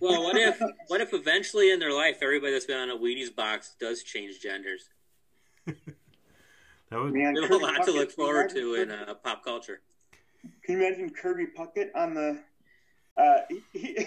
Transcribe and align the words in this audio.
Well, 0.00 0.22
what 0.22 0.36
if 0.36 0.60
what 0.88 1.00
if 1.00 1.12
eventually 1.12 1.70
in 1.72 1.78
their 1.80 1.92
life 1.92 2.18
everybody 2.22 2.52
that's 2.52 2.66
been 2.66 2.78
on 2.78 2.90
a 2.90 2.96
Wheaties 2.96 3.34
box 3.34 3.74
does 3.80 4.02
change 4.02 4.40
genders? 4.40 4.88
That 5.66 7.00
would, 7.00 7.14
Man, 7.14 7.32
There's 7.34 7.46
a 7.46 7.48
Kirby 7.48 7.64
lot 7.64 7.84
to 7.86 7.92
look 7.92 8.10
forward 8.12 8.50
to 8.50 8.74
in 8.74 8.90
uh, 8.90 9.14
pop 9.14 9.42
culture. 9.44 9.80
Can 10.64 10.78
you 10.78 10.86
imagine 10.86 11.10
Kirby 11.10 11.46
Puckett 11.56 11.88
on 11.94 12.14
the? 12.14 12.38
Uh, 13.16 13.38
he, 13.48 13.78
he, 13.78 14.06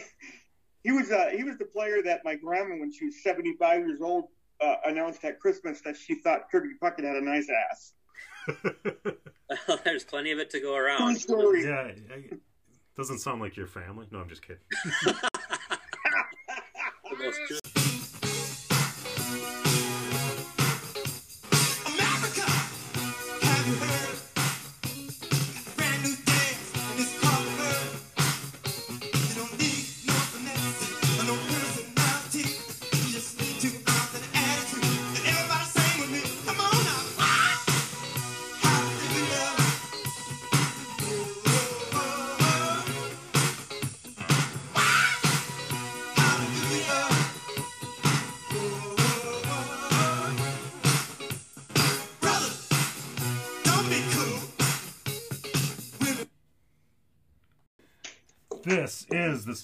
he 0.84 0.92
was 0.92 1.12
uh, 1.12 1.30
he 1.36 1.44
was 1.44 1.58
the 1.58 1.66
player 1.66 2.02
that 2.04 2.22
my 2.24 2.36
grandma, 2.36 2.76
when 2.76 2.92
she 2.92 3.06
was 3.06 3.24
seventy 3.24 3.54
five 3.58 3.80
years 3.80 4.02
old, 4.02 4.26
uh, 4.62 4.76
announced 4.86 5.24
at 5.26 5.40
Christmas 5.40 5.82
that 5.82 5.98
she 5.98 6.16
thought 6.16 6.52
Kirby 6.52 6.70
Puckett 6.82 7.04
had 7.06 7.16
a 7.16 7.22
nice 7.22 7.48
ass. 7.72 7.94
Well, 9.68 9.80
there's 9.84 10.04
plenty 10.04 10.32
of 10.32 10.40
it 10.40 10.50
to 10.52 10.60
go 10.60 10.76
True 10.76 10.86
around. 10.86 11.18
story. 11.18 11.64
yeah, 11.66 11.92
I- 12.14 12.38
doesn't 12.96 13.20
sound 13.20 13.42
like 13.42 13.58
your 13.58 13.68
family. 13.68 14.06
No, 14.12 14.20
I'm 14.20 14.30
just 14.30 14.42
kidding. 14.42 14.62
The 17.26 17.32
most 17.32 17.95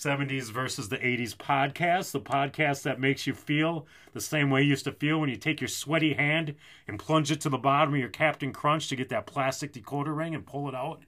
70s 0.02 0.52
versus 0.52 0.90
the 0.90 0.98
80s 0.98 1.36
podcast, 1.36 2.12
the 2.12 2.20
podcast 2.20 2.82
that 2.84 3.00
makes 3.00 3.28
you 3.28 3.36
feel 3.36 3.86
the 4.14 4.22
same 4.22 4.50
way 4.50 4.64
you 4.64 4.70
used 4.70 4.86
to 4.86 4.92
feel 4.92 5.20
when 5.20 5.30
you 5.30 5.36
take 5.36 5.62
your 5.62 5.68
sweaty 5.68 6.14
hand 6.14 6.56
and 6.88 6.98
plunge 6.98 7.32
it 7.32 7.40
to 7.42 7.50
the 7.50 7.58
bottom 7.58 7.94
of 7.94 8.00
your 8.00 8.10
Captain 8.10 8.52
Crunch 8.52 8.88
to 8.88 8.96
get 8.96 9.10
that 9.10 9.28
plastic 9.28 9.74
decoder 9.74 10.16
ring 10.16 10.34
and 10.34 10.46
pull 10.46 10.68
it 10.68 10.74
out. 10.74 11.04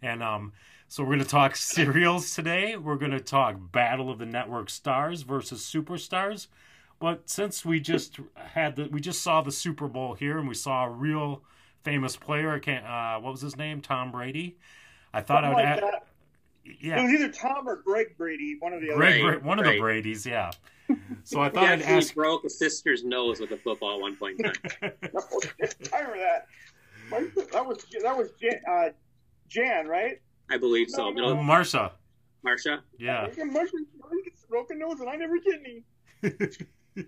And 0.00 0.22
um, 0.22 0.52
so 0.88 1.02
we're 1.02 1.10
going 1.10 1.18
to 1.20 1.26
talk 1.26 1.56
cereals 1.56 2.34
today. 2.34 2.76
We're 2.76 2.96
going 2.96 3.12
to 3.12 3.20
talk 3.20 3.56
Battle 3.70 4.10
of 4.10 4.18
the 4.18 4.26
Network 4.26 4.70
Stars 4.70 5.22
versus 5.22 5.60
Superstars. 5.60 6.46
But 7.00 7.28
since 7.28 7.66
we 7.66 7.80
just 7.80 8.18
had 8.34 8.76
the, 8.76 8.88
we 8.88 9.00
just 9.00 9.22
saw 9.22 9.42
the 9.42 9.52
Super 9.52 9.88
Bowl 9.88 10.14
here 10.14 10.38
and 10.38 10.48
we 10.48 10.54
saw 10.54 10.86
a 10.86 10.90
real 10.90 11.42
famous 11.84 12.16
player. 12.16 12.54
I 12.54 12.58
can't, 12.60 12.86
uh, 12.86 13.20
what 13.20 13.32
was 13.32 13.42
his 13.42 13.56
name? 13.56 13.82
Tom 13.82 14.10
Brady. 14.10 14.56
I 15.12 15.20
thought 15.20 15.44
Something 15.44 15.44
I 15.44 15.48
like 15.48 15.56
would 15.56 15.84
add, 15.84 15.92
that. 15.92 16.07
Yeah. 16.80 17.00
It 17.00 17.02
was 17.04 17.12
either 17.12 17.32
Tom 17.32 17.68
or 17.68 17.76
Greg 17.76 18.16
Brady, 18.16 18.56
one 18.58 18.72
of 18.72 18.80
the 18.80 18.90
other. 18.90 18.98
Greg, 18.98 19.42
one 19.42 19.58
of 19.58 19.64
right. 19.66 19.74
the 19.74 19.80
Brady's, 19.80 20.24
yeah. 20.26 20.50
So 21.24 21.40
I 21.40 21.48
He 21.48 21.54
thought 21.54 21.64
I'd 21.64 21.82
actually 21.82 21.96
ask. 21.96 22.14
broke 22.14 22.44
a 22.44 22.50
sister's 22.50 23.04
nose 23.04 23.40
with 23.40 23.50
a 23.50 23.58
football 23.58 23.96
at 23.96 24.00
one 24.00 24.16
point 24.16 24.40
in 24.40 24.44
time. 24.46 24.54
I 24.82 25.98
remember 26.00 26.16
that. 26.16 26.46
That 27.52 27.66
was 27.66 27.84
that 28.02 28.16
was 28.16 28.30
Jan, 28.40 28.60
uh, 28.66 28.88
Jan 29.48 29.86
right? 29.86 30.20
I 30.50 30.56
believe 30.56 30.88
so. 30.88 31.10
No, 31.10 31.34
No, 31.34 31.36
Marsha, 31.42 31.92
Marsha? 32.46 32.80
yeah. 32.98 33.28
He 33.28 33.36
gets 33.36 34.44
a 34.44 34.48
broken 34.48 34.78
nose, 34.78 35.00
and 35.00 35.10
I 35.10 35.16
never 35.16 35.38
get 35.38 35.60
any. 35.60 36.56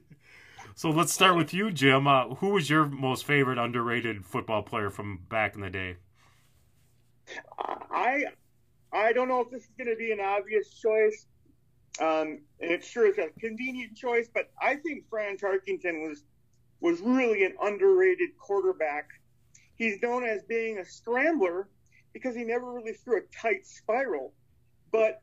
So 0.76 0.88
let's 0.88 1.12
start 1.12 1.36
with 1.36 1.52
you, 1.52 1.70
Jim. 1.70 2.06
Uh, 2.06 2.36
who 2.36 2.50
was 2.50 2.70
your 2.70 2.86
most 2.86 3.26
favorite 3.26 3.58
underrated 3.58 4.24
football 4.24 4.62
player 4.62 4.88
from 4.88 5.18
back 5.28 5.54
in 5.54 5.60
the 5.60 5.68
day? 5.68 5.96
I 7.90 8.24
I 8.92 9.12
don't 9.12 9.28
know 9.28 9.40
if 9.40 9.50
this 9.50 9.62
is 9.62 9.70
going 9.78 9.88
to 9.88 9.96
be 9.96 10.12
an 10.12 10.20
obvious 10.20 10.74
choice, 10.74 11.26
um, 12.00 12.40
and 12.60 12.70
it 12.70 12.84
sure 12.84 13.06
is 13.06 13.18
a 13.18 13.28
convenient 13.40 13.96
choice. 13.96 14.28
But 14.32 14.50
I 14.60 14.76
think 14.76 15.04
Fran 15.08 15.36
Tarkenton 15.36 16.08
was 16.08 16.24
was 16.80 17.00
really 17.00 17.44
an 17.44 17.54
underrated 17.62 18.30
quarterback. 18.38 19.06
He's 19.74 20.00
known 20.02 20.24
as 20.24 20.42
being 20.44 20.78
a 20.78 20.84
scrambler 20.84 21.68
because 22.12 22.34
he 22.34 22.44
never 22.44 22.72
really 22.72 22.94
threw 22.94 23.18
a 23.18 23.22
tight 23.40 23.66
spiral, 23.66 24.32
but 24.90 25.22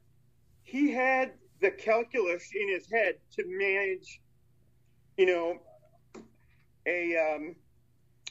he 0.63 0.91
had 0.91 1.33
the 1.61 1.71
calculus 1.71 2.49
in 2.53 2.69
his 2.69 2.89
head 2.91 3.15
to 3.33 3.43
manage, 3.45 4.21
you 5.17 5.25
know, 5.25 5.57
a 6.85 7.15
um, 7.17 7.55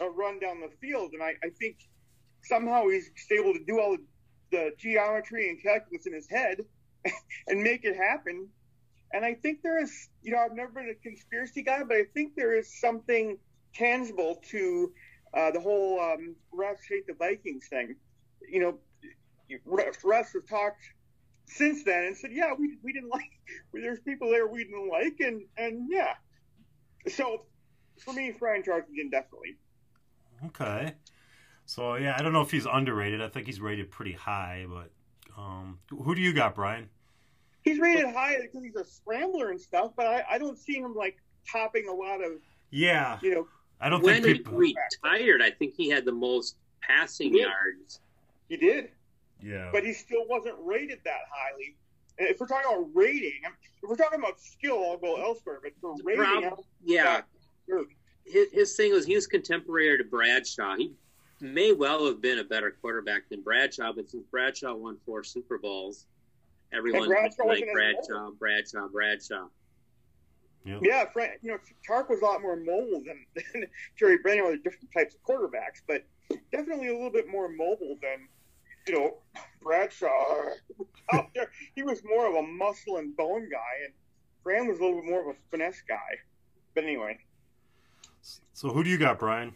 a 0.01 0.09
run 0.11 0.39
down 0.39 0.61
the 0.61 0.71
field, 0.81 1.13
and 1.13 1.23
I, 1.23 1.35
I 1.43 1.51
think 1.59 1.77
somehow 2.43 2.89
he's 2.89 3.11
able 3.33 3.53
to 3.55 3.65
do 3.67 3.81
all 3.81 3.97
the, 3.97 4.05
the 4.51 4.73
geometry 4.79 5.49
and 5.51 5.63
calculus 5.63 6.07
in 6.07 6.13
his 6.13 6.29
head 6.29 6.65
and 7.49 7.63
make 7.63 7.85
it 7.85 7.97
happen. 7.97 8.49
And 9.13 9.25
I 9.25 9.35
think 9.35 9.63
there 9.63 9.83
is, 9.83 10.09
you 10.23 10.33
know, 10.33 10.39
I've 10.39 10.55
never 10.55 10.73
been 10.73 10.91
a 10.91 10.95
conspiracy 10.95 11.63
guy, 11.63 11.83
but 11.85 11.97
I 11.97 12.05
think 12.15 12.35
there 12.35 12.57
is 12.57 12.81
something 12.81 13.39
tangible 13.75 14.43
to 14.51 14.93
uh, 15.35 15.51
the 15.51 15.61
whole 15.61 16.01
um, 16.01 16.35
refs 16.55 16.89
hate 16.89 17.07
the 17.07 17.15
Vikings 17.15 17.69
thing. 17.69 17.97
You 18.49 18.61
know, 18.61 18.79
refs 19.67 20.33
have 20.33 20.47
talked 20.49 20.83
since 21.47 21.85
then 21.85 22.05
and 22.05 22.17
said, 22.17 22.33
yeah, 22.33 22.53
we, 22.59 22.77
we 22.83 22.93
didn't 22.93 23.11
like, 23.13 23.31
there's 23.73 24.01
people 24.01 24.31
there 24.31 24.47
we 24.47 24.65
didn't 24.65 24.89
like, 24.89 25.17
and, 25.21 25.43
and 25.57 25.89
yeah. 25.91 26.15
So 27.09 27.45
for 27.99 28.13
me, 28.13 28.33
Brian 28.39 28.63
Tarkenton 28.63 29.11
definitely. 29.11 29.57
Okay. 30.47 30.95
So 31.67 31.97
yeah, 31.97 32.15
I 32.19 32.23
don't 32.23 32.33
know 32.33 32.41
if 32.43 32.51
he's 32.51 32.67
underrated. 32.67 33.21
I 33.21 33.29
think 33.29 33.47
he's 33.47 33.61
rated 33.61 33.91
pretty 33.91 34.13
high, 34.13 34.67
but 34.69 34.91
um, 35.37 35.79
who 35.91 36.15
do 36.15 36.21
you 36.23 36.33
got, 36.33 36.55
Brian? 36.55 36.89
He's 37.63 37.81
rated 37.81 38.07
high 38.15 38.37
because 38.41 38.63
he's 38.65 38.77
a 38.77 38.85
scrambler 38.85 39.51
and 39.51 39.61
stuff, 39.61 39.93
but 39.97 40.07
I, 40.07 40.25
I 40.31 40.39
don't 40.39 40.57
see 40.57 40.77
him 40.79 40.95
like 40.95 41.17
topping 41.51 41.89
a 41.89 41.93
lot 41.93 42.23
of 42.25 42.33
Yeah, 42.71 43.19
you 43.21 43.35
know. 43.35 43.49
I 43.81 43.91
don't 43.91 44.03
When 44.03 44.23
think 44.23 44.27
he 44.27 44.35
people. 44.43 44.59
retired, 44.59 45.43
I 45.43 45.51
think 45.51 45.75
he 45.77 45.91
had 45.91 46.05
the 46.05 46.13
most 46.13 46.57
passing 46.81 47.33
He 47.35 47.41
yards. 47.41 48.01
He 48.49 48.57
did, 48.57 48.91
Yeah, 49.43 49.69
but 49.73 49.85
he 49.85 49.93
still 49.93 50.25
wasn't 50.29 50.55
rated 50.61 51.01
that 51.05 51.19
highly. 51.31 51.77
And 52.19 52.29
if 52.29 52.39
we're 52.41 52.47
talking 52.47 52.71
about 52.73 52.89
rating, 52.95 53.41
if 53.83 53.91
we're 53.91 53.97
talking 53.97 54.21
about 54.21 54.41
skill, 54.41 54.83
I'll 54.89 54.97
go 54.97 55.17
elsewhere. 55.23 55.59
But 55.63 55.73
for 55.81 55.95
The 55.99 56.05
rating, 56.05 56.25
problem- 56.25 56.65
Yeah, 56.85 57.23
his, 58.25 58.53
his 58.53 58.77
thing 58.77 58.93
was 58.93 59.05
he 59.05 59.17
was 59.17 59.27
contemporary 59.27 59.99
to 59.99 60.05
Bradshaw. 60.05 60.77
He 60.77 60.93
may 61.41 61.73
well 61.73 62.07
have 62.07 62.21
been 62.21 62.39
a 62.39 62.45
better 62.45 62.71
quarterback 62.71 63.29
than 63.29 63.43
Bradshaw, 63.43 63.93
but 63.93 64.09
since 64.09 64.25
Bradshaw 64.31 64.75
won 64.75 64.97
four 65.05 65.23
Super 65.23 65.59
Bowls, 65.59 66.07
everyone 66.73 67.09
Bradshaw 67.09 67.43
like 67.45 67.61
wasn't 67.61 67.73
Bradshaw, 67.73 68.31
Bradshaw, 68.39 68.89
Bradshaw. 68.89 69.49
yeah, 70.83 71.05
Frank, 71.13 71.33
you 71.43 71.53
know, 71.53 71.59
Tark 71.87 72.09
was 72.09 72.21
a 72.23 72.25
lot 72.25 72.43
more 72.43 72.57
mobile 72.57 73.03
than, 73.05 73.25
than 73.53 73.67
Jerry 73.99 74.19
Brennan. 74.19 74.45
They're 74.47 74.57
different 74.57 74.93
types 74.93 75.15
of 75.15 75.23
quarterbacks, 75.23 75.83
but 75.87 76.05
definitely 76.51 76.89
a 76.89 76.95
little 76.95 77.11
bit 77.11 77.29
more 77.29 77.49
mobile 77.49 77.97
than 78.03 78.29
you 78.89 78.95
know 78.95 79.15
Bradshaw. 79.63 80.09
Out 81.13 81.29
there, 81.35 81.51
he 81.75 81.83
was 81.83 82.03
more 82.05 82.27
of 82.29 82.35
a 82.35 82.43
muscle 82.43 82.97
and 82.97 83.17
bone 83.17 83.49
guy, 83.51 83.85
and 83.85 83.93
Fran 84.43 84.67
was 84.67 84.79
a 84.81 84.83
little 84.83 85.01
bit 85.01 85.11
more 85.11 85.21
of 85.21 85.37
a 85.37 85.39
finesse 85.51 85.83
guy. 85.89 86.19
But 86.75 86.85
anyway. 86.85 87.19
So 88.53 88.71
who 88.71 88.83
do 88.83 88.91
you 88.91 88.99
got, 88.99 89.21
Brian? 89.21 89.55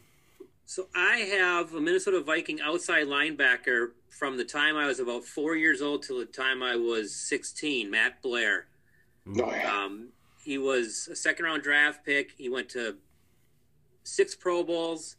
So 0.71 0.87
I 0.95 1.17
have 1.37 1.75
a 1.75 1.81
Minnesota 1.81 2.21
Viking 2.21 2.61
outside 2.61 3.09
linebacker 3.09 3.89
from 4.09 4.37
the 4.37 4.45
time 4.45 4.77
I 4.77 4.87
was 4.87 5.01
about 5.01 5.25
four 5.25 5.57
years 5.57 5.83
old 5.83 6.05
till 6.05 6.21
the 6.21 6.27
time 6.27 6.63
I 6.63 6.77
was 6.77 7.13
16, 7.13 7.91
Matt 7.91 8.23
Blair. 8.23 8.69
Oh, 9.27 9.51
yeah. 9.51 9.69
Um, 9.85 10.11
he 10.45 10.59
was 10.59 11.09
a 11.11 11.17
second 11.17 11.47
round 11.47 11.65
draft 11.65 12.07
pick. 12.07 12.35
He 12.39 12.49
went 12.49 12.69
to 12.69 12.99
six 14.05 14.37
Pro 14.37 14.63
Bowls, 14.63 15.17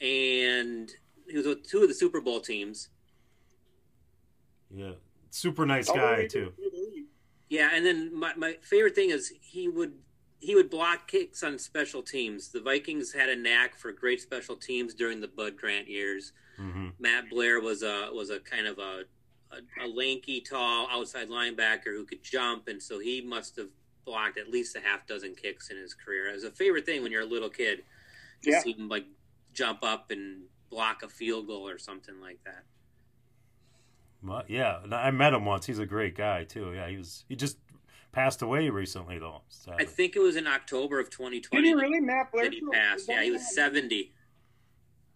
and 0.00 0.90
he 1.28 1.36
was 1.36 1.46
with 1.46 1.68
two 1.68 1.82
of 1.82 1.88
the 1.88 1.94
Super 1.94 2.22
Bowl 2.22 2.40
teams. 2.40 2.88
Yeah, 4.74 4.92
super 5.28 5.66
nice 5.66 5.90
Oh, 5.90 5.94
guy 5.94 6.22
he- 6.22 6.28
too. 6.28 6.54
Yeah, 7.50 7.68
and 7.74 7.84
then 7.84 8.18
my, 8.18 8.32
my 8.34 8.54
favorite 8.62 8.94
thing 8.94 9.10
is 9.10 9.30
he 9.42 9.68
would 9.68 9.92
he 10.44 10.54
would 10.54 10.70
block 10.70 11.08
kicks 11.08 11.42
on 11.42 11.58
special 11.58 12.02
teams. 12.02 12.48
The 12.48 12.60
Vikings 12.60 13.12
had 13.12 13.28
a 13.28 13.36
knack 13.36 13.76
for 13.76 13.92
great 13.92 14.20
special 14.20 14.56
teams 14.56 14.94
during 14.94 15.20
the 15.20 15.28
Bud 15.28 15.56
Grant 15.56 15.88
years. 15.88 16.32
hmm 16.56 16.88
Matt 16.98 17.30
Blair 17.30 17.60
was 17.60 17.82
a 17.82 18.10
was 18.12 18.30
a 18.30 18.38
kind 18.40 18.66
of 18.66 18.78
a, 18.78 19.04
a 19.50 19.84
a 19.84 19.86
lanky, 19.88 20.40
tall 20.40 20.86
outside 20.90 21.28
linebacker 21.28 21.94
who 21.96 22.04
could 22.04 22.22
jump, 22.22 22.68
and 22.68 22.82
so 22.82 22.98
he 22.98 23.20
must 23.20 23.56
have 23.56 23.68
blocked 24.04 24.36
at 24.38 24.48
least 24.50 24.76
a 24.76 24.80
half 24.80 25.06
dozen 25.06 25.34
kicks 25.34 25.70
in 25.70 25.76
his 25.78 25.94
career. 25.94 26.28
It 26.28 26.34
was 26.34 26.44
a 26.44 26.50
favorite 26.50 26.84
thing 26.84 27.02
when 27.02 27.10
you're 27.10 27.22
a 27.22 27.26
little 27.26 27.48
kid 27.50 27.82
to 28.42 28.50
Yeah. 28.50 28.60
see 28.60 28.72
him 28.72 28.88
like 28.88 29.06
jump 29.54 29.82
up 29.82 30.10
and 30.10 30.42
block 30.70 31.02
a 31.02 31.08
field 31.08 31.46
goal 31.46 31.66
or 31.68 31.78
something 31.78 32.20
like 32.20 32.38
that. 32.44 32.64
Well, 34.22 34.42
yeah, 34.48 34.80
I 34.90 35.10
met 35.10 35.34
him 35.34 35.44
once. 35.44 35.66
He's 35.66 35.78
a 35.78 35.86
great 35.86 36.14
guy 36.16 36.44
too. 36.44 36.72
Yeah, 36.74 36.88
he 36.88 36.96
was. 36.96 37.24
He 37.28 37.36
just 37.36 37.58
passed 38.14 38.42
away 38.42 38.68
recently 38.70 39.18
though. 39.18 39.42
So. 39.48 39.74
I 39.78 39.84
think 39.84 40.16
it 40.16 40.20
was 40.20 40.36
in 40.36 40.46
October 40.46 41.00
of 41.00 41.10
2020 41.10 41.62
Did 41.62 41.68
he 41.68 41.74
really, 41.74 42.00
Matt 42.00 42.32
Blair? 42.32 42.44
that 42.44 42.52
he 42.54 42.62
passed. 42.72 43.08
Yeah, 43.08 43.22
he 43.22 43.30
was 43.30 43.54
70, 43.54 44.12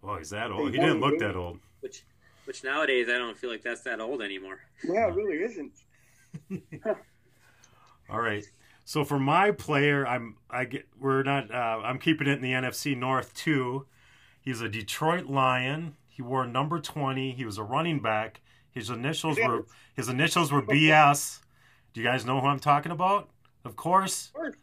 Oh, 0.03 0.17
he's 0.17 0.31
that 0.31 0.50
old. 0.50 0.73
He 0.73 0.79
didn't 0.79 1.00
look 1.00 1.19
that 1.19 1.37
old. 1.37 1.59
which 1.81 2.05
which 2.45 2.65
nowadays 2.65 3.09
I 3.11 3.19
don't 3.19 3.37
feel 3.37 3.50
like 3.50 3.62
that's 3.62 3.83
that 3.83 4.00
old 4.00 4.23
anymore. 4.23 4.61
Yeah, 4.83 5.09
it 5.09 5.15
really 5.15 5.43
isn't. 5.43 5.73
All 8.11 8.21
right. 8.21 8.45
So 8.85 9.05
for 9.05 9.19
my 9.19 9.51
player, 9.51 10.06
I'm 10.06 10.37
I 10.49 10.65
get 10.65 10.89
we're 10.99 11.23
not 11.23 11.51
uh, 11.51 11.81
I'm 11.85 11.99
keeping 11.99 12.27
it 12.27 12.33
in 12.33 12.41
the 12.41 12.53
NFC 12.53 12.97
North 12.97 13.35
too. 13.35 13.87
He's 14.41 14.61
a 14.62 14.69
Detroit 14.69 15.27
Lion. 15.27 15.97
He 16.09 16.23
wore 16.23 16.47
number 16.47 16.81
20. 16.81 17.33
He 17.33 17.44
was 17.44 17.59
a 17.59 17.62
running 17.62 18.01
back. 18.01 18.41
His 18.71 18.89
initials 18.89 19.37
were 19.39 19.67
his 19.94 20.09
initials 20.09 20.51
were 20.51 20.62
BS. 20.62 21.41
Do 21.99 22.05
you 22.05 22.09
guys 22.09 22.25
know 22.25 22.41
who 22.41 22.47
I'm 22.47 22.61
talking 22.61 22.93
about? 22.93 23.29
Of 23.65 23.75
course, 23.75 24.29
Of 24.29 24.35
course. 24.35 24.55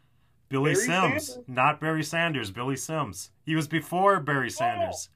Billy 0.48 0.72
Barry 0.72 0.86
Sims, 0.86 1.26
Sanders. 1.26 1.38
not 1.46 1.80
Barry 1.82 2.02
Sanders. 2.02 2.50
Billy 2.50 2.76
Sims. 2.76 3.30
He 3.44 3.54
was 3.54 3.68
before 3.68 4.20
Barry 4.20 4.46
oh. 4.46 4.48
Sanders. 4.48 5.10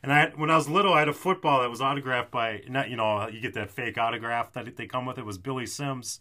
And 0.00 0.12
I, 0.12 0.28
when 0.36 0.50
I 0.50 0.54
was 0.54 0.68
little, 0.68 0.94
I 0.94 1.00
had 1.00 1.08
a 1.08 1.12
football 1.12 1.62
that 1.62 1.68
was 1.68 1.80
autographed 1.80 2.30
by, 2.30 2.62
not 2.68 2.90
you 2.90 2.94
know, 2.94 3.26
you 3.26 3.40
get 3.40 3.54
that 3.54 3.72
fake 3.72 3.98
autograph 3.98 4.52
that 4.52 4.76
they 4.76 4.86
come 4.86 5.04
with. 5.04 5.18
It 5.18 5.26
was 5.26 5.36
Billy 5.36 5.66
Sims, 5.66 6.20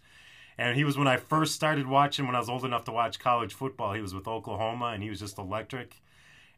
and 0.57 0.75
he 0.75 0.83
was 0.83 0.97
when 0.97 1.07
I 1.07 1.17
first 1.17 1.53
started 1.53 1.85
watching. 1.85 2.25
When 2.25 2.35
I 2.35 2.39
was 2.39 2.49
old 2.49 2.65
enough 2.65 2.85
to 2.85 2.91
watch 2.91 3.19
college 3.19 3.53
football, 3.53 3.93
he 3.93 4.01
was 4.01 4.15
with 4.15 4.27
Oklahoma, 4.27 4.85
and 4.85 5.03
he 5.03 5.11
was 5.11 5.19
just 5.19 5.37
electric. 5.37 6.01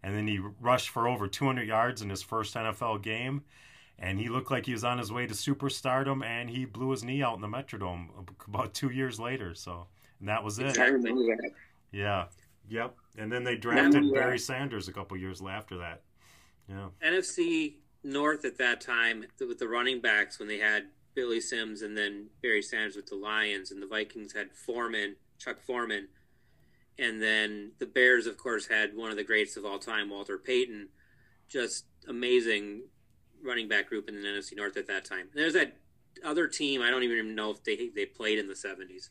And 0.02 0.16
then 0.16 0.26
he 0.26 0.40
rushed 0.62 0.88
for 0.88 1.06
over 1.06 1.28
200 1.28 1.68
yards 1.68 2.02
in 2.02 2.10
his 2.10 2.24
first 2.24 2.56
NFL 2.56 3.02
game, 3.04 3.44
and 4.00 4.20
he 4.20 4.30
looked 4.30 4.50
like 4.50 4.66
he 4.66 4.72
was 4.72 4.84
on 4.84 4.98
his 4.98 5.12
way 5.12 5.28
to 5.28 5.34
superstardom. 5.34 6.24
And 6.26 6.50
he 6.50 6.66
blew 6.66 6.92
his 6.92 7.04
knee 7.04 7.22
out 7.22 7.36
in 7.36 7.42
the 7.42 7.48
Metrodome 7.48 8.08
about 8.48 8.74
two 8.74 8.90
years 8.90 9.20
later. 9.20 9.54
So, 9.54 9.88
and 10.20 10.30
that 10.30 10.44
was 10.44 10.58
it. 10.60 10.80
I 10.80 10.88
remember 10.88 11.24
that. 11.24 11.52
Yeah. 11.92 12.26
Yep. 12.70 12.96
And 13.18 13.32
then 13.32 13.44
they 13.44 13.58
drafted 13.58 14.06
Yeah. 14.06 14.14
Barry 14.14 14.40
Sanders 14.40 14.88
a 14.88 14.94
couple 14.94 15.18
years 15.18 15.42
after 15.42 15.78
that. 15.78 16.02
Yeah. 16.68 16.90
NFC 17.04 17.76
North 18.04 18.46
at 18.46 18.58
that 18.58 18.80
time 18.80 19.26
with 19.40 19.60
the 19.60 19.68
running 19.68 20.00
backs 20.00 20.40
when 20.40 20.48
they 20.48 20.60
had 20.60 20.88
Billy 21.16 21.42
Sims 21.42 21.82
and 21.82 21.98
then 21.98 22.28
Barry 22.42 22.62
Sanders 22.62 22.96
with 22.96 23.08
the 23.08 23.16
Lions, 23.16 23.72
and 23.72 23.82
the 23.82 23.88
Vikings 23.88 24.34
had 24.34 24.54
Foreman, 24.54 25.16
Chuck 25.38 25.60
Foreman, 25.60 26.08
and 26.98 27.22
then 27.22 27.72
the 27.80 27.86
Bears, 27.86 28.28
of 28.28 28.38
course, 28.38 28.68
had 28.68 28.96
one 28.96 29.10
of 29.10 29.18
the 29.18 29.24
greats 29.24 29.58
of 29.58 29.66
all 29.66 29.80
time, 29.80 30.10
Walter 30.10 30.38
Payton. 30.38 30.90
Just 31.48 31.86
amazing 32.08 32.84
running 33.44 33.68
back 33.68 33.88
group 33.88 34.10
in 34.10 34.16
the 34.16 34.28
NFC 34.28 34.56
North 34.56 34.78
at 34.78 34.88
that 34.88 35.06
time. 35.06 35.28
And 35.32 35.34
there's 35.34 35.54
that 35.54 35.78
other 36.24 36.48
team. 36.48 36.82
I 36.82 36.90
don't 36.90 37.04
even 37.04 37.36
know 37.36 37.52
if 37.52 37.64
they 37.64 37.90
they 37.96 38.06
played 38.06 38.40
in 38.40 38.48
the 38.48 38.54
'70s. 38.54 39.10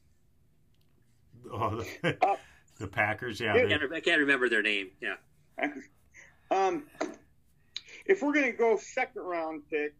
Oh, 1.51 1.83
the, 2.03 2.17
Uh, 2.23 2.37
the 2.79 2.87
Packers. 2.89 3.41
Yeah. 3.41 3.55
I 3.55 3.67
can't, 3.67 3.93
I 3.93 4.01
can't 4.01 4.21
remember 4.21 4.49
their 4.49 4.63
name. 4.63 4.91
Yeah, 5.01 5.15
Um, 6.51 6.85
if 8.07 8.23
we're 8.23 8.33
gonna 8.33 8.53
go 8.53 8.77
second 8.77 9.23
round 9.23 9.63
pick, 9.71 9.95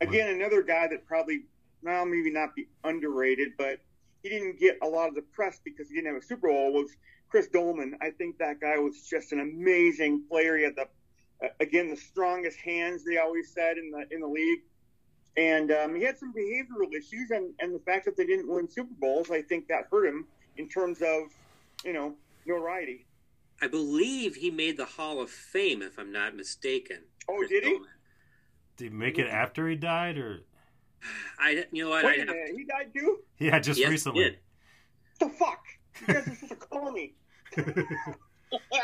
again 0.00 0.28
another 0.34 0.62
guy 0.62 0.88
that 0.88 1.06
probably 1.06 1.42
well 1.82 2.06
maybe 2.06 2.30
not 2.30 2.54
be 2.54 2.68
underrated, 2.84 3.52
but 3.58 3.80
he 4.22 4.28
didn't 4.28 4.58
get 4.58 4.78
a 4.82 4.86
lot 4.86 5.08
of 5.08 5.14
the 5.14 5.22
press 5.22 5.60
because 5.64 5.88
he 5.88 5.96
didn't 5.96 6.14
have 6.14 6.22
a 6.22 6.24
Super 6.24 6.48
Bowl 6.48 6.72
was 6.72 6.90
Chris 7.28 7.48
Doleman. 7.48 7.96
I 8.00 8.10
think 8.10 8.38
that 8.38 8.60
guy 8.60 8.78
was 8.78 9.02
just 9.02 9.32
an 9.32 9.40
amazing 9.40 10.24
player. 10.28 10.56
He 10.56 10.64
had 10.64 10.76
the 10.76 10.86
again 11.60 11.88
the 11.90 11.96
strongest 11.96 12.58
hands 12.58 13.04
they 13.04 13.18
always 13.18 13.52
said 13.52 13.76
in 13.78 13.90
the 13.90 14.06
in 14.14 14.20
the 14.20 14.26
league. 14.26 14.60
And 15.36 15.70
um, 15.72 15.94
he 15.94 16.02
had 16.02 16.18
some 16.18 16.32
behavioral 16.34 16.92
issues, 16.94 17.30
and, 17.30 17.54
and 17.58 17.74
the 17.74 17.78
fact 17.78 18.04
that 18.04 18.18
they 18.18 18.26
didn't 18.26 18.48
win 18.52 18.68
Super 18.68 18.92
Bowls, 19.00 19.30
I 19.30 19.40
think 19.40 19.66
that 19.68 19.84
hurt 19.90 20.06
him 20.06 20.26
in 20.58 20.68
terms 20.68 21.00
of, 21.00 21.28
you 21.86 21.94
know, 21.94 22.14
notoriety. 22.44 23.06
I 23.62 23.68
believe 23.68 24.34
he 24.36 24.50
made 24.50 24.76
the 24.76 24.84
Hall 24.84 25.22
of 25.22 25.30
Fame, 25.30 25.80
if 25.80 25.98
I'm 25.98 26.12
not 26.12 26.36
mistaken. 26.36 26.98
Oh, 27.30 27.36
Chris 27.38 27.48
did 27.48 27.64
he? 27.64 27.70
Doleman. 27.70 27.88
Did 28.76 28.92
he 28.92 28.98
make 28.98 29.18
it 29.18 29.26
after 29.26 29.66
he 29.68 29.74
died, 29.74 30.18
or 30.18 30.40
I, 31.40 31.64
you 31.72 31.84
know 31.84 31.90
what? 31.90 32.04
Wait 32.04 32.20
I'd 32.20 32.28
a 32.28 32.32
have 32.32 32.36
minute, 32.36 32.54
he 32.54 32.64
died 32.64 32.92
too? 32.94 33.20
yeah, 33.38 33.58
just 33.58 33.78
yes, 33.80 33.86
he 33.86 33.90
recently? 33.92 34.24
did. 34.24 34.38
the 35.18 35.28
fuck? 35.30 35.64
You 36.00 36.06
guys 36.14 36.28
are 36.28 36.34
supposed 36.34 36.48
to 36.50 36.56
call 36.56 36.92
me. 36.92 37.14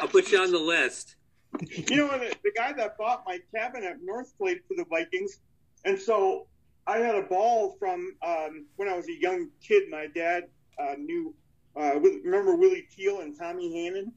I'll 0.01 0.09
put 0.09 0.33
you 0.33 0.39
on 0.41 0.51
the 0.51 0.59
list. 0.59 1.17
You 1.61 1.97
know, 1.97 2.19
the, 2.19 2.35
the 2.45 2.53
guy 2.55 2.73
that 2.75 2.99
bought 2.99 3.25
my 3.27 3.41
cabin 3.55 3.85
at 3.85 3.97
North 4.03 4.37
played 4.39 4.61
for 4.69 4.75
the 4.77 4.85
Vikings, 4.85 5.41
and 5.85 5.99
so 5.99 6.47
I 6.87 6.99
had 6.99 7.15
a 7.15 7.23
ball 7.23 7.77
from 7.79 8.15
um, 8.27 8.67
when 8.77 8.89
I 8.89 8.97
was 8.97 9.09
a 9.09 9.21
young 9.21 9.49
kid. 9.63 9.85
My 9.91 10.07
dad 10.07 10.45
uh, 10.79 10.95
knew. 10.99 11.35
Uh, 11.77 12.01
remember 12.01 12.57
Willie 12.57 12.87
Teal 12.95 13.21
and 13.21 13.39
Tommy 13.39 13.85
Hannon? 13.85 14.13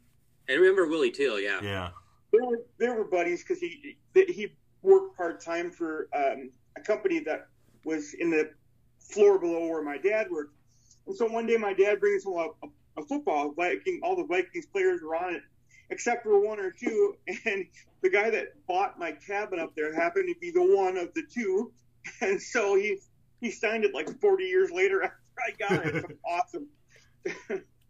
I 0.50 0.54
remember 0.54 0.88
Willie 0.88 1.12
Teal. 1.12 1.40
Yeah. 1.40 1.60
yeah. 1.62 1.90
They 2.32 2.40
were 2.46 2.62
they 2.80 2.90
were 2.90 3.04
buddies 3.04 3.44
because 3.44 3.60
he 3.60 3.98
he 4.14 4.54
worked 4.82 5.18
part 5.18 5.42
time 5.42 5.72
for 5.72 6.08
um, 6.16 6.50
a 6.78 6.82
company 6.82 7.20
that 7.20 7.48
was 7.86 8.14
in 8.14 8.30
the 8.30 8.52
floor 9.00 9.40
below 9.40 9.68
where 9.68 9.84
my 9.84 9.98
dad 9.98 10.28
worked. 10.32 10.56
And 11.08 11.16
so 11.16 11.28
one 11.28 11.46
day 11.46 11.58
my 11.58 11.74
dad 11.74 12.00
brings 12.00 12.26
him 12.26 12.34
a, 12.34 12.50
a, 12.64 13.02
a 13.02 13.06
football. 13.06 13.54
Viking, 13.54 14.00
all 14.04 14.16
the 14.16 14.26
Vikings 14.26 14.66
players 14.68 15.02
were 15.02 15.16
on 15.16 15.36
it, 15.36 15.44
except 15.92 16.24
for 16.24 16.40
one 16.40 16.60
or 16.60 16.72
two. 16.72 17.16
And 17.46 17.66
the 18.02 18.10
guy 18.10 18.30
that 18.32 18.48
bought 18.68 18.98
my 18.98 19.12
cabin 19.12 19.60
up 19.60 19.76
there 19.76 19.94
happened 19.94 20.28
to 20.34 20.40
be 20.40 20.50
the 20.52 20.64
one 20.76 20.98
of 20.98 21.14
the 21.14 21.24
two. 21.32 21.72
And 22.22 22.42
so 22.42 22.76
he 22.76 22.98
he 23.42 23.52
signed 23.52 23.84
it 23.86 23.94
like 23.94 24.10
40 24.20 24.44
years 24.46 24.72
later 24.72 25.04
after 25.04 25.18
I 25.38 25.52
got 25.60 25.86
it. 25.86 26.04
It's 26.10 26.20
awesome. 26.26 26.68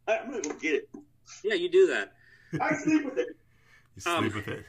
I'm 0.07 0.31
gonna 0.31 0.41
go 0.41 0.53
get 0.59 0.73
it. 0.75 0.89
Yeah, 1.43 1.53
you 1.53 1.69
do 1.69 1.87
that. 1.87 2.11
I 2.59 2.75
sleep 2.75 3.05
with 3.05 3.17
it. 3.17 3.27
You 3.95 4.01
sleep 4.01 4.15
Um, 4.17 4.23
with 4.33 4.47
it. 4.49 4.65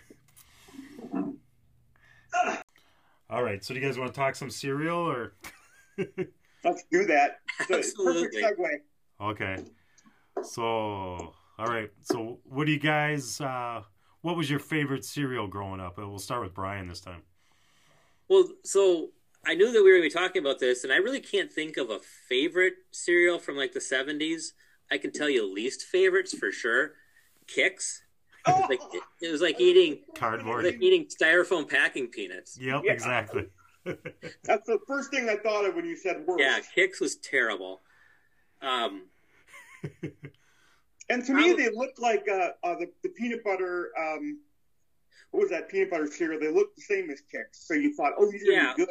All 3.30 3.42
right. 3.42 3.64
So, 3.64 3.74
do 3.74 3.80
you 3.80 3.86
guys 3.86 3.98
want 3.98 4.12
to 4.12 4.16
talk 4.20 4.36
some 4.36 4.50
cereal, 4.50 4.98
or 4.98 5.34
Let's 6.64 6.84
do 6.92 7.04
that. 7.06 7.38
Absolutely. 7.70 8.40
Perfect 8.40 8.60
segue. 8.60 9.30
okay? 9.30 9.64
So, 10.42 11.34
all 11.58 11.66
right. 11.66 11.90
So, 12.02 12.38
what 12.44 12.66
do 12.66 12.72
you 12.72 12.78
guys? 12.78 13.40
Uh, 13.40 13.82
what 14.22 14.36
was 14.36 14.48
your 14.50 14.58
favorite 14.60 15.04
cereal 15.04 15.46
growing 15.46 15.80
up? 15.80 15.98
Uh, 15.98 16.08
We'll 16.08 16.18
start 16.18 16.42
with 16.42 16.54
Brian 16.54 16.88
this 16.88 17.00
time. 17.00 17.22
Well, 18.28 18.48
so 18.64 19.10
I 19.44 19.54
knew 19.54 19.72
that 19.72 19.82
we 19.82 19.90
were 19.90 19.98
going 19.98 20.08
to 20.08 20.14
be 20.16 20.22
talking 20.22 20.40
about 20.42 20.58
this, 20.60 20.84
and 20.84 20.92
I 20.92 20.96
really 20.96 21.20
can't 21.20 21.52
think 21.52 21.76
of 21.76 21.90
a 21.90 21.98
favorite 22.28 22.74
cereal 22.92 23.38
from 23.38 23.56
like 23.56 23.72
the 23.72 23.80
70s. 23.80 24.52
I 24.90 24.98
can 24.98 25.10
tell 25.12 25.28
you 25.28 25.50
least 25.52 25.82
favorites 25.84 26.36
for 26.36 26.52
sure. 26.52 26.92
Kix. 27.46 28.00
Oh, 28.46 28.66
Like 28.68 28.80
it, 28.92 29.02
it 29.22 29.30
was 29.30 29.40
like 29.40 29.60
eating 29.60 30.00
Cardboard. 30.16 30.64
like 30.64 30.80
eating 30.80 31.06
styrofoam 31.06 31.68
packing 31.68 32.08
peanuts. 32.08 32.58
Yep, 32.60 32.82
Yeah. 32.84 32.92
exactly. 32.92 33.46
That's 33.84 34.66
the 34.66 34.78
first 34.86 35.10
thing 35.10 35.28
I 35.28 35.36
thought 35.36 35.64
of 35.64 35.74
when 35.74 35.84
you 35.84 35.96
said 35.96 36.24
worst. 36.26 36.40
Yeah, 36.42 36.58
Kix 36.76 37.00
was 37.00 37.16
terrible. 37.16 37.80
Um, 38.60 39.02
And 41.08 41.24
to 41.26 41.32
me, 41.34 41.50
How- 41.50 41.56
they 41.56 41.68
looked 41.70 41.98
like 42.00 42.26
uh, 42.28 42.50
uh, 42.64 42.74
the, 42.78 42.90
the 43.02 43.08
peanut 43.10 43.42
butter. 43.44 43.90
Um, 43.98 44.40
what 45.30 45.40
was 45.42 45.50
that 45.50 45.68
peanut 45.68 45.90
butter 45.90 46.06
cereal? 46.06 46.40
They 46.40 46.50
looked 46.52 46.76
the 46.76 46.82
same 46.82 47.10
as 47.10 47.20
Kix. 47.22 47.44
So 47.52 47.74
you 47.74 47.94
thought, 47.94 48.12
oh, 48.18 48.30
these 48.30 48.46
are 48.48 48.52
Yeah. 48.52 48.74
good. 48.76 48.88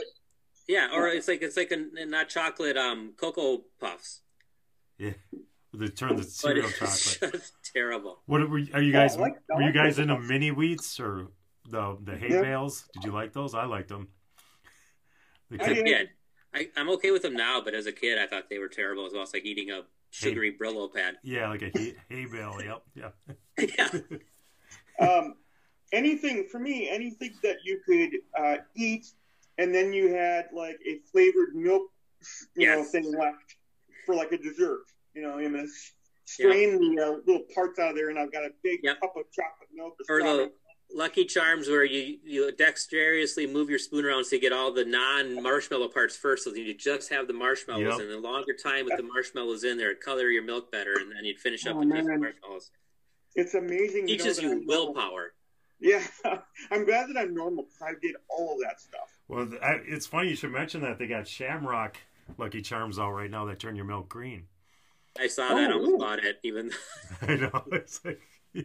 yeah, 0.68 0.90
or 0.94 1.08
it's 1.08 1.28
like 1.28 1.42
it's 1.42 1.58
like 1.58 1.72
a, 1.72 2.06
not 2.06 2.30
chocolate 2.30 2.78
um 2.78 3.14
cocoa 3.18 3.64
puffs, 3.80 4.22
yeah, 4.98 5.12
they 5.74 5.88
turned 5.88 6.18
the 6.20 6.24
but 6.24 6.30
cereal 6.32 6.68
it's 6.68 7.16
chocolate. 7.16 7.34
just 7.42 7.54
terrible. 7.74 8.22
What 8.26 8.48
were 8.50 8.60
are 8.74 8.82
you 8.82 8.92
guys? 8.92 9.16
I 9.18 9.20
like- 9.22 9.34
I 9.52 9.56
were 9.56 9.62
you 9.64 9.72
guys 9.72 10.00
into 10.00 10.18
mini 10.20 10.50
wheats 10.52 11.00
or 11.00 11.28
the 11.70 11.98
the 12.04 12.16
hay 12.18 12.30
Yeah. 12.30 12.42
bales? 12.42 12.86
Did 12.94 13.04
you 13.06 13.12
like 13.12 13.34
those? 13.34 13.54
I 13.56 13.66
liked 13.66 13.90
them. 13.90 14.08
The 15.50 15.62
I 15.62 15.66
As 15.66 15.72
a 15.72 15.74
kid- 15.76 15.84
did. 15.86 15.98
kid, 15.98 16.10
I, 16.54 16.68
I'm 16.80 16.90
okay 16.92 17.12
with 17.12 17.22
them 17.24 17.34
now, 17.36 17.62
but 17.62 17.74
as 17.74 17.86
a 17.86 17.92
kid, 17.92 18.18
I 18.18 18.26
thought 18.28 18.50
they 18.50 18.58
were 18.58 18.70
terrible 18.70 19.06
as 19.06 19.14
well. 19.14 19.24
It's 19.24 19.34
like 19.34 19.46
eating 19.46 19.70
a 19.72 19.82
sugary 20.12 20.56
Brillo 20.62 20.94
pad. 20.94 21.16
yeah, 21.24 21.50
like 21.50 21.62
a 21.64 21.72
hay, 21.74 21.96
hay 22.10 22.26
bale. 22.26 22.60
Yep, 22.64 22.84
yeah. 22.96 23.10
yeah, 23.78 23.90
Um, 25.00 25.36
anything 25.92 26.48
for 26.52 26.60
me, 26.60 26.90
anything 26.90 27.34
that 27.44 27.58
you 27.66 27.80
could 27.86 28.10
uh, 28.38 28.58
eat, 28.76 29.06
and 29.58 29.74
then 29.74 29.94
you 29.94 30.14
had 30.14 30.46
like 30.54 30.78
a 30.88 31.00
flavored 31.12 31.56
milk, 31.56 31.84
you 32.56 32.68
know, 32.68 32.84
thing 32.84 33.12
left 33.18 33.56
for 34.06 34.16
like 34.16 34.32
a 34.32 34.38
dessert. 34.38 34.84
You 35.14 35.24
know, 35.24 35.38
I'm 35.38 35.52
gonna 35.52 35.64
s- 35.64 35.94
strain 36.26 36.80
the 36.80 37.02
uh, 37.04 37.18
little 37.26 37.46
parts 37.54 37.80
out 37.80 37.90
of 37.92 37.96
there, 37.96 38.10
and 38.10 38.18
I've 38.20 38.32
got 38.32 38.44
a 38.44 38.50
big 38.64 38.80
Yep. 38.84 39.00
cup 39.02 39.14
of 39.18 39.24
chocolate 39.32 39.70
milk. 39.74 39.96
or 40.10 40.20
or 40.20 40.24
the 40.24 40.52
Lucky 40.94 41.26
Charms 41.26 41.68
where 41.70 41.84
you 41.86 42.18
you 42.24 42.52
dexterously 42.52 43.48
move 43.48 43.70
your 43.70 43.80
spoon 43.80 44.06
around 44.06 44.26
so 44.26 44.36
you 44.36 44.42
get 44.42 44.52
all 44.54 44.72
the 44.74 44.86
non 44.86 45.42
marshmallow 45.42 45.88
parts 45.90 46.16
first, 46.18 46.44
so 46.44 46.52
that 46.52 46.60
you 46.60 46.74
just 46.74 47.10
have 47.12 47.28
the 47.28 47.34
marshmallows. 47.34 47.84
Yep. 47.84 48.00
And 48.00 48.10
the 48.12 48.18
longer 48.20 48.54
time 48.54 48.86
with 48.86 48.98
the 48.98 49.04
marshmallows 49.04 49.64
in 49.64 49.78
there, 49.78 49.92
it'd 49.92 50.04
color 50.04 50.30
your 50.30 50.44
milk 50.44 50.72
better, 50.72 50.94
and 51.00 51.12
then 51.12 51.24
you'd 51.26 51.40
finish 51.40 51.66
up 51.66 51.76
Oh, 51.76 51.80
with 51.80 51.90
just 51.90 52.04
the 52.04 52.10
man. 52.12 52.20
marshmallows. 52.22 52.72
It's 53.36 53.54
amazing. 53.54 54.02
know, 54.02 54.08
Teaches 54.08 54.38
that 54.38 54.44
you 54.44 54.50
I'm- 54.52 54.66
willpower. 54.68 55.34
Yeah, 55.80 56.04
I'm 56.72 56.86
glad 56.86 57.10
that 57.10 57.18
I'm 57.18 57.34
normal 57.34 57.64
because 57.64 57.82
I 57.82 57.94
did 58.02 58.16
all 58.30 58.54
of 58.54 58.60
that 58.62 58.80
stuff. 58.80 59.10
Well, 59.28 59.48
I, 59.64 59.80
it's 59.88 60.06
funny 60.06 60.30
you 60.30 60.36
should 60.36 60.52
mention 60.52 60.82
that 60.82 61.00
they 61.00 61.08
got 61.08 61.28
Shamrock 61.28 61.98
Lucky 62.38 62.62
Charms 62.62 63.00
out 63.00 63.12
right 63.14 63.32
now 63.32 63.46
that 63.46 63.60
turn 63.60 63.76
your 63.76 63.86
milk 63.86 64.08
green. 64.08 64.44
I 65.20 65.26
saw 65.28 65.48
that. 65.50 65.58
I 65.58 65.64
Oh, 65.66 65.74
almost 65.74 65.88
really? 65.88 65.98
bought 65.98 66.20
it. 66.24 66.40
Even 66.44 66.72
I 67.24 67.36
know. 67.36 67.64
It's 67.72 68.00
like... 68.06 68.22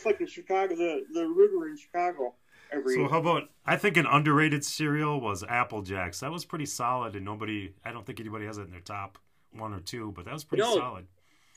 It's 0.00 0.06
like 0.06 0.18
the 0.18 0.26
Chicago, 0.26 0.74
the, 0.74 1.04
the 1.12 1.26
river 1.28 1.68
in 1.68 1.76
Chicago. 1.76 2.32
Every 2.72 2.94
So 2.94 3.06
how 3.06 3.18
about? 3.18 3.50
I 3.66 3.76
think 3.76 3.98
an 3.98 4.06
underrated 4.06 4.64
cereal 4.64 5.20
was 5.20 5.44
Apple 5.46 5.82
Jacks. 5.82 6.20
That 6.20 6.30
was 6.30 6.46
pretty 6.46 6.64
solid, 6.64 7.14
and 7.16 7.22
nobody. 7.22 7.74
I 7.84 7.92
don't 7.92 8.06
think 8.06 8.18
anybody 8.18 8.46
has 8.46 8.56
it 8.56 8.62
in 8.62 8.70
their 8.70 8.80
top 8.80 9.18
one 9.52 9.74
or 9.74 9.80
two, 9.80 10.10
but 10.16 10.24
that 10.24 10.32
was 10.32 10.42
pretty 10.44 10.62
No. 10.62 10.74
solid. 10.74 11.06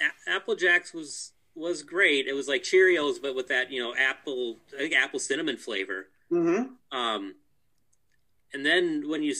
A- 0.01 0.29
Apple 0.31 0.55
Jacks 0.57 0.93
was 0.93 1.31
was 1.55 1.83
great. 1.83 2.27
It 2.27 2.33
was 2.33 2.49
like 2.49 2.63
Cheerios, 2.63 3.21
but 3.21 3.33
with 3.33 3.47
that 3.47 3.71
you 3.71 3.81
know 3.81 3.95
apple, 3.95 4.57
I 4.73 4.79
think 4.79 4.93
apple 4.93 5.19
cinnamon 5.19 5.55
flavor. 5.55 6.07
hmm 6.29 6.63
Um, 6.91 7.35
and 8.53 8.65
then 8.65 9.07
when 9.07 9.23
you 9.23 9.33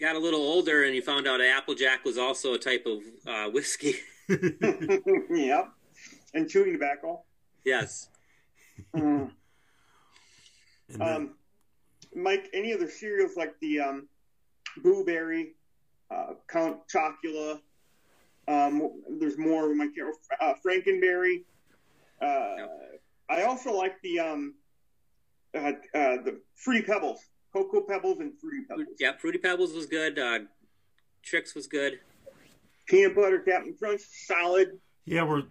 got 0.00 0.14
a 0.14 0.20
little 0.20 0.40
older 0.42 0.84
and 0.84 0.94
you 0.94 1.02
found 1.02 1.26
out 1.26 1.40
Apple 1.40 1.72
Applejack 1.74 2.04
was 2.04 2.18
also 2.18 2.54
a 2.54 2.58
type 2.58 2.86
of 2.86 3.00
uh, 3.26 3.50
whiskey. 3.50 3.94
yep. 4.28 5.70
And 6.34 6.48
chewing 6.48 6.72
tobacco. 6.72 7.22
Yes. 7.64 8.08
Mm. 8.94 9.30
And 10.88 11.00
then- 11.00 11.02
Um, 11.02 11.38
Mike, 12.14 12.48
any 12.52 12.72
other 12.72 12.88
cereals 12.88 13.36
like 13.36 13.58
the 13.60 13.80
um, 13.80 14.08
Boo 14.82 15.04
Berry, 15.04 15.54
uh, 16.10 16.34
Count 16.48 16.86
Chocula? 16.88 17.60
Um, 18.46 19.02
there's 19.18 19.38
more 19.38 19.64
of 19.64 19.70
them. 19.70 19.80
I. 19.80 19.88
Uh, 20.40 20.54
Frankenberry. 20.64 21.44
Uh, 22.20 22.54
Yep. 22.58 22.70
I 23.30 23.42
also 23.44 23.72
like 23.72 24.00
the 24.02 24.20
um, 24.20 24.54
uh, 25.54 25.58
uh, 25.58 25.72
the 26.22 26.40
Fruity 26.56 26.82
Pebbles, 26.82 27.20
Cocoa 27.54 27.80
Pebbles, 27.80 28.20
and 28.20 28.38
Fruity 28.38 28.64
Pebbles. 28.68 28.86
Yeah, 29.00 29.16
Fruity 29.16 29.38
Pebbles 29.38 29.72
was 29.72 29.86
good. 29.86 30.18
Uh, 30.18 30.40
Trix 31.22 31.54
was 31.54 31.66
good. 31.66 32.00
Peanut 32.86 33.14
butter 33.16 33.38
Captain 33.40 33.74
Crunch, 33.78 34.02
solid. 34.02 34.78
yeah, 35.06 35.22
were 35.22 35.44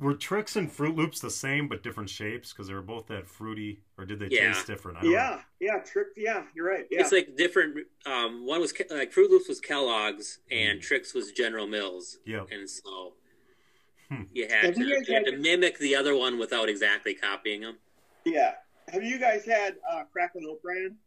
were 0.00 0.14
Trix 0.14 0.56
and 0.56 0.68
Froot 0.72 0.96
Loops 0.96 1.20
the 1.20 1.30
same 1.30 1.68
but 1.68 1.82
different 1.82 2.08
shapes 2.10 2.52
because 2.52 2.66
they 2.68 2.74
were 2.74 2.80
both 2.82 3.06
that 3.08 3.26
fruity, 3.28 3.82
or 3.98 4.04
did 4.06 4.18
they 4.18 4.28
Yeah. 4.28 4.52
taste 4.54 4.66
different? 4.66 4.98
I 4.98 5.02
don't 5.02 5.12
know. 5.12 5.18
Yeah, 5.18 5.42
yeah, 5.60 5.78
trick. 5.80 6.08
Yeah, 6.16 6.46
you're 6.54 6.66
right. 6.66 6.86
Yeah, 6.90 7.00
It's 7.00 7.12
like 7.12 7.36
different. 7.36 7.86
Um, 8.06 8.46
one 8.46 8.60
was 8.60 8.72
like 8.90 9.12
Froot 9.12 9.28
Loops 9.30 9.48
was 9.48 9.60
Kellogg's 9.60 10.40
and 10.50 10.80
Mm. 10.80 10.82
Trix 10.82 11.12
was 11.14 11.30
General 11.32 11.66
Mills, 11.66 12.18
Yeah, 12.24 12.46
and 12.50 12.68
so 12.68 13.14
Hmm. 14.08 14.22
you 14.32 14.48
had 14.48 14.74
to, 14.74 14.80
you 14.80 14.96
guys 14.98 15.08
you 15.08 15.14
had 15.14 15.26
to 15.26 15.36
mimic 15.36 15.78
the 15.78 15.94
other 15.94 16.16
one 16.16 16.38
without 16.38 16.68
exactly 16.68 17.14
copying 17.14 17.60
them. 17.60 17.78
yeah. 18.24 18.56
Have 18.88 19.04
you 19.04 19.18
guys 19.20 19.44
had 19.44 19.76
uh, 19.88 20.02
Cracklin' 20.12 20.44
Oat 20.46 20.60
Bran? 20.62 20.98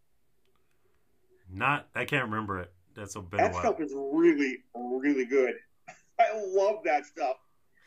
Not. 1.49 1.89
I 1.93 2.05
can't 2.05 2.23
remember 2.23 2.59
it. 2.59 2.71
That's 2.95 3.15
a 3.15 3.21
been 3.21 3.39
a 3.41 3.43
That 3.43 3.55
stuff 3.55 3.81
is 3.81 3.91
really, 3.93 4.63
really 4.73 5.25
good. 5.25 5.55
I 6.19 6.31
love 6.33 6.83
that 6.85 7.05
stuff. 7.05 7.37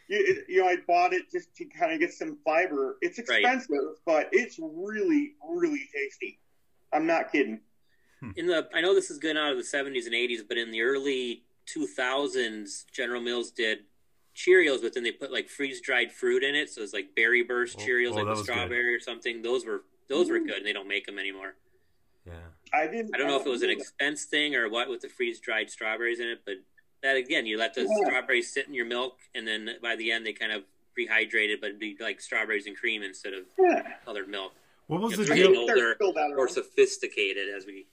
You, 0.09 0.45
you 0.49 0.63
know, 0.63 0.69
I 0.69 0.77
bought 0.87 1.13
it 1.13 1.31
just 1.31 1.55
to 1.57 1.65
kind 1.65 1.93
of 1.93 1.99
get 2.01 2.13
some 2.13 2.39
fiber. 2.45 2.97
It's 3.03 3.19
Right. 3.29 3.41
expensive, 3.41 3.99
but 4.05 4.29
it's 4.33 4.59
really, 4.61 5.35
really 5.49 5.89
tasty. 5.93 6.39
I'm 6.93 7.07
not 7.07 7.33
kidding. 7.33 7.61
Hmm. 8.21 8.31
In 8.37 8.47
the, 8.47 8.69
I 8.73 8.81
know 8.81 8.95
this 8.95 9.11
is 9.11 9.19
good 9.19 9.37
out 9.37 9.51
of 9.53 9.59
the 9.59 9.65
'70s 9.65 10.07
and 10.07 10.15
'80s, 10.15 10.43
but 10.47 10.57
in 10.59 10.71
the 10.71 10.83
early 10.83 11.45
2000s, 11.67 12.87
General 12.93 13.21
Mills 13.21 13.51
did 13.51 13.81
Cheerios, 14.35 14.81
but 14.83 14.95
then 14.95 15.03
they 15.03 15.13
put 15.13 15.33
like 15.33 15.49
freeze 15.49 15.81
dried 15.81 16.13
fruit 16.13 16.43
in 16.45 16.55
it, 16.55 16.71
so 16.71 16.83
it's 16.83 16.93
like 16.93 17.15
berry 17.15 17.43
burst 17.43 17.77
Oh, 17.79 17.83
Cheerios, 17.83 18.13
oh, 18.13 18.15
like 18.15 18.25
the 18.25 18.31
with 18.31 18.39
was 18.39 18.47
good. 18.47 18.53
strawberry 18.53 18.95
or 18.95 19.01
something. 19.01 19.43
Those 19.43 19.65
were 19.67 19.85
those 20.09 20.31
were 20.31 20.39
mm. 20.39 20.47
good, 20.47 20.59
and 20.59 20.67
they 20.67 20.73
don't 20.73 20.89
make 20.89 21.07
them 21.07 21.19
anymore. 21.19 21.57
Yeah. 22.25 22.33
I 22.73 22.87
didn't. 22.87 23.15
I 23.15 23.19
don't 23.19 23.29
know 23.29 23.41
if 23.41 23.47
it 23.47 23.51
was 23.51 23.63
an 23.63 23.71
expense 23.71 24.25
thing 24.25 24.55
or 24.55 24.69
what 24.69 24.89
with 24.89 25.01
the 25.01 25.09
freeze 25.09 25.41
dried 25.41 25.71
strawberries 25.71 26.21
in 26.21 26.29
it, 26.29 26.41
but 26.45 26.57
that 27.07 27.17
again, 27.17 27.47
you 27.47 27.57
let 27.57 27.75
the 27.75 27.83
Yeah. 27.83 28.07
strawberries 28.07 28.53
sit 28.53 28.67
in 28.67 28.75
your 28.75 28.85
milk, 28.87 29.19
and 29.35 29.47
then 29.47 29.79
by 29.81 29.97
the 29.97 30.11
end 30.13 30.27
they 30.27 30.33
kind 30.33 30.53
of 30.53 30.65
rehydrated, 30.99 31.61
but 31.61 31.69
it'd 31.69 31.79
be 31.79 31.97
like 32.01 32.21
strawberries 32.21 32.67
and 32.67 32.77
cream 32.77 33.03
instead 33.03 33.33
of. 33.33 33.47
Yeah. 33.59 33.97
colored 34.05 34.29
milk. 34.29 34.53
What 34.89 35.01
was 35.01 35.17
the 35.17 35.23
It's 35.23 35.31
I 35.31 35.35
deal? 35.37 35.67
think 35.67 35.71
older, 36.03 36.35
More 36.37 36.49
sophisticated 36.49 37.49
as 37.55 37.67
we. 37.67 37.87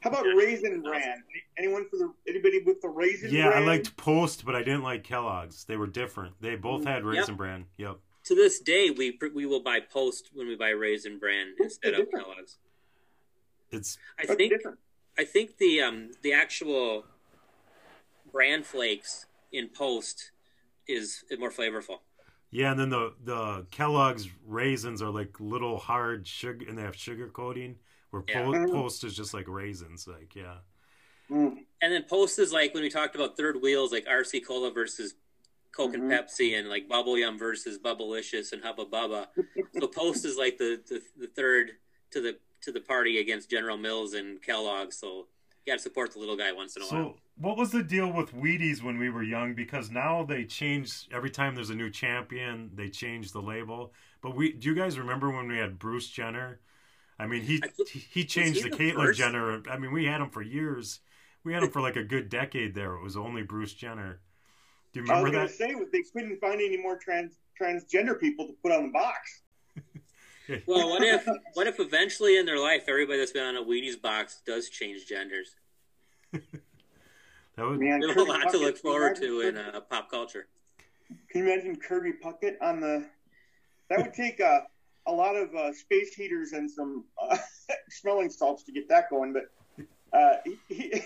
How 0.00 0.10
about 0.10 0.26
Yeah. 0.26 0.32
Raisin 0.32 0.82
Bran? 0.82 1.22
Anyone 1.58 1.88
for 1.88 1.96
the 1.96 2.12
anybody 2.28 2.60
with 2.60 2.80
the 2.80 2.88
Raisin 2.88 3.30
Yeah, 3.32 3.50
I 3.50 3.60
liked 3.60 3.96
Post, 3.96 4.44
but 4.44 4.54
I 4.56 4.62
didn't 4.62 4.82
like 4.82 5.04
Kellogg's. 5.04 5.64
They 5.64 5.76
were 5.76 5.86
different. 5.86 6.40
They 6.40 6.56
both 6.56 6.84
had 6.84 7.04
Yep. 7.04 7.04
Raisin 7.04 7.36
Bran. 7.36 7.66
Yep. 7.76 7.98
To 8.24 8.34
this 8.34 8.58
day, 8.60 8.90
we 8.90 9.16
we 9.34 9.46
will 9.46 9.60
buy 9.60 9.78
Post 9.80 10.30
when 10.32 10.48
we 10.48 10.56
buy 10.56 10.70
Raisin 10.70 11.18
Bran 11.18 11.54
What's 11.56 11.74
instead 11.76 11.94
of? 11.94 12.10
Kellogg's. 12.10 12.58
It's 13.70 13.98
I 14.18 14.26
think 14.26 14.52
different? 14.52 14.78
I 15.18 15.24
think 15.24 15.58
the 15.58 15.80
um 15.82 16.10
the 16.22 16.32
actual 16.32 17.06
bran 18.36 18.62
flakes 18.62 19.24
in 19.50 19.68
Post 19.68 20.30
is 20.86 21.24
more 21.38 21.50
flavorful. 21.50 22.00
yeah, 22.50 22.70
and 22.70 22.78
then 22.78 22.90
the 22.90 23.14
the 23.24 23.66
Kellogg's 23.70 24.28
raisins 24.46 25.00
are 25.00 25.08
like 25.10 25.40
little 25.40 25.78
hard 25.78 26.26
sugar, 26.28 26.66
and 26.68 26.76
they 26.76 26.82
have 26.82 26.94
sugar 26.96 27.28
coating. 27.28 27.78
Where 28.10 28.22
Yeah. 28.28 28.44
po- 28.44 28.52
Mhm. 28.52 28.70
Post 28.70 29.04
is 29.04 29.16
just 29.16 29.32
like 29.34 29.48
raisins. 29.48 30.06
Like 30.06 30.34
yeah. 30.36 30.58
Mm. 31.30 31.64
And 31.82 31.92
then 31.92 32.04
Post 32.04 32.38
is 32.38 32.52
like 32.52 32.74
when 32.74 32.82
we 32.82 32.90
talked 32.90 33.14
about 33.16 33.36
third 33.38 33.60
wheels, 33.62 33.90
like 33.90 34.06
RC 34.06 34.40
Cola 34.44 34.70
versus 34.70 35.14
Coke 35.72 35.94
and 35.94 36.04
Mhm. 36.04 36.12
Pepsi, 36.12 36.58
and 36.58 36.68
like 36.68 36.88
Bubble 36.88 37.18
Yum 37.18 37.38
versus 37.38 37.78
Bubblicious 37.78 38.52
and 38.52 38.62
Hubba 38.62 38.84
Bubba. 38.86 39.28
so 39.80 39.88
Post 39.88 40.24
is 40.26 40.36
like 40.36 40.58
the, 40.58 40.80
the 40.86 41.02
the 41.16 41.26
third 41.28 41.78
to 42.12 42.20
the 42.20 42.38
to 42.60 42.70
the 42.72 42.80
party 42.80 43.18
against 43.18 43.50
General 43.50 43.76
Mills 43.78 44.12
and 44.14 44.40
Kellogg's. 44.42 44.96
So 44.98 45.08
you 45.08 45.26
got 45.66 45.74
to 45.74 45.78
support 45.80 46.12
the 46.12 46.18
little 46.18 46.36
guy 46.36 46.52
once 46.52 46.76
in 46.76 46.82
a 46.82 46.86
while. 46.86 46.90
So, 46.90 47.16
what 47.38 47.56
was 47.56 47.70
the 47.70 47.82
deal 47.82 48.12
with 48.12 48.32
Wheaties 48.34 48.82
when 48.82 48.98
we 48.98 49.10
were 49.10 49.22
young? 49.22 49.54
Because 49.54 49.90
now 49.90 50.24
they 50.24 50.44
change 50.44 51.06
every 51.12 51.30
time 51.30 51.54
there's 51.54 51.70
a 51.70 51.74
new 51.74 51.90
champion, 51.90 52.70
they 52.74 52.88
change 52.88 53.32
the 53.32 53.42
label. 53.42 53.92
But 54.22 54.34
we, 54.36 54.52
do 54.52 54.68
you 54.68 54.74
guys 54.74 54.98
remember 54.98 55.30
when 55.30 55.48
we 55.48 55.58
had 55.58 55.78
Bruce 55.78 56.08
Jenner? 56.08 56.60
I 57.18 57.26
mean, 57.26 57.42
he 57.42 57.60
I 57.62 57.68
he- 57.88 57.98
he 57.98 58.24
changed 58.24 58.62
he 58.62 58.70
the 58.70 58.70
the 58.70 58.76
Caitlyn 58.76 59.06
first? 59.06 59.18
Jenner. 59.18 59.62
I 59.70 59.78
mean, 59.78 59.92
we 59.92 60.06
had 60.06 60.20
him 60.20 60.30
for 60.30 60.42
years. 60.42 61.00
We 61.44 61.52
had 61.52 61.62
him 61.62 61.70
for 61.70 61.80
like 61.80 61.96
a 61.96 62.04
good 62.04 62.28
decade 62.28 62.74
there. 62.74 62.94
It 62.94 63.02
was 63.02 63.16
only 63.16 63.42
Bruce 63.42 63.72
Jenner. 63.74 64.20
Do 64.92 65.00
you 65.00 65.06
I 65.10 65.20
was 65.22 65.24
remember 65.24 65.30
going 65.30 65.46
that? 65.46 65.52
to 65.52 65.56
say 65.58 65.90
they 65.92 66.02
couldn't 66.12 66.40
find 66.40 66.60
any 66.60 66.76
more 66.76 66.96
trans 66.98 67.34
transgender 67.60 68.18
people 68.18 68.46
to 68.46 68.52
put 68.62 68.72
on 68.72 68.84
the 68.84 68.92
box. 68.92 69.42
Well, 70.66 70.90
what 70.90 71.02
if 71.02 71.26
what 71.54 71.66
if 71.66 71.80
eventually 71.80 72.38
in 72.38 72.46
their 72.46 72.58
life 72.58 72.84
everybody 72.88 73.18
that's 73.18 73.32
been 73.32 73.44
on 73.44 73.56
a 73.56 73.62
Wheaties 73.62 74.00
box 74.00 74.42
does 74.46 74.68
change 74.68 75.06
genders? 75.06 75.56
That 77.56 77.66
was, 77.66 77.78
Man, 77.78 78.00
We 78.00 78.10
a 78.10 78.14
Kirby 78.14 78.30
lot 78.30 78.50
to 78.50 78.58
look 78.58 78.76
forward 78.76 79.14
can 79.14 79.24
you 79.24 79.42
to 79.42 79.48
in 79.48 79.56
uh, 79.56 79.80
pop 79.80 80.10
culture. 80.10 80.46
Can 81.30 81.44
you 81.46 81.52
imagine 81.52 81.76
Kirby 81.76 82.12
Puckett 82.22 82.56
on 82.60 82.80
the? 82.80 83.06
That 83.88 83.98
would 83.98 84.12
take 84.12 84.40
uh, 84.40 84.60
a 85.06 85.12
lot 85.12 85.36
of 85.36 85.54
uh, 85.54 85.72
space 85.72 86.14
heaters 86.14 86.52
and 86.52 86.70
some 86.70 87.04
uh, 87.20 87.38
smelling 87.90 88.28
salts 88.28 88.64
to 88.64 88.72
get 88.72 88.88
that 88.88 89.08
going. 89.08 89.32
But 89.32 89.86
uh, 90.12 90.36
he, 90.44 90.74
he, 90.74 91.02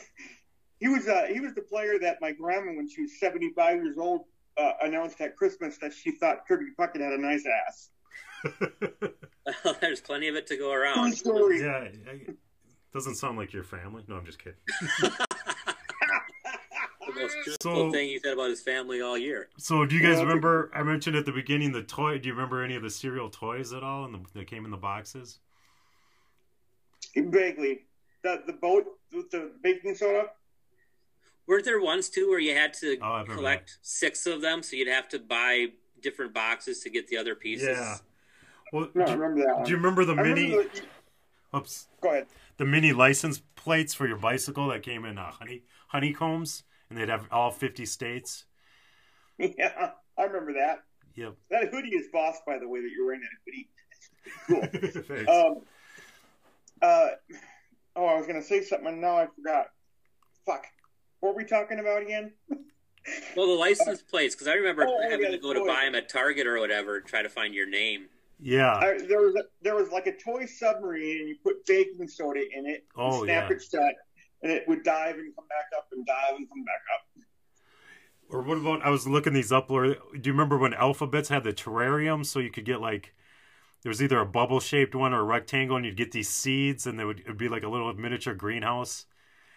he 0.80 0.88
was 0.88 1.06
uh, 1.06 1.26
he 1.30 1.40
was 1.40 1.54
the 1.54 1.62
player 1.62 1.99
that 2.00 2.18
my 2.20 2.32
grandma, 2.32 2.73
when 2.73 2.88
she 2.88 3.02
was 3.02 3.20
seventy 3.20 3.50
five 3.50 3.76
years 3.76 3.97
old, 3.97 4.25
uh, 4.56 4.73
announced 4.82 5.20
at 5.20 5.37
Christmas 5.37 5.78
that 5.78 5.92
she 5.92 6.11
thought 6.11 6.49
Kirby 6.49 6.66
Puckett 6.78 7.00
had 7.00 7.12
a 7.12 7.18
nice 7.18 7.44
ass. 7.68 7.90
There's 9.80 10.00
plenty 10.00 10.28
of 10.28 10.37
it 10.37 10.47
to 10.49 10.56
go 10.56 10.73
True 10.73 10.82
around. 10.82 11.14
story. 11.16 11.61
yeah, 11.61 11.88
I- 12.11 12.35
doesn't 12.92 13.14
sound 13.16 13.38
like 13.38 13.52
your 13.52 13.62
family. 13.64 14.02
No, 14.09 14.16
I'm 14.16 14.25
just 14.26 14.38
kidding. 14.42 14.59
The 17.06 17.23
most 17.23 17.35
truthful 17.44 17.56
So- 17.87 17.90
thing 17.92 18.09
he 18.09 18.18
said 18.20 18.35
about 18.35 18.50
his 18.50 18.61
family 18.62 19.00
all 19.00 19.18
year. 19.18 19.49
So, 19.59 19.85
do 19.85 19.97
you 19.97 20.02
guys 20.02 20.18
Yeah. 20.18 20.25
remember? 20.25 20.70
I 20.75 20.82
mentioned 20.85 21.16
at 21.16 21.25
the 21.26 21.32
beginning 21.32 21.73
the 21.73 21.82
toy. 21.82 22.18
Do 22.18 22.28
you 22.28 22.35
remember 22.35 22.62
any 22.62 22.76
of 22.76 22.82
the 22.82 22.90
cereal 22.90 23.28
toys 23.30 23.73
at 23.73 23.82
all? 23.82 24.04
And 24.04 24.14
the, 24.14 24.20
that 24.35 24.47
came 24.47 24.64
in 24.64 24.70
the 24.70 24.76
boxes? 24.76 25.38
Vaguely, 27.16 27.87
the 28.23 28.42
the 28.47 28.52
boat 28.52 28.85
with 29.12 29.30
the 29.30 29.50
baking 29.62 29.94
soda. 29.97 30.26
Weren't 31.49 31.64
there 31.64 31.80
ones 31.80 32.09
too 32.11 32.28
where 32.28 32.38
you 32.38 32.54
had 32.54 32.75
to 32.75 32.97
Oh, 33.02 33.04
I 33.06 33.20
remember 33.23 33.35
collect 33.35 33.78
six 33.82 34.26
of 34.26 34.40
them, 34.40 34.62
so 34.62 34.76
you'd 34.76 34.87
have 34.88 35.09
to 35.09 35.18
buy 35.18 35.68
different 36.00 36.32
boxes 36.32 36.80
to 36.80 36.90
get 36.90 37.09
the 37.09 37.16
other 37.16 37.35
pieces? 37.35 37.68
Yeah. 37.76 37.97
Well, 38.73 38.89
No, 38.95 39.03
I 39.05 39.07
do, 39.07 39.12
remember 39.12 39.45
that 39.47 39.57
one. 39.57 39.65
do 39.65 39.71
you 39.71 39.77
remember 39.77 40.05
the 40.05 40.12
I 40.15 40.21
remember 40.21 40.41
mini? 40.41 40.50
the- 40.65 41.57
Oops, 41.59 41.89
go 42.00 42.11
ahead. 42.11 42.27
the 42.59 42.65
mini 42.65 42.93
license 42.93 43.43
plates 43.57 43.93
for 43.93 44.07
your 44.07 44.17
bicycle 44.19 44.69
that 44.69 44.83
came 44.83 45.05
in 45.05 45.19
uh, 45.19 45.31
honey 45.33 45.62
honeycombs, 45.89 46.62
and 46.89 46.99
they'd 46.99 47.09
have 47.09 47.27
all 47.33 47.50
fifty 47.50 47.85
states. 47.87 48.45
Yeah, 49.39 49.93
I 50.19 50.23
remember 50.25 50.53
that. 50.53 50.85
Yep. 51.15 51.35
That 51.50 51.71
hoodie 51.71 51.95
is 51.97 52.09
boss, 52.12 52.37
by 52.47 52.59
the 52.59 52.69
way, 52.69 52.83
that 52.83 52.91
you're 52.95 53.07
wearing 53.07 53.23
that 53.23 53.41
hoodie. 53.47 53.69
Cool. 55.00 55.03
Thanks. 55.17 55.31
Um, 55.31 55.62
uh, 56.83 57.09
oh, 57.97 58.05
I 58.05 58.17
was 58.19 58.27
going 58.27 58.39
to 58.39 58.47
say 58.47 58.62
something, 58.62 58.87
and 58.89 59.00
now 59.00 59.17
I 59.17 59.29
forgot. 59.35 59.69
Fuck. 60.45 60.67
What 61.21 61.33
were 61.35 61.39
we 61.39 61.47
talking 61.47 61.79
about 61.81 62.03
again? 62.03 62.33
Well, 63.35 63.47
the 63.47 63.55
license 63.59 64.03
plates, 64.03 64.35
because 64.35 64.47
I 64.47 64.53
remember 64.55 64.85
Oh, 64.87 65.00
having 65.03 65.23
yeah, 65.25 65.31
to 65.31 65.39
go 65.39 65.55
to 65.55 65.61
toy. 65.61 65.67
buy 65.67 65.85
them 65.87 65.95
at 65.95 66.11
Target 66.11 66.47
or 66.47 66.59
whatever, 66.61 67.00
try 67.00 67.23
to 67.23 67.31
find 67.31 67.55
your 67.55 67.67
name. 67.67 68.09
Yeah. 68.40 68.75
I, 68.75 68.99
there 69.06 69.20
was 69.20 69.35
a, 69.37 69.42
there 69.62 69.75
was 69.76 69.90
like 69.90 70.06
a 70.06 70.16
toy 70.16 70.47
submarine, 70.47 71.18
and 71.20 71.28
you 71.28 71.37
put 71.42 71.64
baking 71.66 72.09
soda 72.09 72.40
in 72.40 72.66
it, 72.66 72.85
and 72.97 73.04
Oh, 73.04 73.25
snap 73.25 73.50
yeah. 73.50 73.56
it 73.56 73.62
shut, 73.62 73.94
and 74.42 74.50
it 74.52 74.64
would 74.68 74.82
dive 74.82 75.16
and 75.16 75.35
come 75.37 75.47
back 75.49 75.66
up, 75.76 75.88
and 75.92 76.04
dive 76.06 76.37
and 76.37 76.49
come 76.49 76.64
back 76.64 76.82
up. 76.94 77.25
Or 78.28 78.42
what 78.42 78.59
about? 78.59 78.82
I 78.85 78.90
was 78.90 79.06
looking 79.09 79.32
these 79.32 79.50
up. 79.52 79.70
Or 79.70 79.87
do 79.88 79.97
you 80.23 80.32
remember 80.32 80.56
when 80.56 80.73
Alphabets 80.75 81.28
had 81.28 81.42
the 81.44 81.52
terrarium, 81.52 82.25
so 82.25 82.38
you 82.38 82.50
could 82.50 82.64
get 82.64 82.80
like 82.80 83.12
there 83.82 83.90
was 83.90 84.02
either 84.02 84.18
a 84.20 84.26
bubble 84.26 84.61
shaped 84.61 84.94
one 84.94 85.12
or 85.12 85.20
a 85.20 85.25
rectangle, 85.25 85.76
and 85.76 85.85
you'd 85.85 85.97
get 85.97 86.12
these 86.12 86.28
seeds, 86.28 86.87
and 86.87 86.99
they 86.99 87.04
would 87.04 87.20
it'd 87.20 87.37
be 87.38 87.49
like 87.49 87.64
a 87.64 87.68
little 87.68 87.92
miniature 87.94 88.35
greenhouse. 88.35 89.06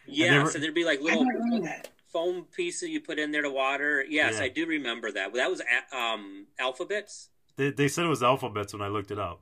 Yeah, 0.08 0.44
were- 0.44 0.50
so 0.50 0.60
there'd 0.60 0.74
be 0.74 0.86
like 0.86 1.02
little 1.02 1.24
don't 1.24 1.64
that. 1.64 1.90
foam 2.12 2.46
pieces 2.56 2.90
you 2.90 3.00
put 3.00 3.20
in 3.20 3.32
there 3.32 3.44
to 3.44 3.50
water. 3.52 4.04
Yes, 4.10 4.36
Yeah. 4.38 4.46
I 4.46 4.50
do 4.50 4.66
remember 4.66 5.12
that. 5.12 5.34
That 5.34 5.50
was 5.52 5.62
a- 5.62 5.96
um, 5.96 6.48
alphabets. 6.60 7.30
They, 7.56 7.72
they 7.72 7.88
said 7.88 8.06
it 8.06 8.10
was 8.10 8.24
Alphabets 8.24 8.74
when 8.74 8.82
I 8.82 8.88
looked 8.88 9.12
it 9.12 9.20
up. 9.20 9.42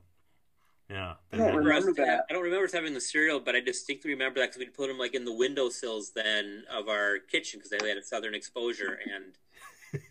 Yeah, 0.90 1.14
I 1.32 1.36
don't 1.38 1.56
remember 1.56 1.94
that. 1.94 2.26
I 2.28 2.32
don't 2.34 2.42
remember 2.42 2.66
us 2.66 2.72
having 2.72 2.92
the 2.92 3.00
cereal, 3.00 3.40
but 3.40 3.56
I 3.56 3.60
distinctly 3.60 4.10
remember 4.10 4.40
that 4.40 4.50
because 4.50 4.58
we'd 4.58 4.74
put 4.74 4.88
them 4.88 4.98
like 4.98 5.14
in 5.14 5.24
the 5.24 5.32
windowsills 5.32 6.12
then 6.14 6.64
of 6.70 6.88
our 6.88 7.18
kitchen 7.18 7.60
because 7.60 7.70
they 7.70 7.88
had 7.88 7.96
a 7.96 8.02
southern 8.02 8.34
exposure 8.34 8.98
and 9.10 10.10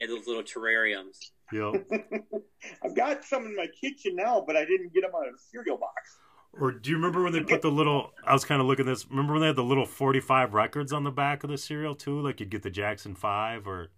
and 0.00 0.10
those 0.10 0.26
little 0.26 0.42
terrariums. 0.42 1.30
Yep. 1.52 1.86
I've 2.82 2.96
got 2.96 3.24
some 3.24 3.46
in 3.46 3.54
my 3.54 3.68
kitchen 3.80 4.16
now, 4.16 4.42
but 4.44 4.56
I 4.56 4.64
didn't 4.64 4.92
get 4.92 5.02
them 5.02 5.12
out 5.14 5.28
of 5.28 5.34
the 5.34 5.38
cereal 5.38 5.76
box. 5.76 6.18
Or 6.58 6.72
do 6.72 6.90
you 6.90 6.96
remember 6.96 7.22
when 7.22 7.32
they 7.32 7.42
put 7.42 7.62
the 7.62 7.70
little? 7.70 8.12
I 8.24 8.32
was 8.32 8.44
kind 8.44 8.60
of 8.60 8.66
looking 8.66 8.88
at 8.88 8.90
this. 8.90 9.08
Remember 9.08 9.34
when 9.34 9.42
they 9.42 9.48
had 9.48 9.56
the 9.56 9.62
little 9.64 9.86
forty-five 9.86 10.54
records 10.54 10.92
on 10.92 11.04
the 11.04 11.10
back 11.10 11.44
of 11.44 11.50
the 11.50 11.58
cereal 11.58 11.94
too? 11.94 12.20
Like 12.20 12.40
you'd 12.40 12.50
get 12.50 12.62
the 12.62 12.70
Jackson 12.70 13.14
Five, 13.14 13.68
or 13.68 13.90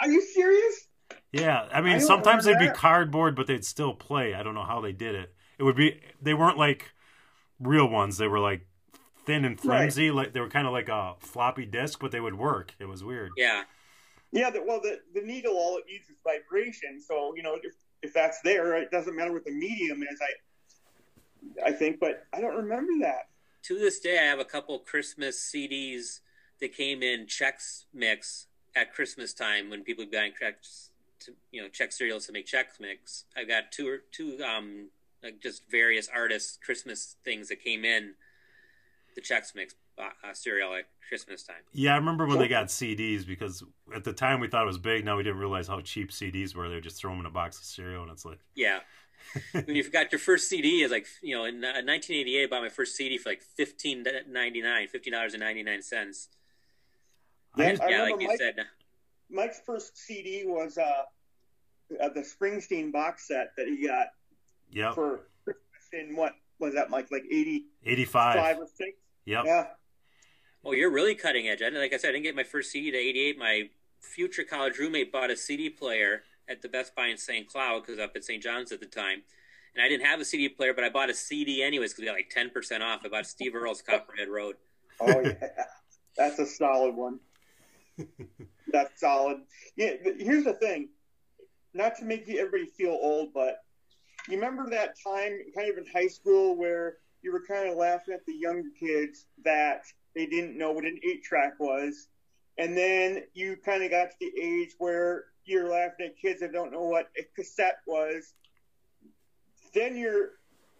Are 0.00 0.08
you 0.08 0.20
serious? 0.20 0.88
Yeah. 1.32 1.68
I 1.72 1.80
mean, 1.80 1.94
I 1.94 1.98
sometimes 1.98 2.44
they'd 2.44 2.52
remember 2.52 2.72
be 2.72 2.78
cardboard, 2.78 3.36
but 3.36 3.46
they'd 3.46 3.64
still 3.64 3.94
play. 3.94 4.34
I 4.34 4.42
don't 4.42 4.54
know 4.54 4.64
how 4.64 4.80
they 4.80 4.92
did 4.92 5.14
it. 5.14 5.34
It 5.58 5.62
would 5.64 5.76
be. 5.76 6.00
They 6.20 6.34
weren't 6.34 6.58
like 6.58 6.92
real 7.58 7.88
ones. 7.88 8.18
They 8.18 8.26
were 8.28 8.40
like 8.40 8.66
thin 9.26 9.44
and 9.44 9.56
Right. 9.64 9.78
flimsy. 9.80 10.10
Like 10.10 10.32
they 10.32 10.40
were 10.40 10.48
kind 10.48 10.66
of 10.66 10.72
like 10.72 10.88
a 10.88 11.14
floppy 11.20 11.66
disk, 11.66 11.98
but 12.00 12.10
they 12.12 12.20
would 12.20 12.34
work. 12.36 12.74
It 12.78 12.86
was 12.86 13.04
weird. 13.04 13.30
Yeah, 13.36 13.64
Yeah, 14.32 14.50
the, 14.50 14.62
well, 14.62 14.80
the, 14.80 15.00
the 15.14 15.20
needle, 15.20 15.52
all 15.52 15.76
it 15.78 15.84
needs 15.86 16.08
is 16.08 16.16
vibration. 16.24 17.00
So, 17.00 17.34
you 17.36 17.42
know, 17.42 17.58
if, 17.62 17.74
if 18.02 18.12
that's 18.14 18.40
there, 18.42 18.74
it 18.76 18.90
doesn't 18.90 19.14
matter 19.14 19.32
what 19.32 19.44
the 19.44 19.52
medium 19.52 20.02
is, 20.02 20.18
I, 20.22 21.68
I 21.68 21.72
think, 21.72 22.00
but 22.00 22.26
I 22.32 22.40
don't 22.40 22.56
remember 22.56 22.92
that. 23.02 23.28
to 23.64 23.78
this 23.78 24.00
day, 24.00 24.18
I 24.18 24.22
have 24.24 24.38
a 24.38 24.44
couple 24.44 24.78
Christmas 24.78 25.38
CDs 25.38 26.20
that 26.60 26.74
came 26.74 27.02
in 27.02 27.26
Chex 27.26 27.84
Mix 27.92 28.46
at 28.76 28.94
Christmas 28.94 29.32
time 29.34 29.68
when 29.70 29.82
people 29.82 30.04
would 30.04 30.10
be 30.10 30.16
buying 30.16 30.32
Chex, 30.40 30.89
to, 31.20 31.32
you 31.52 31.62
know, 31.62 31.68
Chex 31.68 31.94
cereals 31.94 32.26
to 32.26 32.32
make 32.32 32.46
Chex 32.46 32.80
Mix. 32.80 33.24
I've 33.36 33.48
got 33.48 33.72
two 33.72 33.88
or 33.88 33.98
two, 34.12 34.38
um, 34.44 34.88
like 35.22 35.40
just 35.40 35.62
various 35.70 36.08
artists 36.14 36.58
Christmas 36.64 37.16
things 37.24 37.48
that 37.48 37.62
came 37.62 37.84
in 37.84 38.14
the 39.14 39.20
Chex 39.20 39.54
Mix 39.54 39.74
uh, 39.98 40.04
uh, 40.24 40.32
cereal 40.32 40.74
at 40.74 40.84
Christmas 41.08 41.42
time. 41.42 41.56
Yeah, 41.72 41.94
I 41.94 41.96
remember 41.96 42.26
when 42.26 42.38
they 42.38 42.48
got 42.48 42.66
CDs 42.68 43.26
because 43.26 43.62
at 43.94 44.04
the 44.04 44.12
time 44.12 44.40
we 44.40 44.48
thought 44.48 44.62
it 44.62 44.66
was 44.66 44.78
big. 44.78 45.04
Now 45.04 45.16
we 45.16 45.22
didn't 45.24 45.40
realize 45.40 45.66
how 45.68 45.80
cheap 45.80 46.10
CDs 46.10 46.54
were. 46.54 46.68
They 46.68 46.76
would 46.76 46.84
just 46.84 46.96
throw 46.98 47.10
them 47.10 47.20
in 47.20 47.26
a 47.26 47.30
box 47.30 47.58
of 47.58 47.64
cereal, 47.64 48.02
and 48.02 48.10
it's 48.12 48.24
like, 48.24 48.38
Yeah. 48.54 48.80
when 49.52 49.76
you 49.76 49.88
got 49.90 50.10
your 50.12 50.18
first 50.18 50.48
CD, 50.48 50.82
is 50.82 50.90
like 50.90 51.06
you 51.22 51.36
know, 51.36 51.44
in 51.44 51.56
uh, 51.62 51.82
1988, 51.84 52.42
I 52.42 52.46
bought 52.46 52.62
my 52.62 52.68
first 52.70 52.96
CD 52.96 53.18
for 53.18 53.28
like 53.28 53.42
15.99, 53.58 54.88
fifteen 54.88 55.12
dollars 55.12 55.34
and 55.34 55.42
ninety 55.42 55.62
nine 55.62 55.82
cents. 55.82 56.28
Yeah, 57.56 57.64
I 57.66 57.70
just- 57.72 57.82
Yeah, 57.82 57.86
remember 57.88 58.12
like 58.12 58.20
you 58.22 58.28
Mike, 58.28 58.38
said. 58.38 58.54
Mike's 59.30 59.60
first 59.64 59.96
CD 59.96 60.44
was 60.46 60.78
uh, 60.78 61.02
uh, 62.02 62.08
the 62.08 62.20
Springsteen 62.20 62.92
box 62.92 63.28
set 63.28 63.52
that 63.56 63.66
he 63.66 63.86
got 63.86 64.08
yep, 64.70 64.94
for 64.94 65.28
in 65.92 66.14
what 66.14 66.32
was 66.58 66.74
that, 66.74 66.90
Mike? 66.90 67.08
Like 67.10 67.24
85 67.30 67.62
eighty-five. 67.84 68.58
or 68.58 68.66
6? 68.66 68.90
Yep. 69.24 69.44
Yeah. 69.46 69.66
Oh, 70.64 70.72
you're 70.72 70.90
really 70.90 71.14
cutting 71.14 71.48
edge. 71.48 71.62
I, 71.62 71.68
like 71.70 71.92
I 71.92 71.96
said, 71.96 72.10
I 72.10 72.12
didn't 72.12 72.24
get 72.24 72.36
my 72.36 72.44
first 72.44 72.70
CD 72.70 72.90
to 72.90 72.98
88. 72.98 73.38
My 73.38 73.70
future 74.00 74.44
college 74.44 74.78
roommate 74.78 75.10
bought 75.10 75.30
a 75.30 75.36
CD 75.36 75.70
player 75.70 76.22
at 76.48 76.62
the 76.62 76.68
Best 76.68 76.94
Buy 76.94 77.06
in 77.06 77.16
St. 77.16 77.46
Cloud 77.46 77.82
because 77.82 77.98
up 77.98 78.12
at 78.14 78.24
St. 78.24 78.42
John's 78.42 78.72
at 78.72 78.80
the 78.80 78.86
time. 78.86 79.22
And 79.74 79.82
I 79.82 79.88
didn't 79.88 80.04
have 80.04 80.20
a 80.20 80.24
CD 80.24 80.48
player, 80.48 80.74
but 80.74 80.84
I 80.84 80.90
bought 80.90 81.10
a 81.10 81.14
CD 81.14 81.62
anyways 81.62 81.92
because 81.92 82.02
we 82.02 82.06
got 82.06 82.14
like 82.14 82.32
10% 82.34 82.82
off. 82.82 83.00
I 83.04 83.08
bought 83.08 83.26
Steve 83.26 83.54
Earle's 83.54 83.82
Copperhead 83.82 84.28
Road. 84.28 84.56
Oh, 85.00 85.20
yeah. 85.20 85.34
That's 86.16 86.38
a 86.38 86.46
solid 86.46 86.94
one. 86.94 87.20
That's 88.72 89.00
solid. 89.00 89.38
Yeah, 89.76 89.94
here's 90.18 90.44
the 90.44 90.54
thing. 90.54 90.88
Not 91.74 91.96
to 91.96 92.04
make 92.04 92.28
everybody 92.28 92.66
feel 92.66 92.98
old, 93.00 93.32
but 93.32 93.58
you 94.28 94.36
remember 94.36 94.68
that 94.70 94.96
time, 95.02 95.38
kind 95.54 95.70
of 95.70 95.78
in 95.78 95.86
high 95.92 96.08
school, 96.08 96.56
where 96.56 96.98
you 97.22 97.32
were 97.32 97.42
kind 97.46 97.68
of 97.68 97.76
laughing 97.76 98.14
at 98.14 98.24
the 98.26 98.34
younger 98.34 98.68
kids 98.78 99.26
that 99.44 99.82
they 100.14 100.26
didn't 100.26 100.58
know 100.58 100.72
what 100.72 100.84
an 100.84 100.98
eight 101.04 101.22
track 101.22 101.54
was, 101.58 102.08
and 102.58 102.76
then 102.76 103.22
you 103.34 103.56
kind 103.64 103.82
of 103.82 103.90
got 103.90 104.10
to 104.10 104.16
the 104.20 104.32
age 104.40 104.70
where 104.78 105.24
you're 105.44 105.70
laughing 105.70 106.06
at 106.06 106.18
kids 106.18 106.40
that 106.40 106.52
don't 106.52 106.72
know 106.72 106.84
what 106.84 107.08
a 107.18 107.22
cassette 107.34 107.78
was. 107.86 108.34
Then 109.74 109.96
you're 109.96 110.30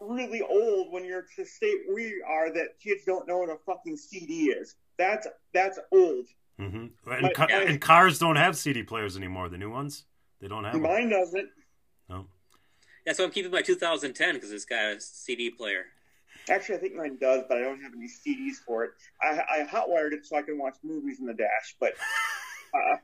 really 0.00 0.40
old 0.42 0.92
when 0.92 1.04
you're 1.04 1.26
to 1.36 1.44
state 1.44 1.80
we 1.92 2.22
are 2.26 2.52
that 2.52 2.80
kids 2.82 3.04
don't 3.04 3.28
know 3.28 3.38
what 3.38 3.50
a 3.50 3.56
fucking 3.66 3.96
CD 3.96 4.50
is. 4.50 4.76
That's 4.98 5.26
that's 5.52 5.78
old. 5.92 6.26
Hmm 6.60 7.10
And, 7.10 7.22
My- 7.22 7.32
ca- 7.32 7.46
my- 7.50 7.62
and 7.62 7.80
cars 7.80 8.18
don't 8.18 8.36
have 8.36 8.56
CD 8.56 8.82
players 8.82 9.16
anymore. 9.16 9.48
The 9.48 9.58
new 9.58 9.70
ones, 9.70 10.04
they 10.40 10.48
don't 10.48 10.64
have. 10.64 10.74
them. 10.74 10.82
Mine 10.82 11.08
doesn't. 11.08 11.48
No. 12.08 12.26
That's 13.06 13.18
why 13.18 13.24
I'm 13.24 13.30
keeping 13.30 13.50
my 13.50 13.62
2010 13.62 14.34
because 14.34 14.52
it's 14.52 14.64
got 14.66 14.84
a 14.96 15.00
CD 15.00 15.50
player. 15.50 15.86
Actually, 16.48 16.76
I 16.76 16.78
think 16.78 16.94
mine 16.94 17.18
does, 17.20 17.44
but 17.48 17.58
I 17.58 17.62
don't 17.62 17.80
have 17.82 17.92
any 17.94 18.08
CDs 18.08 18.56
for 18.66 18.84
it. 18.84 18.90
I, 19.22 19.40
I 19.60 19.64
hotwired 19.64 20.12
it 20.12 20.26
so 20.26 20.36
I 20.36 20.42
can 20.42 20.58
watch 20.58 20.76
movies 20.82 21.18
in 21.20 21.26
the 21.26 21.34
dash, 21.34 21.76
but 21.78 21.92
uh, 22.74 22.96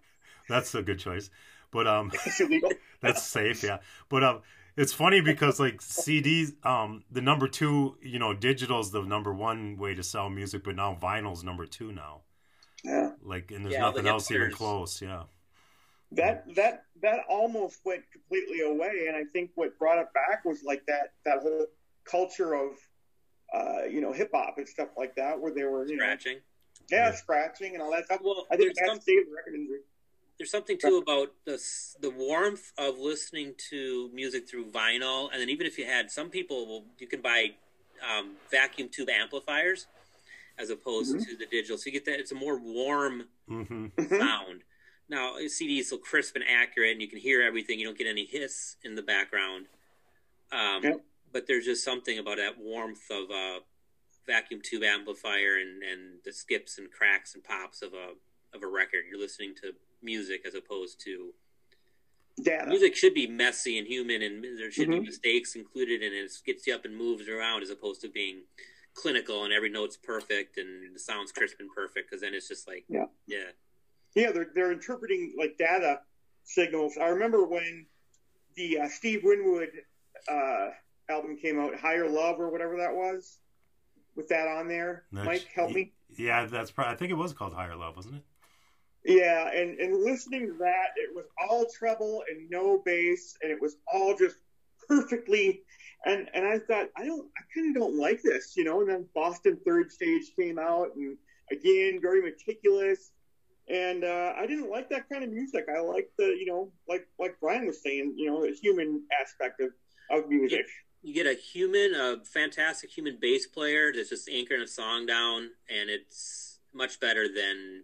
That's 0.49 0.75
a 0.75 0.83
good 0.83 0.99
choice. 0.99 1.31
But 1.71 1.87
um, 1.87 2.11
it's 2.27 2.41
illegal. 2.41 2.71
that's 3.01 3.23
safe. 3.23 3.63
Yeah. 3.63 3.79
But 4.09 4.23
um, 4.25 4.43
it's 4.77 4.93
funny 4.93 5.21
because 5.21 5.59
like 5.61 5.81
CDs, 5.81 6.55
um, 6.67 7.05
the 7.11 7.21
number 7.21 7.49
two, 7.49 7.97
you 8.03 8.19
know, 8.19 8.35
digital's 8.35 8.91
the 8.91 9.03
number 9.03 9.33
one 9.33 9.77
way 9.77 9.95
to 9.95 10.03
sell 10.03 10.29
music, 10.29 10.65
but 10.65 10.77
now 10.77 10.97
vinyl's 11.01 11.43
number 11.45 11.67
two 11.67 11.93
now. 11.93 12.23
Yeah. 12.87 13.11
Like, 13.23 13.51
and 13.51 13.65
there's 13.65 13.75
Yeah, 13.75 13.81
the 13.81 13.87
nothing 13.91 14.07
else 14.07 14.31
even 14.31 14.53
close. 14.53 15.03
Yeah. 15.03 15.25
That 16.13 16.45
that 16.55 16.85
that 17.03 17.21
almost 17.29 17.81
went 17.85 18.05
completely 18.13 18.61
away, 18.61 19.07
and 19.09 19.17
I 19.17 19.25
think 19.33 19.51
what 19.57 19.77
brought 19.77 19.99
it 19.99 20.07
back 20.15 20.45
was 20.45 20.63
like 20.63 20.87
that 20.87 21.15
that 21.25 21.41
whole 21.41 21.67
culture 22.05 22.55
of 22.55 22.71
uh, 23.53 23.85
you 23.91 24.01
know 24.01 24.13
hip 24.13 24.31
hop 24.33 24.55
and 24.59 24.69
stuff 24.69 24.91
like 24.97 25.17
that, 25.17 25.41
where 25.41 25.53
they 25.53 25.65
were 25.65 25.85
you 25.85 25.97
know 25.97 26.05
Scratching. 26.05 26.39
yeah, 26.91 27.09
Yeah. 27.09 27.15
scratching 27.17 27.75
and 27.75 27.83
all 27.83 27.91
that 27.91 28.05
stuff. 28.05 28.21
Well, 28.23 28.47
I 28.53 28.57
think 28.57 28.77
there's 28.77 28.89
some- 28.89 29.01
saved 29.01 29.27
the 29.29 29.35
record 29.35 29.55
industry. 29.55 29.81
There's 30.39 30.51
something 30.51 30.79
too 30.79 30.99
about 30.99 31.33
the 31.45 31.61
the 32.01 32.11
warmth 32.11 32.71
of 32.79 32.99
listening 33.01 33.55
to 33.71 34.09
music 34.15 34.49
through 34.49 34.67
vinyl, 34.71 35.29
and 35.33 35.41
then 35.41 35.49
even 35.49 35.67
if 35.67 35.77
you 35.77 35.87
had 35.87 36.13
some 36.13 36.31
people, 36.31 36.67
will 36.69 36.85
you 36.99 37.09
can 37.09 37.21
buy 37.21 37.55
um, 38.09 38.37
vacuum 38.51 38.89
tube 38.91 39.09
amplifiers 39.09 39.87
as 40.59 40.71
opposed 40.71 41.13
to 41.27 41.37
the 41.37 41.47
digital, 41.47 41.77
so 41.77 41.85
you 41.87 41.93
get 41.93 42.05
that. 42.07 42.19
It's 42.19 42.33
a 42.33 42.37
more 42.37 42.59
warm 42.59 43.29
hmm 43.47 43.63
Mhm. 43.97 44.19
sound. 44.19 44.63
Now 45.09 45.37
a 45.37 45.49
CD 45.49 45.79
is 45.81 45.89
so 45.91 45.99
crisp 45.99 46.35
and 46.37 46.45
accurate, 46.49 46.93
and 46.93 47.03
you 47.03 47.09
can 47.09 47.19
hear 47.19 47.43
everything. 47.43 47.79
You 47.79 47.87
don't 47.87 47.99
get 47.99 48.07
any 48.07 48.25
hiss 48.25 48.77
in 48.83 48.95
the 48.95 49.03
background. 49.03 49.69
Um, 50.53 50.83
Yep. 50.83 51.05
But 51.33 51.47
there's 51.47 51.67
just 51.67 51.85
something 51.85 52.19
about 52.19 52.39
that 52.39 52.57
warmth 52.57 53.11
of 53.11 53.31
a 53.31 53.59
vacuum 54.27 54.63
tube 54.63 54.85
amplifier 54.85 55.57
and, 55.59 55.83
and 55.83 56.23
the 56.25 56.33
skips 56.33 56.79
and 56.79 56.91
cracks 56.91 57.35
and 57.35 57.45
pops 57.45 57.83
of 57.83 57.93
a 57.95 58.15
of 58.55 58.63
a 58.63 58.67
record. 58.67 59.05
You're 59.07 59.19
listening 59.19 59.55
to 59.57 59.75
music 60.01 60.47
as 60.47 60.55
opposed 60.55 60.99
to 61.01 61.35
Data. 62.43 62.67
music 62.71 62.95
should 62.97 63.13
be 63.13 63.27
messy 63.27 63.77
and 63.77 63.87
human, 63.87 64.23
and 64.23 64.43
there 64.59 64.71
should 64.71 64.89
Mhm. 64.89 65.01
be 65.01 65.07
mistakes 65.07 65.57
included, 65.57 66.03
and 66.03 66.15
it 66.15 66.33
gets 66.47 66.67
you 66.67 66.75
up 66.75 66.85
and 66.87 66.97
moves 66.97 67.29
around 67.29 67.63
as 67.63 67.71
opposed 67.71 68.01
to 68.03 68.09
being 68.09 68.45
clinical 68.97 69.45
and 69.45 69.53
every 69.53 69.69
note's 69.71 69.97
perfect 69.97 70.57
and 70.59 70.95
the 70.95 70.99
sounds 70.99 71.31
crisp 71.31 71.57
and 71.61 71.71
perfect. 71.73 72.11
Because 72.11 72.23
then 72.23 72.35
it's 72.35 72.49
just 72.49 72.67
like 72.67 72.85
Yeah. 72.89 73.07
yeah. 73.27 73.51
Yeah, 74.15 74.33
they're 74.33 74.49
they're 74.55 74.73
interpreting 74.73 75.35
like 75.39 75.57
data 75.59 76.01
signals. 76.45 76.97
I 76.97 77.09
remember 77.09 77.45
when 77.47 77.87
the 78.57 78.79
uh, 78.81 78.89
Steve 78.89 79.21
Winwood 79.23 79.69
uh, 80.29 80.71
album 81.11 81.37
came 81.37 81.61
out, 81.61 81.75
Higher 81.79 82.09
Love 82.09 82.41
or 82.41 82.49
whatever 82.51 82.79
that 82.79 82.95
was, 82.95 83.39
with 84.17 84.29
that 84.29 84.49
on 84.49 84.69
there. 84.69 85.05
That's- 85.13 85.27
Mike, 85.27 85.49
help 85.55 85.73
me. 85.73 85.93
Yeah, 86.17 86.47
that's 86.47 86.71
probably. 86.71 86.95
I 86.95 86.97
think 86.97 87.11
it 87.11 87.15
was 87.17 87.35
called 87.35 87.53
Higher 87.53 87.77
Love, 87.77 87.97
wasn't 87.97 88.15
it? 88.17 88.23
Yeah, 89.05 89.51
and 89.51 89.79
and 89.79 90.03
listening 90.03 90.47
to 90.47 90.55
that, 90.61 90.87
it 90.97 91.15
was 91.15 91.27
all 91.39 91.67
treble 91.67 92.23
and 92.31 92.49
no 92.49 92.81
bass, 92.87 93.37
and 93.43 93.53
it 93.53 93.61
was 93.61 93.77
all 93.93 94.17
just 94.17 94.37
perfectly. 94.89 95.63
And 96.05 96.29
and 96.35 96.47
I 96.47 96.59
thought, 96.59 96.89
I 96.97 97.05
don't, 97.05 97.27
I 97.37 97.43
kind 97.55 97.75
of 97.75 97.83
don't 97.83 97.97
like 97.99 98.23
this, 98.23 98.57
you 98.57 98.65
know. 98.65 98.81
And 98.81 98.91
then 98.91 99.07
Boston 99.15 99.59
Third 99.67 99.91
Stage 99.91 100.33
came 100.39 100.59
out, 100.59 100.95
and 100.95 101.17
again, 101.51 101.99
very 102.01 102.23
meticulous. 102.23 103.13
And 103.69 104.05
uh, 104.05 104.33
I 104.37 104.47
didn't 104.47 104.71
like 104.71 104.89
that 104.91 105.09
kind 105.09 105.25
of 105.25 105.31
music. 105.31 105.67
I 105.75 105.81
like 105.81 106.09
the, 106.17 106.27
you 106.27 106.47
know, 106.47 106.71
like 106.89 107.09
like 107.19 107.37
Brian 107.41 107.67
was 107.67 107.83
saying, 107.83 108.15
you 108.17 108.27
know, 108.31 108.43
the 108.43 108.53
human 108.53 109.03
aspect 109.21 109.61
of 109.61 109.71
of 110.11 110.29
music. 110.29 110.67
You 111.03 111.15
get 111.15 111.27
a 111.27 111.35
human, 111.35 111.95
a 111.95 112.25
fantastic 112.25 112.91
human 112.91 113.19
bass 113.21 113.47
player 113.47 113.93
that's 113.93 114.11
just 114.11 114.29
anchoring 114.29 114.63
a 114.63 114.67
song 114.67 115.07
down, 115.07 115.51
and 115.69 115.91
it's 115.91 116.61
much 116.73 117.01
better 117.01 117.27
than 117.29 117.83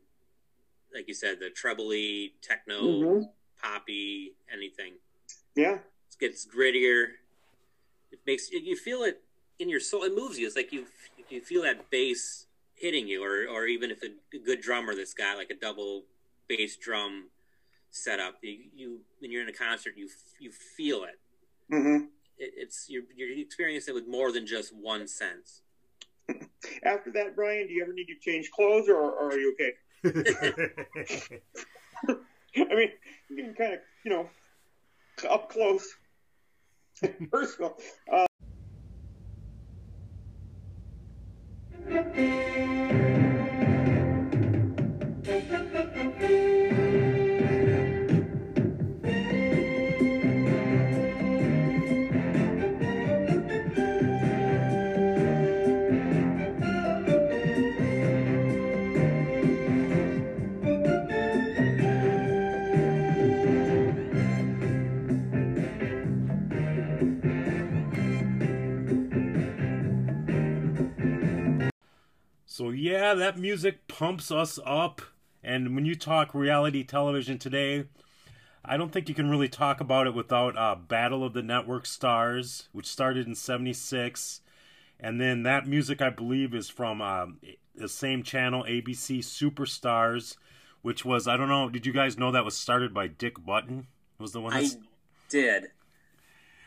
like 0.95 1.09
you 1.09 1.15
said, 1.15 1.41
the 1.41 1.49
trebly, 1.51 2.35
techno, 2.43 2.83
Mhm. 2.83 3.33
poppy, 3.61 4.35
anything. 4.53 4.93
Yeah. 5.57 5.77
It 5.77 6.19
gets 6.21 6.47
grittier. 6.47 7.15
It 8.13 8.21
makes 8.27 8.51
you 8.51 8.77
feel 8.77 9.03
it 9.03 9.23
in 9.59 9.69
your 9.69 9.81
soul. 9.81 10.05
It 10.05 10.15
moves 10.15 10.39
you. 10.39 10.47
It's 10.47 10.57
like 10.57 10.73
you 10.73 10.87
you 11.31 11.41
feel 11.41 11.63
that 11.63 11.91
bass 11.91 12.47
hitting 12.75 13.09
you, 13.09 13.25
or 13.25 13.47
or 13.49 13.67
even 13.67 13.91
if 13.91 14.03
a 14.03 14.39
good 14.39 14.61
drummer 14.61 14.95
that's 14.95 15.15
got 15.15 15.39
like 15.39 15.51
a 15.51 15.55
double 15.55 16.05
bass 16.49 16.77
drum 16.77 17.31
setup, 17.91 18.37
you, 18.43 18.59
you 18.75 19.01
when 19.19 19.31
you're 19.31 19.43
in 19.43 19.49
a 19.49 19.53
concert, 19.53 19.95
you 19.97 20.09
you 20.39 20.51
feel 20.51 21.05
it. 21.05 21.19
hmm 21.71 22.05
it 22.39 22.53
it's 22.57 22.87
you're 22.89 23.05
you're 23.17 23.39
experiencing 23.39 23.93
it 23.93 23.95
with 23.95 24.09
more 24.09 24.33
than 24.33 24.47
just 24.47 24.75
one 24.75 25.07
sense. 25.09 25.63
After 26.85 27.11
that, 27.13 27.35
Brian, 27.35 27.67
do 27.67 27.73
you 27.73 27.83
ever 27.83 27.93
need 27.93 28.07
to 28.07 28.19
change 28.21 28.51
clothes, 28.51 28.89
or, 28.89 28.97
or 28.97 29.31
are 29.31 29.39
you 29.39 29.55
okay? 29.55 29.73
I 32.57 32.75
mean, 32.75 32.91
you 33.29 33.37
can 33.37 33.55
kind 33.55 33.75
of, 33.75 33.81
you 34.05 34.11
know, 34.11 34.29
up 35.29 35.51
close, 35.51 35.87
personal. 37.31 37.77
Uh, 38.13 38.27
So 72.53 72.69
yeah, 72.69 73.15
that 73.15 73.39
music 73.39 73.89
pumps 73.89 74.31
us 74.31 74.59
up. 74.67 75.01
And 75.43 75.75
when 75.75 75.87
you 75.87 75.95
talk 75.95 76.35
reality 76.35 76.85
television 76.85 77.39
today, 77.39 77.85
I 78.63 78.77
don't 78.77 78.93
think 78.93 79.09
you 79.09 79.15
can 79.15 79.31
really 79.31 79.49
talk 79.49 79.81
about 79.81 80.07
it 80.07 80.13
without 80.13 80.59
uh, 80.59 80.75
Battle 80.75 81.25
of 81.25 81.33
the 81.33 81.43
Network 81.43 81.87
Stars, 81.87 82.69
which 82.73 82.85
started 82.85 83.27
in 83.27 83.35
'76, 83.35 84.43
and 85.01 85.19
then 85.19 85.45
that 85.45 85.67
music 85.67 86.03
I 86.03 86.11
believe 86.11 86.55
is 86.55 86.69
from 86.69 87.01
um, 87.01 87.39
the 87.75 87.89
same 87.89 88.23
channel, 88.23 88.65
ABC 88.65 89.21
Superstars, 89.21 90.37
which 90.83 91.07
was 91.07 91.27
I 91.27 91.39
don't 91.39 91.49
know. 91.49 91.71
Did 91.71 91.87
you 91.87 91.95
guys 91.95 92.19
know 92.19 92.33
that 92.33 92.45
was 92.45 92.55
started 92.55 92.93
by 92.93 93.07
Dick 93.07 93.43
Button? 93.43 93.87
Was 94.19 94.33
the 94.33 94.43
one? 94.43 94.53
I 94.53 94.69
did. 95.31 95.69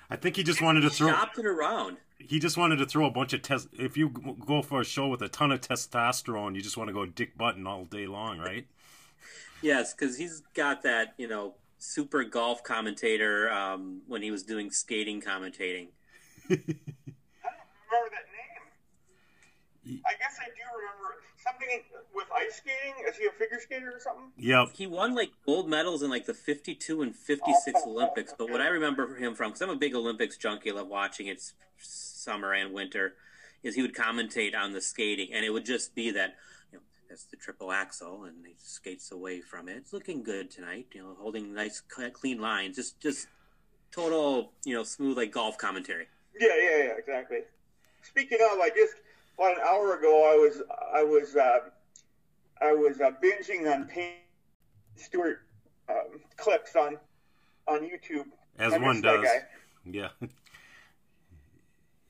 I 0.10 0.16
think 0.16 0.36
he 0.36 0.42
just 0.42 0.64
wanted 0.64 0.82
to 0.82 0.90
throw. 0.90 1.10
Shopped 1.10 1.38
it 1.38 1.46
around. 1.46 1.98
He 2.20 2.40
just 2.40 2.58
wanted 2.58 2.78
to 2.78 2.86
throw 2.86 3.06
a 3.06 3.12
bunch 3.12 3.34
of 3.34 3.42
test. 3.42 3.68
If 3.74 3.98
you 3.98 4.10
go 4.10 4.62
for 4.62 4.82
a 4.82 4.86
show 4.86 5.08
with 5.08 5.22
a 5.22 5.30
ton 5.30 5.52
of 5.52 5.62
testosterone, 5.62 6.56
you 6.56 6.62
just 6.62 6.78
want 6.78 6.88
to 6.90 6.94
go 6.94 7.06
Dick 7.06 7.38
Button 7.38 7.68
all 7.68 7.86
day 7.86 8.08
long, 8.08 8.40
right? 8.40 8.66
Yes, 9.62 9.94
because 9.94 10.18
he's 10.18 10.42
got 10.54 10.84
that, 10.84 11.14
you 11.18 11.28
know, 11.28 11.56
super 11.78 12.24
golf 12.24 12.64
commentator 12.64 13.52
um, 13.52 14.02
when 14.08 14.22
he 14.22 14.32
was 14.32 14.44
doing 14.44 14.72
skating 14.72 15.22
commentating. 15.22 15.88
I 16.50 16.56
don't 16.56 16.58
remember 16.58 18.12
that 18.12 18.28
name. 19.86 20.02
I 20.06 20.14
guess 20.18 20.38
I 20.42 20.46
do 20.50 20.62
remember 20.62 20.65
something 21.46 21.68
with 22.14 22.26
ice 22.36 22.58
skating. 22.58 22.94
Is 23.08 23.18
he 23.18 23.26
a 23.28 23.32
figure 23.32 23.60
skater 23.60 23.92
or 23.96 24.00
something? 24.00 24.32
Yep. 24.38 24.70
He 24.74 24.88
won 24.88 25.16
like 25.16 25.32
gold 25.46 25.70
medals 25.70 26.02
in 26.02 26.10
like 26.10 26.26
the 26.26 26.34
52 26.34 27.02
and 27.02 27.16
56 27.16 27.82
Olympics. 27.86 28.34
But 28.38 28.50
what 28.50 28.62
I 28.62 28.68
remember 28.68 29.16
him 29.16 29.36
from, 29.36 29.50
because 29.50 29.62
I'm 29.62 29.70
a 29.70 29.76
big 29.76 29.96
Olympics 29.96 30.38
junkie, 30.38 30.72
I 30.72 30.74
love 30.74 30.88
watching 30.88 31.28
it 31.28 31.42
summer 31.78 32.54
and 32.54 32.74
winter, 32.74 33.14
is 33.64 33.76
he 33.76 33.82
would 33.82 33.96
commentate 33.96 34.56
on 34.56 34.74
the 34.74 34.82
skating, 34.82 35.34
and 35.34 35.46
it 35.46 35.50
would 35.52 35.66
just 35.66 35.96
be 35.96 36.12
that, 36.12 36.36
you 36.72 36.78
know, 36.78 36.84
that's 37.10 37.26
the 37.26 37.38
triple 37.38 37.72
axel, 37.72 38.26
and 38.26 38.46
he 38.46 38.54
skates 38.58 39.12
away 39.12 39.42
from 39.42 39.68
it. 39.68 39.78
It's 39.78 39.94
looking 39.94 40.24
good 40.24 40.52
tonight, 40.52 40.88
you 40.94 41.02
know, 41.02 41.16
holding 41.20 41.54
nice, 41.54 41.82
clean 42.14 42.40
lines, 42.40 42.76
just, 42.76 43.00
just 43.00 43.28
total, 43.92 44.52
you 44.66 44.76
know, 44.76 44.84
smooth 44.84 45.18
like 45.18 45.32
golf 45.32 45.58
commentary. 45.58 46.08
Yeah, 46.40 46.50
yeah, 46.58 46.78
yeah, 46.78 46.94
exactly. 46.98 47.40
Speaking 48.04 48.38
of, 48.52 48.60
I 48.60 48.70
just 48.70 48.94
about 49.38 49.58
an 49.58 49.64
hour 49.68 49.98
ago, 49.98 50.32
I 50.32 50.36
was 50.36 50.62
I 50.94 51.04
was 51.04 51.36
uh, 51.36 51.60
I 52.62 52.74
was 52.74 53.02
uh, 53.02 53.12
binging 53.24 53.72
on 53.72 53.86
Payne 53.86 54.14
Stewart 54.96 55.42
um, 55.90 56.22
clips 56.38 56.76
on 56.76 56.98
on 57.68 57.82
YouTube. 57.82 58.26
As 58.58 58.74
I 58.74 58.78
one 58.78 59.02
does. 59.02 59.28
Yeah. 59.86 60.10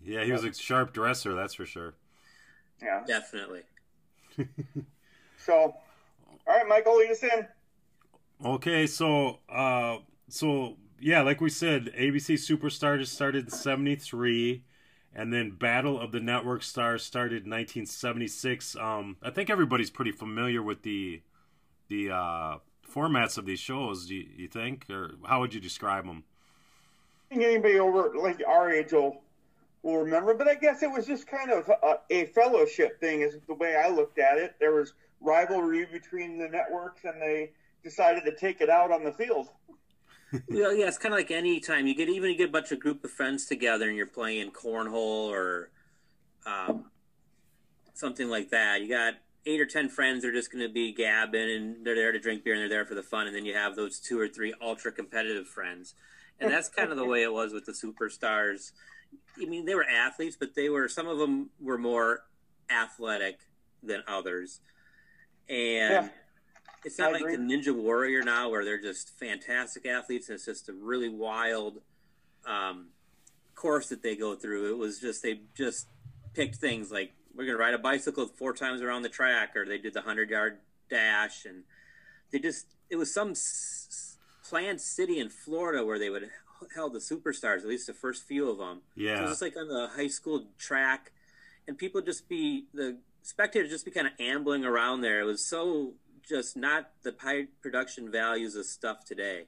Yeah, 0.07 0.23
he 0.23 0.31
was 0.31 0.43
a 0.43 0.53
sharp 0.53 0.93
dresser, 0.93 1.33
that's 1.33 1.55
for 1.55 1.65
sure. 1.65 1.95
Yeah. 2.79 3.01
Definitely. 3.07 3.63
So, 5.37 5.53
all 5.53 5.75
right, 6.47 6.67
Michael, 6.67 6.97
lead 6.97 7.11
us 7.11 7.21
in. 7.21 7.47
Okay, 8.43 8.87
so 8.87 9.39
uh 9.47 9.97
so 10.27 10.77
yeah, 10.99 11.21
like 11.21 11.39
we 11.39 11.51
said, 11.51 11.93
ABC 11.95 12.33
Superstar 12.33 12.97
just 12.97 13.13
started 13.13 13.45
in 13.45 13.51
73 13.51 14.63
and 15.15 15.33
then 15.33 15.51
Battle 15.51 15.99
of 15.99 16.11
the 16.11 16.19
Network 16.19 16.61
Stars 16.63 17.03
started 17.03 17.45
in 17.45 17.49
1976. 17.49 18.75
Um 18.75 19.17
I 19.23 19.29
think 19.29 19.49
everybody's 19.49 19.89
pretty 19.89 20.11
familiar 20.11 20.61
with 20.61 20.83
the 20.83 21.21
the 21.87 22.11
uh 22.11 22.57
formats 22.93 23.37
of 23.37 23.45
these 23.45 23.59
shows, 23.59 24.07
do 24.07 24.15
you, 24.15 24.27
you 24.35 24.47
think 24.47 24.85
or 24.89 25.11
how 25.25 25.39
would 25.39 25.53
you 25.53 25.59
describe 25.59 26.05
them? 26.05 26.23
I 27.29 27.35
think 27.35 27.45
anybody 27.47 27.79
over 27.79 28.13
like 28.15 28.41
our 28.47 28.71
age 28.71 28.93
will 28.93 29.21
will 29.85 29.97
remember, 29.97 30.33
but 30.33 30.47
I 30.47 30.55
guess 30.55 30.81
it 30.81 30.91
was 30.91 31.05
just 31.05 31.27
kind 31.27 31.51
of 31.51 31.69
a, 31.69 31.99
a 32.09 32.25
fellowship 32.25 32.99
thing, 32.99 33.21
is 33.21 33.37
the 33.47 33.53
way 33.53 33.75
I 33.75 33.89
looked 33.89 34.17
at 34.17 34.37
it. 34.37 34.55
There 34.59 34.73
was 34.73 34.93
rivalry 35.21 35.85
between 35.85 36.39
the 36.39 36.49
networks, 36.49 37.05
and 37.05 37.21
they 37.21 37.51
decided 37.83 38.25
to 38.25 38.35
take 38.35 38.61
it 38.61 38.69
out 38.69 38.91
on 38.91 39.03
the 39.03 39.13
field. 39.13 39.49
Well, 40.49 40.75
yeah, 40.75 40.87
it's 40.87 40.97
kind 40.97 41.13
of 41.13 41.19
like 41.19 41.31
any 41.31 41.59
time 41.59 41.87
you 41.87 41.95
get 41.95 42.09
even 42.09 42.29
you 42.29 42.37
get 42.37 42.49
a 42.49 42.51
bunch 42.51 42.71
of 42.71 42.79
group 42.79 43.03
of 43.03 43.11
friends 43.11 43.45
together 43.45 43.87
and 43.87 43.97
you're 43.97 44.05
playing 44.05 44.51
cornhole 44.51 45.29
or 45.29 45.69
um, 46.45 46.85
something 47.93 48.29
like 48.29 48.49
that. 48.51 48.81
You 48.81 48.89
got 48.89 49.15
eight 49.45 49.59
or 49.61 49.65
ten 49.65 49.89
friends 49.89 50.23
that 50.23 50.29
are 50.29 50.33
just 50.33 50.51
going 50.51 50.65
to 50.65 50.73
be 50.73 50.93
gabbing 50.93 51.55
and 51.55 51.85
they're 51.85 51.95
there 51.95 52.11
to 52.11 52.19
drink 52.19 52.43
beer 52.43 52.53
and 52.53 52.61
they're 52.61 52.69
there 52.69 52.85
for 52.85 52.95
the 52.95 53.03
fun, 53.03 53.27
and 53.27 53.35
then 53.35 53.45
you 53.45 53.53
have 53.53 53.75
those 53.75 53.99
two 53.99 54.19
or 54.19 54.27
three 54.27 54.53
ultra 54.61 54.91
competitive 54.91 55.47
friends, 55.47 55.93
and 56.39 56.51
that's 56.51 56.69
kind 56.69 56.91
of 56.91 56.97
the 56.97 57.05
way 57.05 57.23
it 57.23 57.31
was 57.31 57.53
with 57.53 57.65
the 57.65 57.71
superstars. 57.71 58.71
I 59.41 59.45
mean, 59.45 59.65
they 59.65 59.75
were 59.75 59.85
athletes, 59.85 60.37
but 60.39 60.55
they 60.55 60.69
were 60.69 60.87
some 60.87 61.07
of 61.07 61.17
them 61.17 61.49
were 61.59 61.77
more 61.77 62.23
athletic 62.69 63.39
than 63.83 64.03
others, 64.07 64.61
and. 65.49 66.05
Yeah. 66.05 66.09
It's 66.85 66.99
not 66.99 67.09
I 67.09 67.13
like 67.13 67.21
agree. 67.23 67.35
the 67.35 67.41
Ninja 67.41 67.75
Warrior 67.75 68.21
now, 68.23 68.49
where 68.49 68.63
they're 68.63 68.81
just 68.81 69.09
fantastic 69.19 69.85
athletes, 69.85 70.29
and 70.29 70.35
it's 70.35 70.45
just 70.45 70.69
a 70.69 70.73
really 70.73 71.09
wild 71.09 71.81
um, 72.45 72.87
course 73.55 73.89
that 73.89 74.03
they 74.03 74.15
go 74.15 74.35
through. 74.35 74.71
It 74.71 74.77
was 74.77 74.99
just 74.99 75.23
they 75.23 75.41
just 75.55 75.87
picked 76.33 76.55
things 76.57 76.91
like 76.91 77.11
we're 77.35 77.45
going 77.45 77.57
to 77.57 77.61
ride 77.63 77.73
a 77.73 77.79
bicycle 77.79 78.27
four 78.27 78.53
times 78.53 78.81
around 78.81 79.01
the 79.01 79.09
track, 79.09 79.55
or 79.55 79.65
they 79.65 79.77
did 79.79 79.93
the 79.93 80.01
hundred 80.01 80.29
yard 80.29 80.59
dash, 80.89 81.45
and 81.45 81.63
they 82.31 82.39
just 82.39 82.67
it 82.89 82.97
was 82.97 83.11
some 83.13 83.31
s- 83.31 83.87
s- 83.89 84.17
planned 84.47 84.79
city 84.79 85.19
in 85.19 85.29
Florida 85.29 85.83
where 85.83 85.97
they 85.97 86.09
would 86.11 86.23
h- 86.23 86.29
held 86.75 86.93
the 86.93 86.99
superstars, 86.99 87.57
at 87.61 87.65
least 87.67 87.87
the 87.87 87.93
first 87.93 88.25
few 88.27 88.47
of 88.49 88.59
them. 88.59 88.81
So 88.95 89.01
it 89.01 89.21
was 89.21 89.31
just 89.31 89.41
like 89.41 89.57
on 89.57 89.67
the 89.67 89.87
high 89.95 90.07
school 90.07 90.45
track, 90.59 91.11
and 91.67 91.77
people 91.77 92.01
just 92.01 92.29
be 92.29 92.65
the 92.75 92.99
spectators 93.23 93.71
just 93.71 93.85
be 93.85 93.91
kind 93.91 94.05
of 94.05 94.13
ambling 94.19 94.63
around 94.63 95.01
there. 95.01 95.19
It 95.21 95.25
was 95.25 95.43
so 95.43 95.93
just 96.27 96.57
not 96.57 96.89
the 97.03 97.15
high 97.19 97.47
production 97.61 98.11
values 98.11 98.55
of 98.55 98.65
stuff 98.65 99.05
today, 99.05 99.45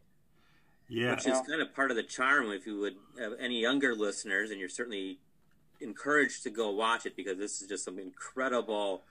Yeah. 0.87 1.11
which 1.11 1.27
is 1.27 1.39
kind 1.47 1.61
of 1.61 1.73
part 1.73 1.91
of 1.91 1.97
the 1.97 2.03
charm. 2.03 2.51
If 2.51 2.65
you 2.67 2.79
would 2.79 2.95
have 3.19 3.33
any 3.39 3.59
younger 3.61 3.95
listeners, 3.95 4.51
and 4.51 4.59
you're 4.59 4.69
certainly 4.69 5.19
encouraged 5.81 6.43
to 6.43 6.49
go 6.49 6.71
watch 6.71 7.05
it 7.05 7.15
because 7.15 7.37
this 7.37 7.61
is 7.61 7.67
just 7.67 7.83
some 7.85 7.99
incredible 7.99 9.03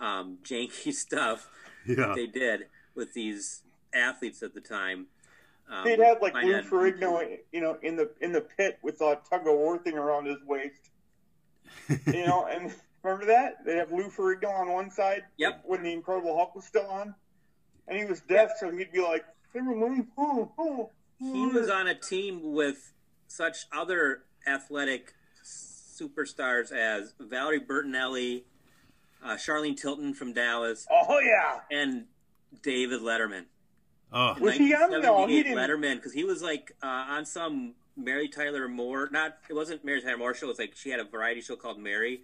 um, 0.00 0.38
janky 0.44 0.92
stuff 0.92 1.48
Yeah. 1.86 2.12
they 2.14 2.26
did 2.26 2.66
with 2.94 3.12
these 3.14 3.62
athletes 3.94 4.42
at 4.42 4.54
the 4.54 4.60
time. 4.60 5.06
Um, 5.70 5.84
They'd 5.84 6.00
have 6.00 6.20
like 6.20 6.34
Lou 6.34 6.60
Ferrigno, 6.62 7.38
you 7.52 7.60
know, 7.60 7.78
in 7.82 7.96
the 7.96 8.10
in 8.20 8.32
the 8.32 8.40
pit 8.40 8.78
with 8.82 9.00
a 9.00 9.18
tug 9.30 9.46
of 9.46 9.54
war 9.54 9.78
thing 9.78 9.96
around 9.96 10.26
his 10.26 10.38
waist. 10.46 10.90
You 12.06 12.26
know, 12.26 12.46
and 12.46 12.72
remember 13.02 13.26
that 13.26 13.64
they 13.64 13.76
have 13.76 13.92
Lou 13.92 14.08
Ferrigno 14.08 14.50
on 14.50 14.72
one 14.72 14.90
side. 14.90 15.24
Yep. 15.38 15.62
When 15.64 15.82
the 15.82 15.92
Incredible 15.92 16.36
Hulk 16.36 16.54
was 16.54 16.64
still 16.64 16.86
on, 16.86 17.14
and 17.88 17.98
he 17.98 18.04
was 18.04 18.20
deaf, 18.20 18.52
so 18.58 18.70
he'd 18.70 18.92
be 18.92 19.00
like, 19.00 19.24
"Everyone, 19.54 20.08
oh, 20.16 20.52
oh, 20.58 20.90
he 21.18 21.46
was 21.46 21.68
on 21.68 21.86
a 21.86 21.94
team 21.94 22.52
with 22.52 22.92
such 23.28 23.66
other 23.72 24.24
athletic 24.46 25.14
superstars 25.44 26.72
as 26.72 27.14
Valerie 27.20 27.60
Bertinelli, 27.60 28.42
uh, 29.22 29.34
Charlene 29.34 29.76
Tilton 29.76 30.14
from 30.14 30.32
Dallas, 30.32 30.86
Oh 30.90 31.18
yeah, 31.20 31.60
and 31.70 32.06
David 32.62 33.00
Letterman. 33.00 33.44
Oh, 34.12 34.36
Was 34.40 34.56
he 34.56 34.74
on? 34.74 34.90
No, 35.00 35.26
he 35.26 35.42
didn't. 35.42 35.58
Letterman 35.58 35.96
because 35.96 36.12
he 36.12 36.24
was 36.24 36.42
like 36.42 36.72
uh, 36.82 36.86
on 36.86 37.24
some 37.24 37.74
Mary 37.96 38.28
Tyler 38.28 38.68
Moore. 38.68 39.08
Not 39.10 39.38
it 39.48 39.54
wasn't 39.54 39.84
Mary 39.84 40.02
Tyler 40.02 40.18
Moore 40.18 40.34
show. 40.34 40.46
It 40.46 40.50
was 40.50 40.58
like 40.58 40.74
she 40.76 40.90
had 40.90 41.00
a 41.00 41.04
variety 41.04 41.40
show 41.40 41.56
called 41.56 41.78
Mary, 41.78 42.22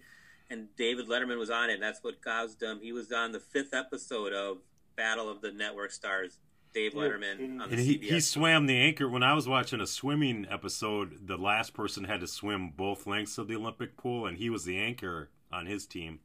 and 0.49 0.67
David 0.77 1.07
Letterman 1.07 1.37
was 1.37 1.49
on 1.49 1.69
it. 1.69 1.75
And 1.75 1.83
that's 1.83 2.03
what 2.03 2.21
caused 2.21 2.61
him. 2.61 2.79
He 2.81 2.91
was 2.91 3.11
on 3.11 3.31
the 3.31 3.39
fifth 3.39 3.73
episode 3.73 4.33
of 4.33 4.57
Battle 4.95 5.29
of 5.29 5.41
the 5.41 5.51
Network 5.51 5.91
Stars. 5.91 6.39
Dave 6.71 6.93
Letterman 6.93 7.37
kidding. 7.37 7.61
on 7.61 7.69
the 7.69 7.75
and 7.77 7.83
he, 7.83 7.97
CBS. 7.97 8.01
he 8.03 8.19
swam 8.19 8.67
the 8.67 8.77
anchor. 8.77 9.09
When 9.09 9.23
I 9.23 9.33
was 9.33 9.47
watching 9.47 9.81
a 9.81 9.87
swimming 9.87 10.45
episode, 10.51 11.25
the 11.27 11.35
last 11.37 11.73
person 11.73 12.03
had 12.03 12.19
to 12.19 12.27
swim 12.27 12.69
both 12.77 13.07
lengths 13.07 13.39
of 13.39 13.47
the 13.47 13.55
Olympic 13.55 13.97
pool, 13.97 14.27
and 14.27 14.37
he 14.37 14.51
was 14.51 14.65
the 14.65 14.77
anchor 14.77 15.29
on 15.51 15.65
his 15.65 15.87
team. 15.87 16.19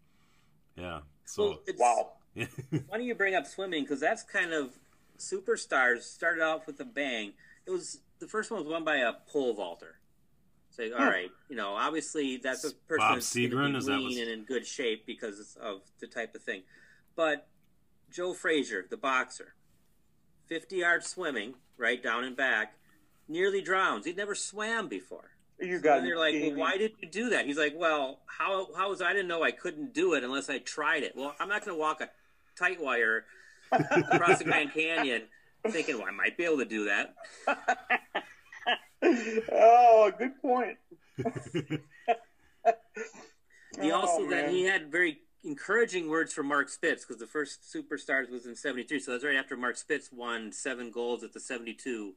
Yeah. 0.76 1.00
So, 1.24 1.42
Well, 1.44 1.60
it's 1.66 1.80
Wow. 1.80 2.12
funny 2.90 3.04
you 3.06 3.14
bring 3.14 3.34
up 3.34 3.46
swimming 3.46 3.84
because 3.84 4.00
that's 4.00 4.22
kind 4.22 4.52
of 4.52 4.76
superstars 5.18 6.02
started 6.02 6.42
off 6.42 6.66
with 6.66 6.78
a 6.80 6.84
bang. 6.84 7.32
It 7.66 7.70
was 7.70 8.00
the 8.18 8.26
first 8.28 8.50
one 8.50 8.60
was 8.60 8.68
won 8.70 8.84
by 8.84 8.96
a 8.96 9.14
pole 9.26 9.54
vaulter. 9.54 9.96
So 10.76 10.82
all 10.92 10.98
Huh. 11.04 11.10
right, 11.10 11.30
you 11.48 11.54
know, 11.56 11.74
obviously 11.74 12.36
that's 12.38 12.64
a 12.64 12.72
person 12.74 12.98
Bob 13.06 13.14
that's 13.16 13.32
gonna 13.34 13.68
be 13.72 13.78
is 13.78 13.86
that 13.86 13.92
lean 13.96 14.06
was- 14.08 14.18
and 14.18 14.28
in 14.28 14.44
good 14.44 14.66
shape 14.66 15.06
because 15.06 15.56
of 15.56 15.82
the 16.00 16.06
type 16.08 16.34
of 16.34 16.42
thing. 16.42 16.64
But 17.14 17.46
Joe 18.10 18.34
Frazier, 18.34 18.86
the 18.90 18.96
boxer, 18.96 19.54
fifty 20.46 20.76
yards 20.78 21.06
swimming, 21.06 21.54
right 21.76 22.02
down 22.02 22.24
and 22.24 22.36
back, 22.36 22.74
nearly 23.28 23.60
drowns. 23.62 24.04
He'd 24.04 24.16
never 24.16 24.34
swam 24.34 24.88
before. 24.88 25.30
You 25.60 25.78
got. 25.78 25.98
And 25.98 26.06
they're 26.08 26.18
like, 26.18 26.34
well, 26.40 26.54
why 26.54 26.76
did 26.76 26.92
you 27.00 27.08
do 27.08 27.30
that? 27.30 27.46
He's 27.46 27.56
like, 27.56 27.74
well, 27.76 28.22
how 28.26 28.74
how 28.74 28.88
was 28.90 29.00
I 29.00 29.12
didn't 29.12 29.28
know 29.28 29.44
I 29.44 29.52
couldn't 29.52 29.94
do 29.94 30.14
it 30.14 30.24
unless 30.24 30.50
I 30.50 30.58
tried 30.58 31.04
it. 31.04 31.14
Well, 31.14 31.36
I'm 31.38 31.48
not 31.48 31.64
going 31.64 31.76
to 31.76 31.80
walk 31.80 32.00
a 32.00 32.10
tight 32.58 32.80
wire 32.80 33.26
across 33.72 34.38
the 34.38 34.44
Grand 34.44 34.72
Canyon 34.72 35.28
thinking, 35.68 35.98
well, 35.98 36.08
I 36.08 36.10
might 36.10 36.36
be 36.36 36.44
able 36.44 36.58
to 36.58 36.64
do 36.64 36.84
that. 36.86 37.14
oh, 39.52 40.12
good 40.18 40.40
point. 40.40 40.78
He 43.80 43.90
Oh, 43.90 43.96
also 44.02 44.20
then 44.30 44.46
man. 44.46 44.50
he 44.50 44.64
had 44.64 44.90
very 44.92 45.18
encouraging 45.42 46.08
words 46.08 46.32
for 46.32 46.44
Mark 46.44 46.68
Spitz 46.68 47.04
because 47.04 47.18
the 47.20 47.26
first 47.26 47.60
Superstars 47.74 48.30
was 48.30 48.46
in 48.46 48.54
'73, 48.54 49.00
so 49.00 49.10
that's 49.10 49.24
right 49.24 49.34
after 49.36 49.56
Mark 49.56 49.76
Spitz 49.76 50.12
won 50.12 50.52
seven 50.52 50.92
golds 50.92 51.24
at 51.24 51.32
the 51.32 51.40
'72 51.40 52.14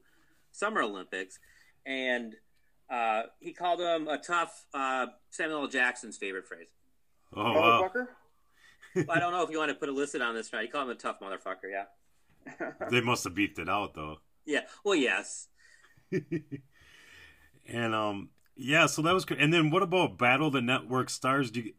Summer 0.52 0.82
Olympics, 0.82 1.40
and 1.84 2.36
uh, 2.88 3.22
he 3.40 3.52
called 3.52 3.80
him 3.80 4.06
a 4.06 4.18
tough 4.18 4.66
uh, 4.72 5.06
Samuel 5.30 5.62
L. 5.62 5.66
Jackson's 5.68 6.16
favorite 6.16 6.46
phrase. 6.46 6.68
oh 7.34 7.42
wow. 7.52 7.90
Motherfucker. 7.92 8.06
Well, 8.94 9.16
I 9.16 9.18
don't 9.20 9.32
know 9.32 9.42
if 9.42 9.50
you 9.50 9.58
want 9.58 9.70
to 9.70 9.74
put 9.74 9.88
a 9.88 9.92
listed 9.92 10.22
on 10.22 10.36
this. 10.36 10.52
Right? 10.52 10.62
He 10.62 10.68
called 10.68 10.84
him 10.88 10.90
a 10.90 10.94
tough 10.94 11.18
motherfucker. 11.20 11.70
Yeah. 11.70 11.86
They 12.88 13.00
must 13.00 13.24
have 13.24 13.34
beeped 13.34 13.58
it 13.58 13.68
out 13.68 13.94
though. 13.94 14.18
Yeah. 14.46 14.60
Well, 14.84 14.94
yes. 14.94 15.48
And 17.68 17.94
um, 17.94 18.30
yeah. 18.56 18.86
So 18.86 19.02
that 19.02 19.14
was. 19.14 19.24
good. 19.24 19.38
And 19.38 19.52
then 19.52 19.70
what 19.70 19.82
about 19.82 20.18
Battle 20.18 20.50
the 20.50 20.62
Network 20.62 21.10
Stars? 21.10 21.50
Do 21.50 21.60
you, 21.60 21.72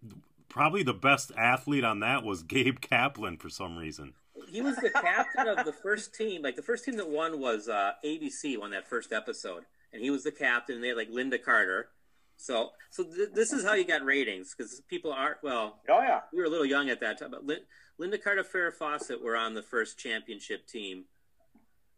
probably 0.48 0.84
the 0.84 0.94
best 0.94 1.32
athlete 1.38 1.84
on 1.84 2.00
that 2.02 2.24
was 2.24 2.44
Gabe 2.44 2.80
Kaplan 2.80 3.38
for 3.38 3.50
some 3.50 3.78
reason. 3.78 4.14
He 4.52 4.62
was 4.62 4.78
the 4.78 4.90
captain 4.90 5.48
of 5.48 5.66
the 5.66 5.74
first 5.74 6.16
team. 6.16 6.42
Like 6.42 6.56
the 6.56 6.62
first 6.64 6.86
team 6.86 6.96
that 6.98 7.10
won 7.10 7.40
was 7.40 7.68
uh, 7.68 7.92
ABC. 8.06 8.58
Won 8.58 8.72
that 8.72 8.88
first 8.88 9.12
episode, 9.12 9.66
and 9.94 10.02
he 10.02 10.10
was 10.10 10.24
the 10.24 10.32
captain. 10.32 10.76
And 10.76 10.84
they 10.84 10.90
had 10.90 10.98
like 10.98 11.10
Lynda 11.12 11.44
Carter. 11.44 11.90
So, 12.38 12.70
so 12.90 13.04
th- 13.04 13.30
this 13.34 13.52
is 13.52 13.66
how 13.66 13.74
you 13.74 13.84
got 13.86 14.04
ratings 14.06 14.56
because 14.56 14.82
people 14.88 15.12
aren't 15.12 15.44
well. 15.44 15.80
Oh 15.90 16.00
yeah. 16.00 16.22
We 16.32 16.40
were 16.40 16.46
a 16.46 16.50
little 16.50 16.66
young 16.66 16.90
at 16.90 17.02
that 17.02 17.20
time, 17.20 17.32
but 17.32 17.46
Lin- 17.46 17.66
Lynda 18.00 18.24
Carter, 18.24 18.46
Farrah 18.46 18.72
Fawcett 18.74 19.22
were 19.22 19.36
on 19.36 19.56
the 19.56 19.62
first 19.62 20.00
championship 20.00 20.66
team. 20.66 21.04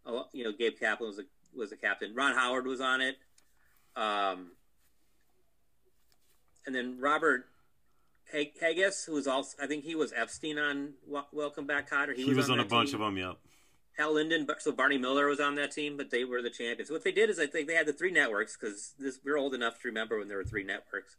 Oh, 0.04 0.26
You 0.34 0.44
know, 0.46 0.52
Gabe 0.52 0.80
Kaplan 0.80 1.10
was 1.10 1.20
a, 1.20 1.24
was 1.56 1.70
the 1.70 1.76
captain. 1.76 2.16
Ron 2.16 2.34
Howard 2.34 2.66
was 2.66 2.82
on 2.82 3.02
it. 3.02 3.18
Um, 3.96 4.52
and 6.66 6.74
then 6.74 7.00
Robert 7.00 7.46
Hag- 8.32 8.60
Hegyes, 8.62 9.06
who 9.06 9.14
was 9.14 9.28
also, 9.28 9.58
I 9.62 9.68
think 9.68 9.84
he 9.84 9.96
was 9.96 10.14
Epstein 10.16 10.58
on 10.58 10.94
Wel- 11.08 11.28
Welcome 11.32 11.66
Back, 11.66 11.90
Kotter. 11.90 12.16
He, 12.16 12.34
was, 12.34 12.50
on, 12.50 12.60
a 12.60 12.66
bunch 12.66 12.92
team. 12.92 13.02
of 13.02 13.08
them. 13.08 13.18
Yep. 13.18 13.38
Hal 13.98 14.14
Linden, 14.14 14.48
so 14.60 14.72
Barney 14.72 14.98
Miller 14.98 15.28
was 15.28 15.40
on 15.40 15.56
that 15.56 15.72
team, 15.72 15.98
but 15.98 16.12
they 16.12 16.24
were 16.24 16.42
the 16.42 16.50
champions. 16.50 16.90
What 16.90 17.04
they 17.04 17.12
did 17.12 17.30
is 17.30 17.40
I 17.40 17.46
think 17.46 17.68
they 17.68 17.76
had 17.76 17.86
the 17.86 17.94
three 17.94 18.12
networks 18.12 18.56
because 18.58 18.94
this 18.98 19.20
we're 19.24 19.38
old 19.38 19.54
enough 19.54 19.82
to 19.82 19.88
remember 19.90 20.18
when 20.18 20.30
there 20.30 20.38
were 20.38 20.46
three 20.46 20.64
networks, 20.64 21.18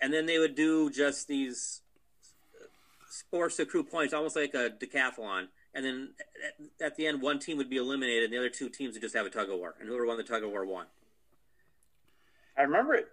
and 0.00 0.12
then 0.12 0.26
they 0.26 0.38
would 0.38 0.54
do 0.54 0.90
just 0.90 1.26
these 1.26 1.80
sports 3.08 3.58
accrue 3.58 3.82
points, 3.82 4.12
almost 4.12 4.36
like 4.36 4.52
a 4.54 4.70
decathlon. 4.70 5.48
And 5.72 5.84
then 5.84 6.10
at, 6.80 6.86
at 6.86 6.96
the 6.96 7.06
end, 7.06 7.22
one 7.22 7.38
team 7.38 7.56
would 7.56 7.70
be 7.70 7.78
eliminated, 7.78 8.24
and 8.24 8.32
the 8.32 8.38
other 8.38 8.50
two 8.50 8.68
teams 8.68 8.94
would 8.94 9.02
just 9.02 9.16
have 9.16 9.26
a 9.26 9.30
tug 9.30 9.48
of 9.48 9.58
war, 9.58 9.74
and 9.80 9.88
whoever 9.88 10.06
won 10.06 10.18
the 10.18 10.22
tug 10.22 10.44
of 10.44 10.50
war 10.50 10.66
won. 10.66 10.86
I 12.56 12.62
remember 12.62 12.94
it. 12.94 13.08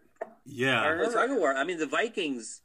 Yeah. 0.45 0.84
The 0.84 0.89
remember. 0.89 1.13
tug 1.13 1.32
of 1.32 1.38
war. 1.38 1.56
I 1.56 1.63
mean, 1.63 1.77
the 1.77 1.88
Vikings, 1.88 2.62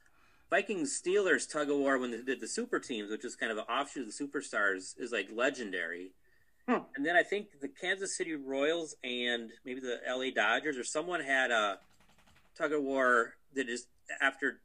Vikings 0.50 1.00
Steelers 1.00 1.50
tug 1.50 1.70
of 1.70 1.78
war 1.78 1.98
when 1.98 2.10
they 2.10 2.22
did 2.22 2.40
the 2.40 2.48
super 2.48 2.78
teams, 2.78 3.10
which 3.10 3.24
is 3.24 3.36
kind 3.36 3.52
of 3.52 3.58
an 3.58 3.64
offshoot 3.64 4.06
of 4.06 4.16
the 4.16 4.24
superstars, 4.24 4.98
is 4.98 5.12
like 5.12 5.28
legendary. 5.34 6.12
Hmm. 6.68 6.78
And 6.96 7.06
then 7.06 7.16
I 7.16 7.22
think 7.22 7.60
the 7.60 7.68
Kansas 7.68 8.16
City 8.16 8.34
Royals 8.34 8.96
and 9.04 9.50
maybe 9.64 9.80
the 9.80 10.00
LA 10.08 10.30
Dodgers 10.34 10.76
or 10.76 10.84
someone 10.84 11.20
had 11.20 11.50
a 11.50 11.78
tug 12.56 12.72
of 12.72 12.82
war 12.82 13.34
that 13.54 13.66
just 13.66 13.86
after 14.20 14.60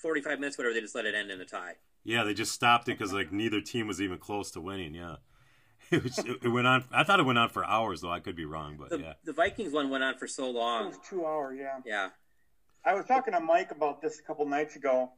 45 0.00 0.40
minutes, 0.40 0.58
whatever, 0.58 0.74
they 0.74 0.80
just 0.80 0.94
let 0.94 1.04
it 1.04 1.14
end 1.14 1.30
in 1.30 1.40
a 1.40 1.44
tie. 1.44 1.74
Yeah, 2.04 2.24
they 2.24 2.34
just 2.34 2.52
stopped 2.52 2.88
it 2.88 2.98
because 2.98 3.12
like 3.12 3.32
neither 3.32 3.60
team 3.60 3.86
was 3.86 4.00
even 4.00 4.18
close 4.18 4.50
to 4.52 4.60
winning. 4.60 4.94
Yeah, 4.94 5.16
it, 5.96 6.02
was, 6.02 6.18
it, 6.18 6.38
it 6.42 6.48
went 6.48 6.66
on. 6.66 6.84
I 6.92 7.04
thought 7.04 7.20
it 7.20 7.26
went 7.26 7.38
on 7.38 7.50
for 7.50 7.64
hours 7.64 8.00
though. 8.00 8.10
I 8.10 8.20
could 8.20 8.36
be 8.36 8.44
wrong, 8.46 8.76
but 8.78 8.90
The, 8.90 8.98
yeah. 8.98 9.12
the 9.24 9.32
Vikings 9.32 9.72
one 9.72 9.90
went 9.90 10.02
on 10.02 10.16
for 10.16 10.26
so 10.26 10.50
long. 10.50 10.80
It 10.80 10.82
long. 10.84 10.88
was 10.88 10.98
two 11.08 11.26
hour. 11.26 11.54
Yeah. 11.54 11.80
Yeah. 11.84 12.08
I 12.84 12.94
was 12.94 13.04
talking 13.06 13.34
to 13.34 13.40
Mike 13.40 13.70
about 13.70 14.00
this 14.00 14.18
a 14.18 14.22
couple 14.22 14.46
nights 14.46 14.74
ago, 14.74 15.10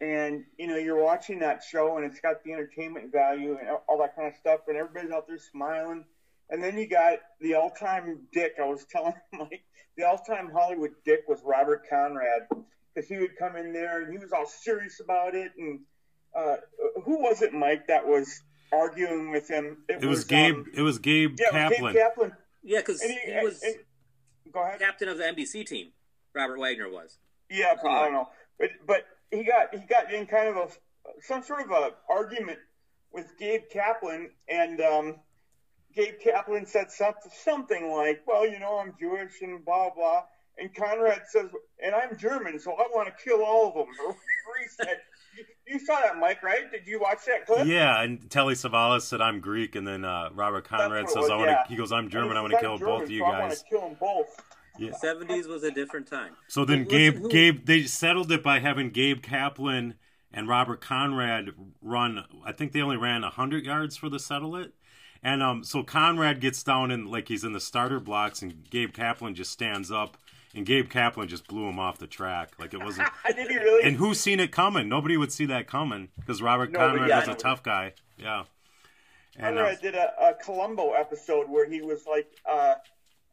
and 0.00 0.44
you 0.58 0.66
know, 0.66 0.76
you're 0.76 1.00
watching 1.02 1.38
that 1.40 1.62
show, 1.62 1.96
and 1.96 2.04
it's 2.06 2.20
got 2.20 2.42
the 2.44 2.52
entertainment 2.52 3.12
value 3.12 3.56
and 3.60 3.68
all 3.88 3.98
that 3.98 4.16
kind 4.16 4.28
of 4.28 4.34
stuff, 4.36 4.60
and 4.68 4.76
everybody's 4.76 5.12
out 5.12 5.28
there 5.28 5.38
smiling, 5.38 6.04
and 6.50 6.62
then 6.62 6.76
you 6.76 6.88
got 6.88 7.18
the 7.40 7.54
all-time 7.54 8.20
dick. 8.32 8.54
I 8.60 8.64
was 8.66 8.84
telling 8.90 9.14
Mike, 9.32 9.62
the 9.96 10.04
all-time 10.04 10.50
Hollywood 10.52 10.94
dick 11.04 11.24
was 11.28 11.40
Robert 11.44 11.84
Conrad, 11.88 12.48
because 12.94 13.08
he 13.08 13.18
would 13.18 13.36
come 13.38 13.54
in 13.56 13.72
there 13.72 14.02
and 14.02 14.10
he 14.10 14.18
was 14.18 14.32
all 14.32 14.46
serious 14.46 14.98
about 15.00 15.34
it, 15.34 15.52
and 15.58 15.80
uh, 16.34 16.56
who 17.04 17.22
was 17.22 17.40
it, 17.42 17.52
Mike, 17.52 17.86
that 17.86 18.06
was 18.06 18.42
arguing 18.72 19.30
with 19.30 19.48
him? 19.48 19.78
It 19.88 20.04
was 20.04 20.24
Gabe. 20.24 20.54
um, 20.54 20.66
it 20.74 20.82
was 20.82 20.98
Gabe 20.98 21.36
yeah, 21.38 21.46
it 21.46 21.52
was 21.52 21.72
Kaplan. 21.72 21.92
Gabe 21.94 22.02
Kaplan. 22.02 22.32
Yeah, 22.62 22.78
because 22.80 23.02
he, 23.02 23.18
he, 23.24 23.44
was 23.44 23.62
and- 23.62 23.76
go 24.52 24.62
ahead. 24.62 24.80
captain 24.80 25.08
of 25.08 25.18
the 25.18 25.24
NBC 25.24 25.66
team. 25.66 25.92
Robert 26.34 26.58
Wagner 26.58 26.90
was. 26.90 27.18
Yeah, 27.48 27.74
I 27.82 28.04
don't 28.04 28.12
know, 28.12 28.28
but 28.58 28.70
but 28.86 29.06
he 29.30 29.44
got 29.44 29.72
he 29.72 29.86
got 29.86 30.12
in 30.12 30.26
kind 30.26 30.48
of 30.48 30.56
a 30.56 30.68
some 31.20 31.42
sort 31.42 31.60
of 31.60 31.70
a 31.70 31.90
argument 32.10 32.58
with 33.12 33.32
Gabe 33.38 33.62
Kaplan, 33.72 34.30
and 34.48 34.80
um, 34.80 35.16
Gabe 35.94 36.18
Kaplan 36.22 36.66
said 36.66 36.90
something 36.90 37.30
something 37.32 37.92
like, 37.92 38.22
"Well, 38.26 38.46
you 38.46 38.58
know, 38.58 38.78
I'm 38.78 38.94
Jewish 38.98 39.40
and 39.42 39.64
blah 39.64 39.90
blah," 39.94 40.24
and 40.58 40.74
Conrad 40.74 41.22
says, 41.28 41.48
"And 41.82 41.94
I'm 41.94 42.16
German, 42.18 42.58
so 42.58 42.72
I 42.72 42.86
want 42.92 43.08
to 43.08 43.24
kill 43.24 43.42
all 43.44 43.68
of 43.68 43.74
them." 43.74 43.86
The 43.96 44.04
referee 44.08 44.68
said, 44.76 45.00
you, 45.36 45.44
"You 45.74 45.78
saw 45.78 46.00
that, 46.00 46.18
Mike, 46.18 46.42
right? 46.42 46.70
Did 46.70 46.86
you 46.86 47.00
watch 47.00 47.24
that 47.26 47.46
clip?" 47.46 47.66
Yeah, 47.66 48.02
and 48.02 48.28
Telly 48.30 48.54
Savalas 48.54 49.02
said 49.02 49.20
I'm 49.20 49.40
Greek, 49.40 49.74
and 49.76 49.86
then 49.86 50.04
uh, 50.04 50.30
Robert 50.34 50.64
Conrad 50.64 51.08
says 51.08 51.16
was, 51.16 51.30
I 51.30 51.36
want 51.36 51.48
to. 51.48 51.52
yeah. 51.52 51.64
He 51.68 51.76
goes, 51.76 51.92
I'm 51.92 52.08
German. 52.08 52.36
I 52.36 52.40
want 52.40 52.52
to 52.54 52.60
kill 52.60 52.74
"I'm 52.74 52.80
both 52.80 53.02
of 53.04 53.10
you 53.10 53.20
so 53.20 53.24
I 53.26 53.38
want 53.38 53.50
guys. 53.50 53.62
to 53.62 53.68
kill 53.68 53.80
them 53.82 53.96
both. 54.00 54.42
Yeah. 54.78 54.90
70s 55.02 55.46
was 55.48 55.64
a 55.64 55.70
different 55.70 56.06
time. 56.06 56.32
So 56.48 56.66
then 56.66 56.80
Listen, 56.84 56.90
Gabe, 56.98 57.14
who- 57.16 57.28
Gabe, 57.30 57.64
they 57.64 57.84
settled 57.84 58.30
it 58.30 58.42
by 58.42 58.58
having 58.58 58.90
Gabe 58.90 59.22
Kaplan 59.22 59.94
and 60.32 60.48
Robert 60.48 60.82
Conrad 60.82 61.52
run. 61.80 62.24
I 62.44 62.52
think 62.52 62.72
they 62.72 62.82
only 62.82 62.98
ran 62.98 63.22
hundred 63.22 63.64
yards 63.64 63.96
for 63.96 64.10
the 64.10 64.18
settle 64.18 64.54
it, 64.56 64.74
and 65.22 65.42
um, 65.42 65.64
so 65.64 65.82
Conrad 65.82 66.40
gets 66.40 66.62
down 66.62 66.90
and 66.90 67.08
like 67.08 67.28
he's 67.28 67.42
in 67.42 67.54
the 67.54 67.60
starter 67.60 67.98
blocks, 68.00 68.42
and 68.42 68.68
Gabe 68.68 68.92
Kaplan 68.92 69.34
just 69.34 69.50
stands 69.50 69.90
up, 69.90 70.18
and 70.56 70.64
Gabe 70.64 70.88
Kaplan 70.88 71.28
just 71.28 71.46
blew 71.46 71.68
him 71.68 71.78
off 71.78 71.98
the 71.98 72.06
track. 72.06 72.52
Like 72.58 72.72
it 72.74 72.82
wasn't. 72.82 73.08
Did 73.36 73.48
he 73.48 73.56
really? 73.56 73.86
and 73.86 73.96
who's 73.96 74.18
seen 74.18 74.40
it 74.40 74.50
coming? 74.50 74.88
Nobody 74.88 75.16
would 75.16 75.30
see 75.30 75.46
that 75.46 75.68
coming 75.68 76.08
because 76.18 76.40
Robert 76.42 76.72
Conrad 76.72 77.08
yeah, 77.08 77.20
was 77.20 77.28
a 77.28 77.34
tough 77.34 77.62
guy. 77.62 77.92
Yeah. 78.16 78.44
And 79.38 79.58
uh, 79.58 79.62
Conrad 79.62 79.80
did 79.82 79.94
a, 79.94 80.12
a 80.20 80.34
Columbo 80.34 80.94
episode 80.94 81.48
where 81.48 81.68
he 81.68 81.82
was 81.82 82.06
like 82.06 82.28
uh, 82.50 82.74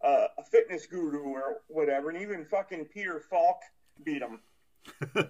uh, 0.04 0.28
a 0.38 0.44
fitness 0.44 0.86
guru 0.86 1.24
or 1.24 1.62
whatever, 1.70 2.10
and 2.10 2.22
even 2.22 2.44
fucking 2.44 2.86
Peter 2.86 3.22
Falk 3.30 3.62
beat 4.04 4.22
him. 4.22 4.42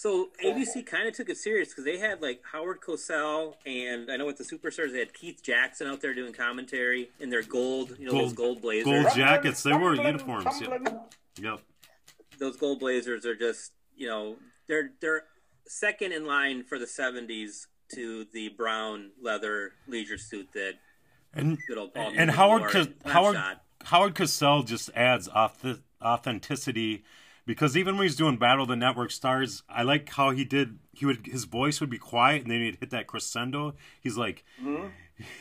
So 0.00 0.30
ABC 0.42 0.86
kind 0.86 1.06
of 1.06 1.14
took 1.14 1.28
it 1.28 1.36
serious 1.36 1.68
because 1.68 1.84
they 1.84 1.98
had 1.98 2.22
like 2.22 2.40
Howard 2.50 2.80
Cosell 2.80 3.52
and 3.66 4.10
I 4.10 4.16
know 4.16 4.24
with 4.24 4.38
the 4.38 4.44
Superstars 4.44 4.92
they 4.92 5.00
had 5.00 5.12
Keith 5.12 5.42
Jackson 5.42 5.86
out 5.86 6.00
there 6.00 6.14
doing 6.14 6.32
commentary 6.32 7.10
in 7.20 7.28
their 7.28 7.42
gold, 7.42 7.96
you 7.98 8.06
know, 8.06 8.12
those 8.12 8.32
gold 8.32 8.62
blazers. 8.62 8.86
gold 8.86 9.14
jackets. 9.14 9.62
They 9.62 9.72
wore 9.72 9.94
Cumberland, 9.94 10.22
uniforms. 10.22 10.58
Yep. 10.58 11.12
Yep. 11.42 11.60
Those 12.38 12.56
gold 12.56 12.80
blazers 12.80 13.26
are 13.26 13.34
just, 13.34 13.72
you 13.94 14.08
know, 14.08 14.36
they're 14.68 14.88
they're 15.02 15.24
second 15.66 16.12
in 16.12 16.24
line 16.24 16.64
for 16.64 16.78
the 16.78 16.86
'70s 16.86 17.66
to 17.94 18.24
the 18.32 18.48
brown 18.48 19.10
leather 19.20 19.72
leisure 19.86 20.16
suit 20.16 20.48
that 20.54 20.76
And 21.34 21.58
good 21.68 21.76
old 21.76 21.92
Paul 21.92 22.10
and 22.16 22.30
Howard 22.30 22.94
Howard. 23.04 23.36
Howard 23.84 24.14
Cosell 24.14 24.64
just 24.64 24.88
adds 24.94 25.28
auth- 25.28 25.82
authenticity 26.02 27.04
because 27.50 27.76
even 27.76 27.96
when 27.96 28.04
he's 28.04 28.14
doing 28.14 28.36
Battle 28.36 28.62
of 28.62 28.68
the 28.68 28.76
Network 28.76 29.10
Stars, 29.10 29.64
I 29.68 29.82
like 29.82 30.08
how 30.08 30.30
he 30.30 30.44
did. 30.44 30.78
He 30.92 31.04
would 31.04 31.26
his 31.26 31.46
voice 31.46 31.80
would 31.80 31.90
be 31.90 31.98
quiet 31.98 32.42
and 32.42 32.50
then 32.52 32.60
he'd 32.60 32.76
hit 32.78 32.90
that 32.90 33.08
crescendo. 33.08 33.74
He's 34.00 34.16
like, 34.16 34.44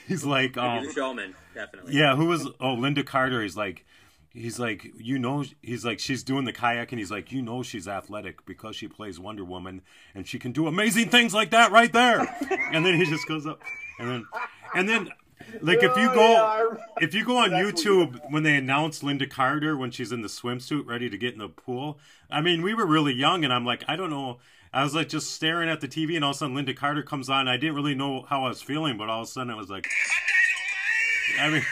he's 0.07 0.25
like, 0.25 0.55
He's 0.55 0.57
um, 0.57 0.87
a 0.87 0.91
showman, 0.91 1.35
definitely. 1.53 1.93
yeah. 1.93 2.15
Who 2.15 2.25
was 2.25 2.47
oh 2.47 2.75
Lynda 2.75 3.05
Carter? 3.05 3.43
He's 3.43 3.55
like. 3.55 3.85
He's 4.31 4.59
like, 4.59 4.85
you 4.95 5.17
know, 5.17 5.43
he's 5.63 5.83
like, 5.83 5.99
she's 5.99 6.21
doing 6.21 6.45
the 6.45 6.53
kayak, 6.53 6.91
and 6.91 6.99
he's 6.99 7.09
like, 7.09 7.31
you 7.31 7.41
know, 7.41 7.63
she's 7.63 7.87
athletic 7.87 8.45
because 8.45 8.75
she 8.75 8.87
plays 8.87 9.19
Wonder 9.19 9.43
Woman, 9.43 9.81
and 10.13 10.27
she 10.27 10.37
can 10.37 10.51
do 10.51 10.67
amazing 10.67 11.09
things 11.09 11.33
like 11.33 11.49
that 11.49 11.71
right 11.71 11.91
there. 11.91 12.19
and 12.71 12.85
then 12.85 12.93
he 12.93 13.05
just 13.05 13.27
goes 13.27 13.47
up, 13.47 13.59
and 13.99 14.07
then, 14.07 14.25
and 14.75 14.87
then, 14.87 15.09
like, 15.61 15.83
if 15.83 15.95
you 15.97 16.07
go, 16.07 16.31
yeah, 16.31 16.75
if 17.01 17.13
you 17.13 17.25
go 17.25 17.37
on 17.37 17.51
YouTube 17.51 18.19
when 18.29 18.43
they 18.43 18.55
announce 18.55 19.01
Lynda 19.01 19.29
Carter 19.29 19.77
when 19.77 19.91
she's 19.91 20.11
in 20.11 20.21
the 20.21 20.27
swimsuit 20.27 20.87
ready 20.87 21.09
to 21.09 21.17
get 21.17 21.33
in 21.33 21.39
the 21.39 21.49
pool, 21.49 21.99
I 22.29 22.41
mean, 22.41 22.61
we 22.61 22.73
were 22.73 22.85
really 22.85 23.13
young, 23.13 23.43
and 23.43 23.53
I'm 23.53 23.65
like, 23.65 23.83
I 23.87 23.95
don't 23.95 24.09
know. 24.09 24.39
I 24.71 24.83
was 24.83 24.93
like 24.93 25.09
just 25.09 25.31
staring 25.31 25.69
at 25.69 25.81
the 25.81 25.87
TV, 25.87 26.15
and 26.15 26.23
all 26.23 26.31
of 26.31 26.35
a 26.35 26.39
sudden 26.39 26.55
Lynda 26.55 26.75
Carter 26.75 27.01
comes 27.01 27.29
on. 27.29 27.47
I 27.47 27.57
didn't 27.57 27.75
really 27.75 27.95
know 27.95 28.23
how 28.23 28.45
I 28.45 28.49
was 28.49 28.61
feeling, 28.61 28.97
but 28.97 29.09
all 29.09 29.21
of 29.21 29.27
a 29.27 29.31
sudden 29.31 29.51
it 29.51 29.57
was 29.57 29.69
like, 29.69 29.87
I 31.39 31.49
mean, 31.49 31.65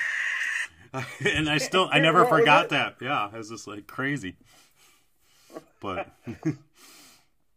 and 1.36 1.50
I 1.50 1.58
still, 1.60 1.90
I 1.92 2.00
never 2.00 2.26
forgot 2.26 2.70
that. 2.70 2.96
Yeah, 3.02 3.28
it 3.28 3.38
was 3.38 3.50
just 3.50 3.68
like 3.68 3.88
crazy. 3.88 4.36
But 5.80 6.12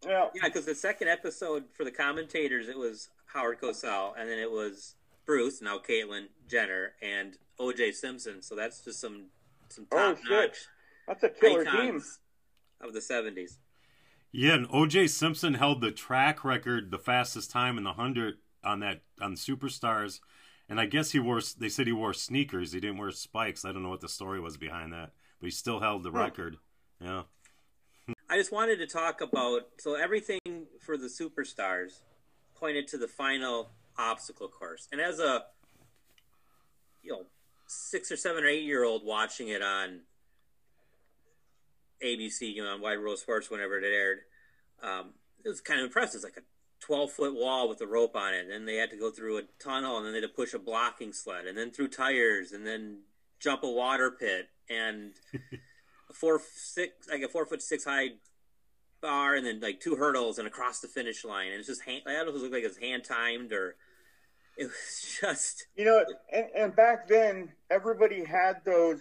Yeah. 0.04 0.28
Yeah, 0.34 0.42
because 0.44 0.64
the 0.64 0.74
second 0.74 1.08
episode 1.08 1.64
for 1.72 1.84
the 1.84 1.90
commentators, 1.90 2.68
it 2.68 2.78
was 2.78 3.08
Howard 3.26 3.60
Cosell, 3.60 4.14
and 4.18 4.28
then 4.28 4.38
it 4.38 4.50
was 4.50 4.94
Bruce, 5.30 5.62
now 5.62 5.78
Caitlyn 5.78 6.24
Jenner, 6.48 6.94
and 7.00 7.36
O.J. 7.60 7.92
Simpson. 7.92 8.42
So 8.42 8.56
that's 8.56 8.80
just 8.84 9.00
some 9.00 9.26
some 9.68 9.86
Oh, 9.92 9.96
top 10.14 10.18
shit. 10.18 10.28
notch 10.28 10.56
That's 11.06 11.22
a 11.22 11.28
killer 11.28 11.64
team. 11.64 12.02
of 12.80 12.92
the 12.92 13.00
seventies. 13.00 13.60
yeah, 14.32 14.54
and 14.54 14.66
O.J. 14.72 15.06
Simpson 15.06 15.54
held 15.54 15.80
the 15.82 15.92
track 15.92 16.44
record, 16.44 16.90
the 16.90 16.98
fastest 16.98 17.48
time 17.52 17.78
in 17.78 17.84
the 17.84 17.92
hundred 17.92 18.38
on 18.64 18.80
that 18.80 19.02
on 19.20 19.34
Superstars, 19.34 20.18
and 20.68 20.80
I 20.80 20.86
guess 20.86 21.12
he 21.12 21.20
wore. 21.20 21.40
They 21.56 21.68
said 21.68 21.86
he 21.86 21.92
wore 21.92 22.12
sneakers. 22.12 22.72
He 22.72 22.80
didn't 22.80 22.98
wear 22.98 23.12
spikes. 23.12 23.64
I 23.64 23.70
don't 23.70 23.84
know 23.84 23.88
what 23.88 24.00
the 24.00 24.08
story 24.08 24.40
was 24.40 24.56
behind 24.56 24.92
that, 24.92 25.12
but 25.38 25.44
he 25.46 25.52
still 25.52 25.78
held 25.78 26.02
the 26.02 26.10
Huh. 26.10 26.18
record. 26.18 26.56
Yeah. 27.00 27.22
I 28.28 28.36
just 28.36 28.50
wanted 28.50 28.78
to 28.78 28.88
talk 28.88 29.20
about 29.20 29.68
so 29.78 29.94
everything 29.94 30.40
for 30.80 30.96
the 30.96 31.06
superstars 31.06 32.00
pointed 32.56 32.88
to 32.88 32.98
the 32.98 33.06
final 33.06 33.70
obstacle 34.00 34.48
course, 34.48 34.88
and 34.90 35.00
as 35.00 35.20
a 35.20 35.44
you 37.02 37.12
know 37.12 37.26
six 37.66 38.10
or 38.10 38.16
seven 38.16 38.44
or 38.44 38.46
eight 38.48 38.64
year 38.64 38.84
old 38.84 39.04
watching 39.04 39.48
it 39.48 39.62
on 39.62 40.00
ABC, 42.02 42.54
you 42.54 42.64
know, 42.64 42.70
on 42.70 42.80
Wide 42.80 42.98
World 42.98 43.18
Sports 43.18 43.50
whenever 43.50 43.78
it 43.78 43.84
aired, 43.84 44.20
um, 44.82 45.10
it 45.44 45.48
was 45.48 45.60
kind 45.60 45.80
of 45.80 45.86
impressive. 45.86 46.16
It's 46.16 46.24
like 46.24 46.36
a 46.38 46.84
twelve 46.84 47.12
foot 47.12 47.34
wall 47.34 47.68
with 47.68 47.80
a 47.80 47.86
rope 47.86 48.16
on 48.16 48.34
it, 48.34 48.42
and 48.42 48.50
then 48.50 48.64
they 48.64 48.76
had 48.76 48.90
to 48.90 48.96
go 48.96 49.10
through 49.10 49.38
a 49.38 49.42
tunnel, 49.62 49.98
and 49.98 50.06
then 50.06 50.12
they 50.12 50.20
had 50.20 50.28
to 50.28 50.34
push 50.34 50.54
a 50.54 50.58
blocking 50.58 51.12
sled, 51.12 51.46
and 51.46 51.56
then 51.56 51.70
through 51.70 51.88
tires, 51.88 52.52
and 52.52 52.66
then 52.66 53.00
jump 53.38 53.62
a 53.62 53.70
water 53.70 54.10
pit, 54.10 54.48
and 54.68 55.12
a 56.10 56.14
four 56.14 56.40
six 56.54 57.08
like 57.08 57.22
a 57.22 57.28
four 57.28 57.44
foot 57.46 57.62
six 57.62 57.84
high 57.84 58.10
bar 59.00 59.34
and 59.34 59.46
then 59.46 59.60
like 59.60 59.80
two 59.80 59.96
hurdles 59.96 60.38
and 60.38 60.46
across 60.46 60.80
the 60.80 60.88
finish 60.88 61.24
line. 61.24 61.48
And 61.48 61.58
it's 61.58 61.68
just 61.68 61.82
hand, 61.82 62.02
I 62.06 62.12
don't 62.12 62.26
know 62.26 62.30
if 62.32 62.36
it 62.36 62.42
looked 62.42 62.54
like 62.54 62.64
it 62.64 62.68
was 62.68 62.76
hand 62.76 63.04
timed 63.04 63.52
or 63.52 63.76
it 64.60 64.66
was 64.66 65.18
just 65.20 65.66
You 65.74 65.86
know, 65.86 66.04
and, 66.32 66.46
and 66.54 66.76
back 66.76 67.08
then 67.08 67.50
everybody 67.70 68.24
had 68.24 68.62
those 68.64 69.00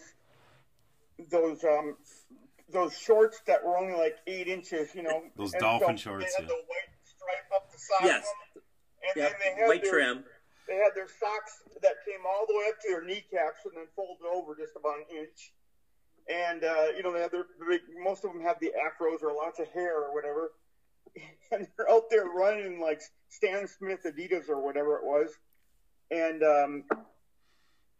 those 1.30 1.63
um 1.65 1.98
those 2.72 2.98
shorts 2.98 3.41
that 3.45 3.63
were 3.63 3.78
only 3.78 3.93
like 3.93 4.15
eight 4.26 4.48
inches. 4.48 4.95
You 4.95 5.04
know, 5.04 5.24
Those 5.36 5.54
and 5.54 5.62
dolphin 5.62 5.98
so 5.98 6.12
shorts, 6.12 6.26
They 6.26 6.43
had 6.43 6.50
yeah. 6.50 6.56
the 6.56 6.63
white 6.63 6.93
stripe 7.04 7.50
up 7.56 7.72
the 7.72 7.78
side. 7.78 8.06
Yes. 8.06 8.24
Them, 8.24 8.63
and 9.04 9.12
yeah 9.15 9.24
then 9.24 9.34
they 9.43 9.62
had 9.62 9.67
white 9.67 9.84
their, 9.84 9.91
trim 9.91 10.24
They 10.67 10.76
had 10.76 10.95
their 10.95 11.08
socks 11.08 11.63
that 11.82 11.95
came 12.06 12.24
all 12.26 12.45
the 12.48 12.56
way 12.56 12.65
up 12.69 12.80
to 12.82 12.88
their 12.89 13.04
kneecaps 13.04 13.65
and 13.65 13.76
then 13.76 13.88
folded 13.95 14.28
over 14.32 14.56
just 14.56 14.76
about 14.80 14.95
an 15.00 15.17
inch. 15.17 15.52
And 16.30 16.63
uh, 16.63 16.95
you 16.95 17.04
know, 17.04 17.12
they 17.12 17.22
had 17.22 17.32
their 17.32 17.48
big, 17.67 17.82
most 18.02 18.24
of 18.24 18.32
them 18.32 18.41
have 18.43 18.60
the 18.62 18.72
afros 18.80 19.24
or 19.24 19.34
lots 19.34 19.60
of 19.60 19.67
hair 19.69 19.98
or 19.98 20.13
whatever. 20.13 20.52
And 21.52 21.67
they're 21.76 21.89
out 21.89 22.04
there 22.12 22.26
running 22.26 22.80
like 22.80 23.02
Stan 23.30 23.67
Smith 23.67 24.02
Adidas 24.06 24.50
or 24.50 24.63
whatever 24.63 24.98
it 24.98 25.04
was. 25.04 25.32
And 26.12 26.43
um, 26.43 26.84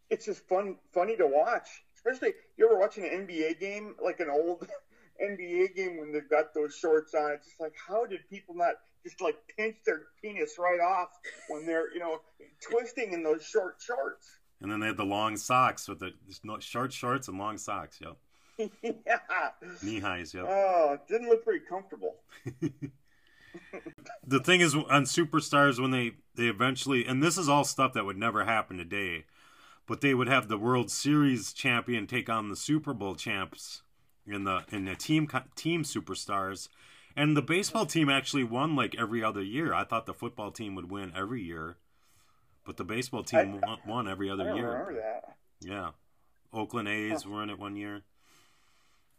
it's 0.10 0.26
just 0.26 0.48
fun, 0.48 0.78
funny 0.94 1.16
to 1.18 1.28
watch. 1.28 1.68
Especially, 1.96 2.34
you 2.58 2.66
ever 2.66 2.80
watching 2.80 3.06
an 3.06 3.28
NBA 3.28 3.60
game, 3.60 3.96
like 4.04 4.20
an 4.20 4.30
old 4.30 4.68
NBA 5.24 5.76
game 5.76 5.98
when 5.98 6.12
they've 6.12 6.30
got 6.30 6.54
those 6.54 6.76
shorts 6.76 7.14
on? 7.14 7.32
It's 7.32 7.48
just 7.48 7.60
like, 7.60 7.74
how 7.88 8.06
did 8.06 8.22
people 8.30 8.56
not 8.56 8.76
just 9.04 9.22
like 9.22 9.36
pinch 9.58 9.76
their 9.86 10.04
penis 10.22 10.56
right 10.58 10.80
off 10.80 11.10
when 11.50 11.66
they're, 11.66 11.94
you 11.94 12.00
know, 12.00 12.22
twisting 12.62 13.14
in 13.14 13.24
those 13.24 13.46
short 13.46 13.76
shorts? 13.80 14.40
And 14.62 14.72
then 14.72 14.80
they 14.80 14.88
had 14.88 14.98
the 14.98 15.06
long 15.06 15.38
socks 15.38 15.88
with 15.88 16.00
the 16.00 16.12
short 16.60 16.92
shorts 16.92 17.28
and 17.28 17.38
long 17.38 17.58
socks. 17.58 18.00
Yep. 18.02 18.72
yeah. 18.84 19.50
Knee 19.82 20.00
highs. 20.00 20.34
Yep. 20.34 20.46
Oh, 20.48 20.98
didn't 21.08 21.30
look 21.30 21.46
very 21.46 21.62
comfortable. 21.62 22.16
the 24.26 24.40
thing 24.40 24.62
is 24.62 24.76
on 24.76 25.04
superstars 25.04 25.80
when 25.80 25.92
they 25.92 26.12
they 26.36 26.46
eventually 26.46 27.06
and 27.06 27.22
this 27.22 27.38
is 27.38 27.50
all 27.50 27.64
stuff 27.64 27.94
that 27.94 28.06
would 28.06 28.18
never 28.18 28.46
happen 28.46 28.78
today 28.78 29.26
but 29.86 30.02
they 30.02 30.14
would 30.14 30.28
have 30.28 30.48
the 30.48 30.58
world 30.58 30.92
series 30.92 31.52
champion 31.54 32.06
take 32.08 32.30
on 32.30 32.50
the 32.50 32.56
super 32.56 32.94
bowl 32.94 33.16
champs 33.16 33.82
in 34.28 34.44
the 34.44 34.64
in 34.72 34.86
the 34.86 34.96
team 34.96 35.28
team 35.56 35.84
superstars. 35.84 36.70
And 37.16 37.36
the 37.36 37.42
baseball 37.42 37.88
team 37.88 38.08
actually 38.08 38.44
won 38.44 38.76
like 38.76 38.96
every 38.98 39.24
other 39.24 39.42
year. 39.42 39.74
I 39.74 39.84
thought 39.84 40.06
the 40.06 40.14
football 40.14 40.52
team 40.52 40.76
would 40.76 40.92
win 40.92 41.12
every 41.16 41.42
year 41.42 41.78
but 42.66 42.78
the 42.78 42.84
baseball 42.84 43.24
team 43.24 43.60
I- 43.64 43.68
won, 43.68 43.78
won 43.88 44.08
every 44.08 44.30
other 44.30 44.54
year. 44.56 44.70
remember 44.70 44.94
that. 45.02 45.38
yeah. 45.60 45.90
Oakland 46.54 46.88
a's 46.88 47.26
were 47.26 47.42
in 47.42 47.50
it 47.50 47.58
one 47.58 47.76
year. 47.76 48.02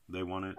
They 0.08 0.22
won 0.22 0.44
it 0.44 0.56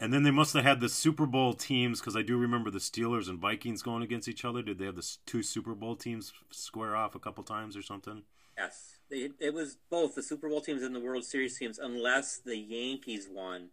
and 0.00 0.12
then 0.12 0.24
they 0.24 0.30
must 0.30 0.54
have 0.54 0.64
had 0.64 0.80
the 0.80 0.88
Super 0.88 1.26
Bowl 1.26 1.52
teams 1.52 2.00
because 2.00 2.16
I 2.16 2.22
do 2.22 2.36
remember 2.36 2.70
the 2.70 2.78
Steelers 2.78 3.28
and 3.28 3.38
Vikings 3.38 3.82
going 3.82 4.02
against 4.02 4.26
each 4.26 4.44
other. 4.44 4.62
Did 4.62 4.78
they 4.78 4.86
have 4.86 4.96
the 4.96 5.16
two 5.26 5.42
Super 5.42 5.74
Bowl 5.74 5.94
teams 5.94 6.32
square 6.50 6.96
off 6.96 7.14
a 7.14 7.20
couple 7.20 7.44
times 7.44 7.76
or 7.76 7.82
something? 7.82 8.22
yes 8.60 8.96
they, 9.10 9.30
it 9.38 9.54
was 9.54 9.78
both 9.90 10.14
the 10.14 10.22
Super 10.22 10.48
Bowl 10.48 10.60
teams 10.60 10.82
and 10.82 10.94
the 10.94 11.00
World 11.00 11.24
Series 11.24 11.58
teams 11.58 11.78
unless 11.78 12.38
the 12.38 12.56
Yankees 12.56 13.28
won 13.30 13.68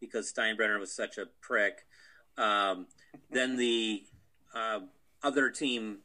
because 0.00 0.32
Steinbrenner 0.32 0.80
was 0.80 0.94
such 0.94 1.18
a 1.18 1.26
prick 1.40 1.84
um, 2.38 2.86
then 3.30 3.56
the 3.56 4.04
uh, 4.54 4.80
other 5.22 5.50
team 5.50 5.98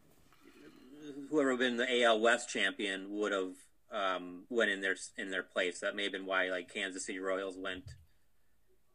whoever 1.30 1.52
had 1.52 1.60
been 1.60 1.78
the 1.78 2.04
AL 2.04 2.20
West 2.20 2.50
champion 2.50 3.08
would 3.12 3.32
have 3.32 3.54
um, 3.92 4.44
went 4.50 4.70
in 4.70 4.82
their 4.82 4.98
in 5.18 5.32
their 5.32 5.44
place. 5.44 5.80
That 5.80 5.96
may 5.96 6.04
have 6.04 6.12
been 6.12 6.26
why 6.26 6.50
like 6.50 6.74
Kansas 6.74 7.06
City 7.06 7.20
Royals 7.20 7.58
went 7.58 7.86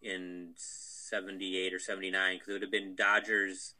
in 0.03 0.51
'78 0.57 1.73
or 1.75 1.79
'79 1.79 2.37
because 2.37 2.49
it 2.49 2.53
would 2.53 2.63
have 2.63 2.71
been 2.71 2.95
Dodgers 2.95 3.75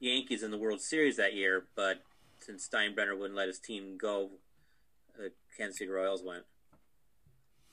Yankees 0.00 0.42
in 0.42 0.50
the 0.50 0.58
World 0.58 0.80
Series 0.80 1.16
that 1.16 1.34
year. 1.34 1.64
But 1.74 2.02
since 2.40 2.68
Steinbrenner 2.68 3.18
wouldn't 3.18 3.36
let 3.36 3.48
his 3.48 3.58
team 3.58 3.96
go, 3.98 4.30
the 5.16 5.32
Kansas 5.56 5.78
City 5.78 5.90
Royals 5.90 6.22
went. 6.22 6.44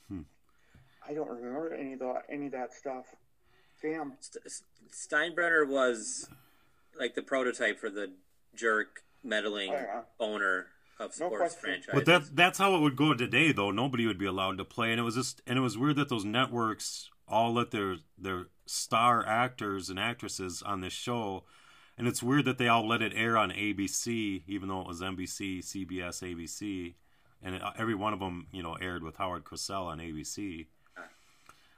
Hmm. 0.07 0.21
I 1.07 1.13
don't 1.13 1.29
remember 1.29 1.73
any 1.73 1.93
of 1.93 1.99
that, 1.99 2.23
any 2.29 2.45
of 2.47 2.51
that 2.53 2.73
stuff. 2.73 3.05
Damn. 3.81 4.13
St- 4.19 4.61
Steinbrenner 4.91 5.67
was 5.67 6.29
like 6.99 7.15
the 7.15 7.21
prototype 7.21 7.79
for 7.79 7.89
the 7.89 8.11
jerk 8.55 9.03
meddling 9.23 9.71
Oh, 9.71 9.75
yeah. 9.75 10.01
owner 10.19 10.67
of 10.99 11.13
sports 11.13 11.37
question. 11.55 11.59
franchises. 11.61 11.93
But 11.93 12.05
that 12.05 12.35
that's 12.35 12.57
how 12.59 12.75
it 12.75 12.79
would 12.81 12.95
go 12.95 13.13
today, 13.13 13.51
though. 13.51 13.71
Nobody 13.71 14.05
would 14.05 14.17
be 14.19 14.25
allowed 14.25 14.57
to 14.59 14.65
play, 14.65 14.91
and 14.91 14.99
it 14.99 15.03
was 15.03 15.15
just 15.15 15.41
and 15.47 15.57
it 15.57 15.61
was 15.61 15.77
weird 15.77 15.95
that 15.95 16.09
those 16.09 16.25
networks 16.25 17.09
all 17.31 17.53
let 17.53 17.71
their 17.71 17.97
their 18.17 18.47
star 18.65 19.25
actors 19.25 19.89
and 19.89 19.99
actresses 19.99 20.61
on 20.61 20.81
this 20.81 20.93
show, 20.93 21.43
and 21.97 22.07
it's 22.07 22.23
weird 22.23 22.45
that 22.45 22.57
they 22.57 22.67
all 22.67 22.87
let 22.87 23.01
it 23.01 23.13
air 23.15 23.37
on 23.37 23.51
ABC, 23.51 24.43
even 24.47 24.69
though 24.69 24.81
it 24.81 24.87
was 24.87 25.01
NBC, 25.01 25.59
CBS, 25.59 26.21
ABC, 26.21 26.93
and 27.41 27.55
it, 27.55 27.61
every 27.77 27.95
one 27.95 28.13
of 28.13 28.19
them, 28.19 28.47
you 28.51 28.61
know, 28.63 28.75
aired 28.75 29.03
with 29.03 29.17
Howard 29.17 29.43
Cosell 29.43 29.85
on 29.85 29.99
ABC. 29.99 30.67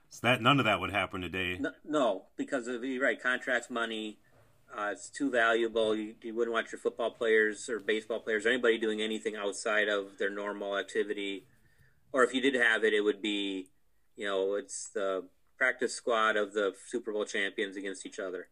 So 0.09 0.19
that 0.21 0.41
none 0.43 0.59
of 0.59 0.65
that 0.65 0.79
would 0.79 0.91
happen 0.91 1.21
today. 1.21 1.57
No, 1.59 1.71
no, 1.83 2.23
because 2.37 2.67
of 2.67 2.83
you're 2.83 3.01
right, 3.03 3.19
contracts, 3.19 3.71
money, 3.71 4.19
uh, 4.77 4.89
it's 4.91 5.09
too 5.09 5.31
valuable. 5.31 5.95
You, 5.95 6.15
you 6.21 6.35
wouldn't 6.35 6.53
want 6.53 6.71
your 6.71 6.79
football 6.79 7.11
players 7.11 7.69
or 7.69 7.79
baseball 7.79 8.19
players 8.19 8.45
or 8.45 8.49
anybody 8.49 8.77
doing 8.77 9.01
anything 9.01 9.35
outside 9.35 9.87
of 9.87 10.17
their 10.19 10.29
normal 10.29 10.77
activity. 10.77 11.45
Or 12.11 12.23
if 12.23 12.33
you 12.33 12.41
did 12.41 12.55
have 12.55 12.83
it, 12.83 12.93
it 12.93 13.01
would 13.01 13.21
be, 13.21 13.69
you 14.15 14.25
know, 14.25 14.53
it's 14.53 14.89
the 14.89 15.25
practice 15.63 15.93
squad 15.93 16.35
of 16.35 16.53
the 16.53 16.73
Super 16.87 17.13
Bowl 17.13 17.23
champions 17.25 17.77
against 17.77 18.05
each 18.05 18.19
other. 18.19 18.47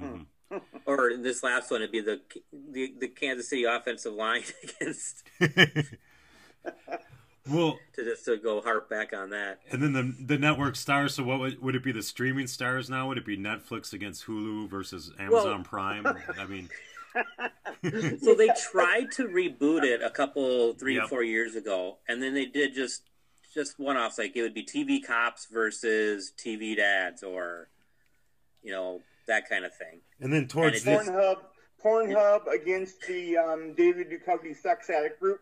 Mhm. 0.00 0.26
or 0.86 1.08
in 1.08 1.22
this 1.22 1.42
last 1.42 1.70
one, 1.70 1.80
it'd 1.80 1.92
be 1.92 2.00
the 2.00 2.20
the, 2.52 2.92
the 2.98 3.08
Kansas 3.08 3.48
City 3.48 3.64
offensive 3.64 4.12
line 4.12 4.42
against 4.62 5.22
well, 7.48 7.78
to 7.94 8.04
just 8.04 8.24
to 8.26 8.36
go 8.36 8.60
harp 8.60 8.88
back 8.90 9.12
on 9.14 9.30
that. 9.30 9.60
and 9.70 9.82
then 9.82 9.92
the 9.92 10.14
the 10.26 10.38
network 10.38 10.76
stars. 10.76 11.14
So 11.14 11.22
what 11.24 11.40
would, 11.40 11.62
would 11.62 11.74
it 11.74 11.82
be? 11.82 11.90
The 11.92 12.02
streaming 12.02 12.46
stars 12.48 12.90
now? 12.90 13.08
Would 13.08 13.18
it 13.18 13.24
be 13.26 13.36
Netflix 13.38 13.92
against 13.92 14.26
Hulu 14.26 14.68
versus 14.68 15.10
Amazon 15.18 15.64
Prime? 15.64 16.06
I 16.06 16.44
mean, 16.46 16.68
So 18.22 18.34
they 18.34 18.48
tried 18.70 19.10
to 19.12 19.24
reboot 19.28 19.82
it 19.84 20.02
a 20.02 20.10
couple 20.10 20.74
three 20.74 20.94
Yep. 20.96 21.04
or 21.04 21.08
four 21.08 21.22
years 21.22 21.54
ago, 21.56 21.98
and 22.08 22.22
then 22.22 22.34
they 22.34 22.46
did 22.46 22.74
just 22.74 23.02
just 23.54 23.78
one 23.78 23.96
offs 23.96 24.18
like 24.18 24.36
it 24.36 24.42
would 24.42 24.54
be 24.54 24.64
TV 24.64 25.04
cops 25.04 25.46
versus 25.46 26.32
TV 26.36 26.76
dads, 26.76 27.22
or 27.22 27.68
you 28.62 28.72
know 28.72 29.00
that 29.26 29.48
kind 29.48 29.64
of 29.64 29.74
thing. 29.74 30.00
and 30.20 30.32
then 30.32 30.48
towards 30.48 30.84
And 30.86 30.96
it 31.00 31.04
the 31.06 31.12
Pornhub, 31.12 31.36
Pornhub 31.84 32.52
against 32.54 33.00
the 33.06 33.36
um, 33.36 33.74
David 33.74 34.08
Duchovny 34.10 34.56
sex 34.56 34.88
addict 34.90 35.20
group. 35.20 35.40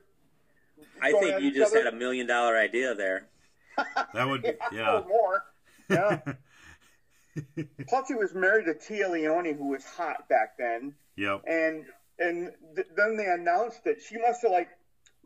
I 1.03 1.13
think 1.13 1.43
you 1.43 1.53
just 1.53 1.73
other. 1.75 1.85
had 1.85 1.93
a 1.93 1.97
million 1.97 2.27
dollar 2.27 2.57
idea 2.57 2.95
there. 2.95 3.29
that 4.15 4.29
would 4.29 4.45
Or 4.45 4.55
yeah. 4.73 5.03
more. 5.07 5.45
Yeah. 5.89 6.21
Plus, 7.89 8.09
he 8.09 8.15
was 8.15 8.35
married 8.35 8.67
to 8.67 8.75
Téa 8.75 9.11
Leoni, 9.11 9.53
who 9.53 9.69
was 9.69 9.85
hot 9.85 10.29
back 10.29 10.57
then, 10.59 10.95
Yep. 11.17 11.43
and 11.47 11.85
and 12.19 12.53
th- 12.75 12.89
then 12.97 13.17
they 13.17 13.27
announced 13.27 13.85
that 13.85 14.01
she 14.03 14.19
must 14.19 14.43
have 14.43 14.51
like 14.51 14.69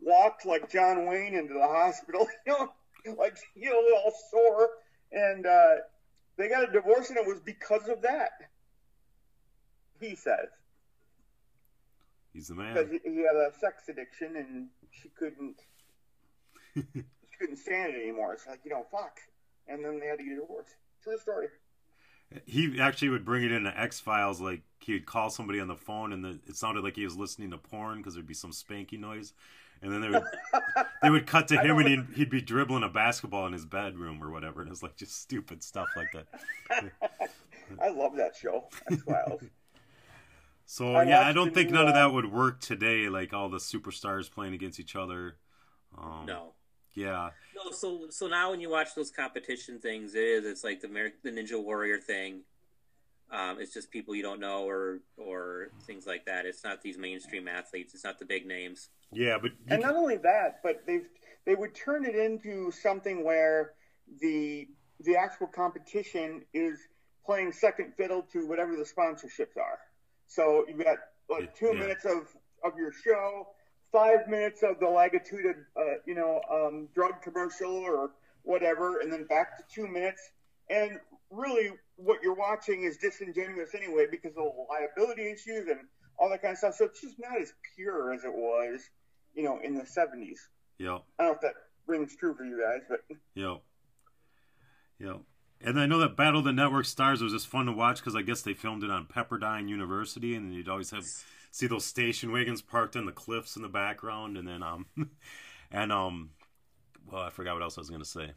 walked 0.01 0.45
like 0.45 0.69
John 0.69 1.05
Wayne 1.05 1.33
into 1.35 1.53
the 1.53 1.67
hospital, 1.67 2.27
you 2.47 2.53
know, 2.53 3.15
like 3.17 3.37
you 3.55 3.69
know, 3.69 3.97
all 3.97 4.13
sore, 4.31 4.69
and 5.11 5.45
uh, 5.45 5.75
they 6.37 6.47
got 6.49 6.67
a 6.67 6.71
divorce, 6.71 7.09
and 7.09 7.17
it 7.17 7.27
was 7.27 7.39
because 7.39 7.87
of 7.87 8.01
that. 8.01 8.31
He 9.99 10.15
says 10.15 10.49
He's 12.33 12.49
the 12.49 12.55
man. 12.55 12.73
because 12.73 12.91
he 13.03 13.17
had 13.23 13.35
a 13.35 13.51
sex 13.57 13.87
addiction, 13.87 14.35
and 14.35 14.67
she 14.91 15.09
couldn't 15.17 15.55
she 16.75 17.37
couldn't 17.39 17.57
stand 17.57 17.93
it 17.95 18.01
anymore. 18.03 18.33
It's 18.33 18.45
like 18.45 18.59
you 18.65 18.71
know, 18.71 18.85
fuck, 18.91 19.19
and 19.69 19.83
then 19.83 19.99
they 20.01 20.07
had 20.07 20.17
to 20.17 20.23
get 20.25 20.33
a 20.33 20.41
divorce. 20.41 20.67
True 21.01 21.17
story. 21.17 21.47
He 22.45 22.81
actually 22.81 23.09
would 23.09 23.23
bring 23.23 23.43
it 23.43 23.51
into 23.53 23.77
X 23.79 24.01
Files. 24.01 24.41
Like 24.41 24.63
he 24.79 24.93
would 24.93 25.05
call 25.05 25.29
somebody 25.29 25.61
on 25.61 25.69
the 25.69 25.77
phone, 25.77 26.11
and 26.11 26.25
the, 26.25 26.39
it 26.45 26.57
sounded 26.57 26.83
like 26.83 26.97
he 26.97 27.05
was 27.05 27.15
listening 27.15 27.51
to 27.51 27.57
porn 27.57 27.99
because 27.99 28.15
there'd 28.15 28.27
be 28.27 28.33
some 28.33 28.51
spanky 28.51 28.99
noise, 28.99 29.31
and 29.85 29.93
then 29.93 30.01
they 30.01 30.09
would 30.09 30.23
they 31.03 31.09
would 31.09 31.27
cut 31.27 31.47
to 31.49 31.57
him, 31.57 31.77
and 31.77 31.87
he'd, 31.87 32.05
he'd 32.15 32.29
be 32.29 32.41
dribbling 32.41 32.83
a 32.83 32.89
basketball 32.89 33.45
in 33.45 33.53
his 33.53 33.65
bedroom 33.65 34.21
or 34.21 34.31
whatever, 34.31 34.61
and 34.61 34.67
it 34.67 34.71
was 34.71 34.83
like 34.83 34.95
just 34.97 35.21
stupid 35.21 35.63
stuff 35.63 35.87
like 35.95 36.07
that. 36.13 36.91
I 37.81 37.89
love 37.89 38.15
that 38.17 38.35
show. 38.35 38.65
X 38.91 39.03
Files. 39.03 39.41
So 40.67 40.95
I 40.95 41.03
yeah, 41.03 41.21
I 41.21 41.31
don't 41.31 41.53
think 41.53 41.69
new, 41.69 41.75
none 41.75 41.87
of 41.87 41.93
uh, 41.93 42.07
that 42.07 42.13
would 42.13 42.33
work 42.33 42.59
today. 42.59 43.07
Like 43.07 43.33
all 43.33 43.49
the 43.49 43.59
superstars 43.59 44.31
playing 44.31 44.55
against 44.55 44.79
each 44.79 44.95
other. 44.95 45.35
Um, 45.95 46.23
No. 46.25 46.53
Yeah. 46.95 47.29
No, 47.55 47.69
so 47.69 48.07
so 48.09 48.25
now 48.25 48.49
when 48.49 48.59
you 48.59 48.71
watch 48.71 48.95
those 48.95 49.11
competition 49.11 49.79
things, 49.79 50.15
it 50.15 50.23
is 50.23 50.45
it's 50.45 50.63
like 50.63 50.81
the 50.81 50.87
Amer- 50.87 51.13
the 51.23 51.29
Ninja 51.29 51.63
Warrior 51.63 51.99
thing. 51.99 52.41
Um, 53.35 53.59
it's 53.59 53.73
just 53.73 53.91
people 53.91 54.15
you 54.15 54.23
don't 54.23 54.39
know 54.39 54.67
or 54.67 54.99
or 55.17 55.67
things 55.85 56.05
like 56.07 56.25
that. 56.25 56.45
It's 56.45 56.63
not 56.63 56.81
these 56.81 56.97
mainstream 56.97 57.47
athletes. 57.49 57.93
It's 57.93 58.03
not 58.03 58.17
the 58.17 58.25
big 58.25 58.45
names. 58.45 58.89
Yeah, 59.11 59.37
but 59.41 59.51
and 59.67 59.81
not 59.81 59.95
only 59.95 60.17
that, 60.17 60.61
but 60.63 60.85
they've 60.87 61.05
they 61.45 61.55
would 61.55 61.75
turn 61.75 62.05
it 62.05 62.15
into 62.15 62.71
something 62.71 63.25
where 63.25 63.73
the 64.21 64.67
the 65.01 65.17
actual 65.17 65.47
competition 65.47 66.43
is 66.53 66.79
playing 67.25 67.51
second 67.51 67.93
fiddle 67.97 68.21
to 68.31 68.47
whatever 68.47 68.75
the 68.77 68.83
sponsorships 68.85 69.57
are. 69.57 69.79
So 70.27 70.63
you've 70.69 70.83
got 70.83 70.97
like 71.29 71.53
two 71.55 71.73
Yeah. 71.73 71.79
minutes 71.79 72.05
of 72.05 72.33
of 72.63 72.77
your 72.77 72.93
show, 72.93 73.47
five 73.91 74.27
minutes 74.29 74.63
of 74.63 74.79
the 74.79 74.85
Lagitude, 74.85 75.65
uh, 75.77 75.95
you 76.05 76.15
know, 76.15 76.41
um, 76.49 76.87
drug 76.95 77.21
commercial 77.21 77.75
or 77.75 78.11
whatever, 78.43 78.99
and 79.01 79.11
then 79.11 79.25
back 79.25 79.57
to 79.57 79.63
two 79.73 79.87
minutes. 79.87 80.21
And 80.69 80.99
really, 81.29 81.71
what 81.97 82.21
you're 82.21 82.35
watching 82.35 82.83
is 82.83 82.97
disingenuous 82.97 83.73
anyway 83.73 84.05
because 84.09 84.31
of 84.31 84.43
the 84.43 84.65
liability 84.69 85.31
issues 85.31 85.67
and 85.67 85.79
all 86.17 86.29
that 86.29 86.41
kind 86.41 86.53
of 86.53 86.57
stuff. 86.57 86.75
So 86.75 86.85
it's 86.85 87.01
just 87.01 87.19
not 87.19 87.39
as 87.39 87.53
pure 87.75 88.13
as 88.13 88.23
it 88.23 88.33
was, 88.33 88.81
you 89.33 89.43
know, 89.43 89.59
in 89.63 89.75
the 89.75 89.83
70s. 89.83 90.37
Yeah. 90.77 90.99
I 91.19 91.23
don't 91.23 91.27
know 91.27 91.31
if 91.33 91.41
that 91.41 91.53
rings 91.87 92.15
true 92.15 92.35
for 92.35 92.43
you 92.43 92.61
guys, 92.61 92.81
but 92.89 93.01
Yeah. 93.35 93.57
Yeah. 94.99 95.17
And 95.61 95.79
I 95.79 95.85
know 95.85 95.99
that 95.99 96.17
Battle 96.17 96.39
of 96.39 96.45
the 96.45 96.53
Network 96.53 96.85
Stars 96.85 97.21
was 97.21 97.33
just 97.33 97.47
fun 97.47 97.65
to 97.65 97.71
watch 97.71 97.99
because 97.99 98.15
I 98.15 98.21
guess 98.21 98.41
they 98.41 98.53
filmed 98.53 98.83
it 98.83 98.91
on 98.91 99.07
Pepperdine 99.07 99.69
University, 99.69 100.35
and 100.35 100.53
you'd 100.53 100.69
always 100.69 100.91
have 100.91 101.05
see 101.51 101.67
those 101.67 101.85
station 101.85 102.31
wagons 102.31 102.61
parked 102.61 102.97
on 102.97 103.05
the 103.05 103.11
cliffs 103.11 103.55
in 103.55 103.61
the 103.61 103.69
background, 103.69 104.37
and 104.37 104.47
then 104.47 104.61
um, 104.61 104.85
and 105.71 105.91
um, 105.91 106.31
well, 107.11 107.21
I 107.23 107.29
forgot 107.29 107.53
what 107.53 107.63
else 107.63 107.77
I 107.77 107.81
was 107.81 107.89
gonna 107.89 108.05
say. 108.05 108.31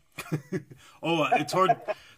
oh, 1.03 1.23
uh, 1.23 1.45
toward 1.45 1.71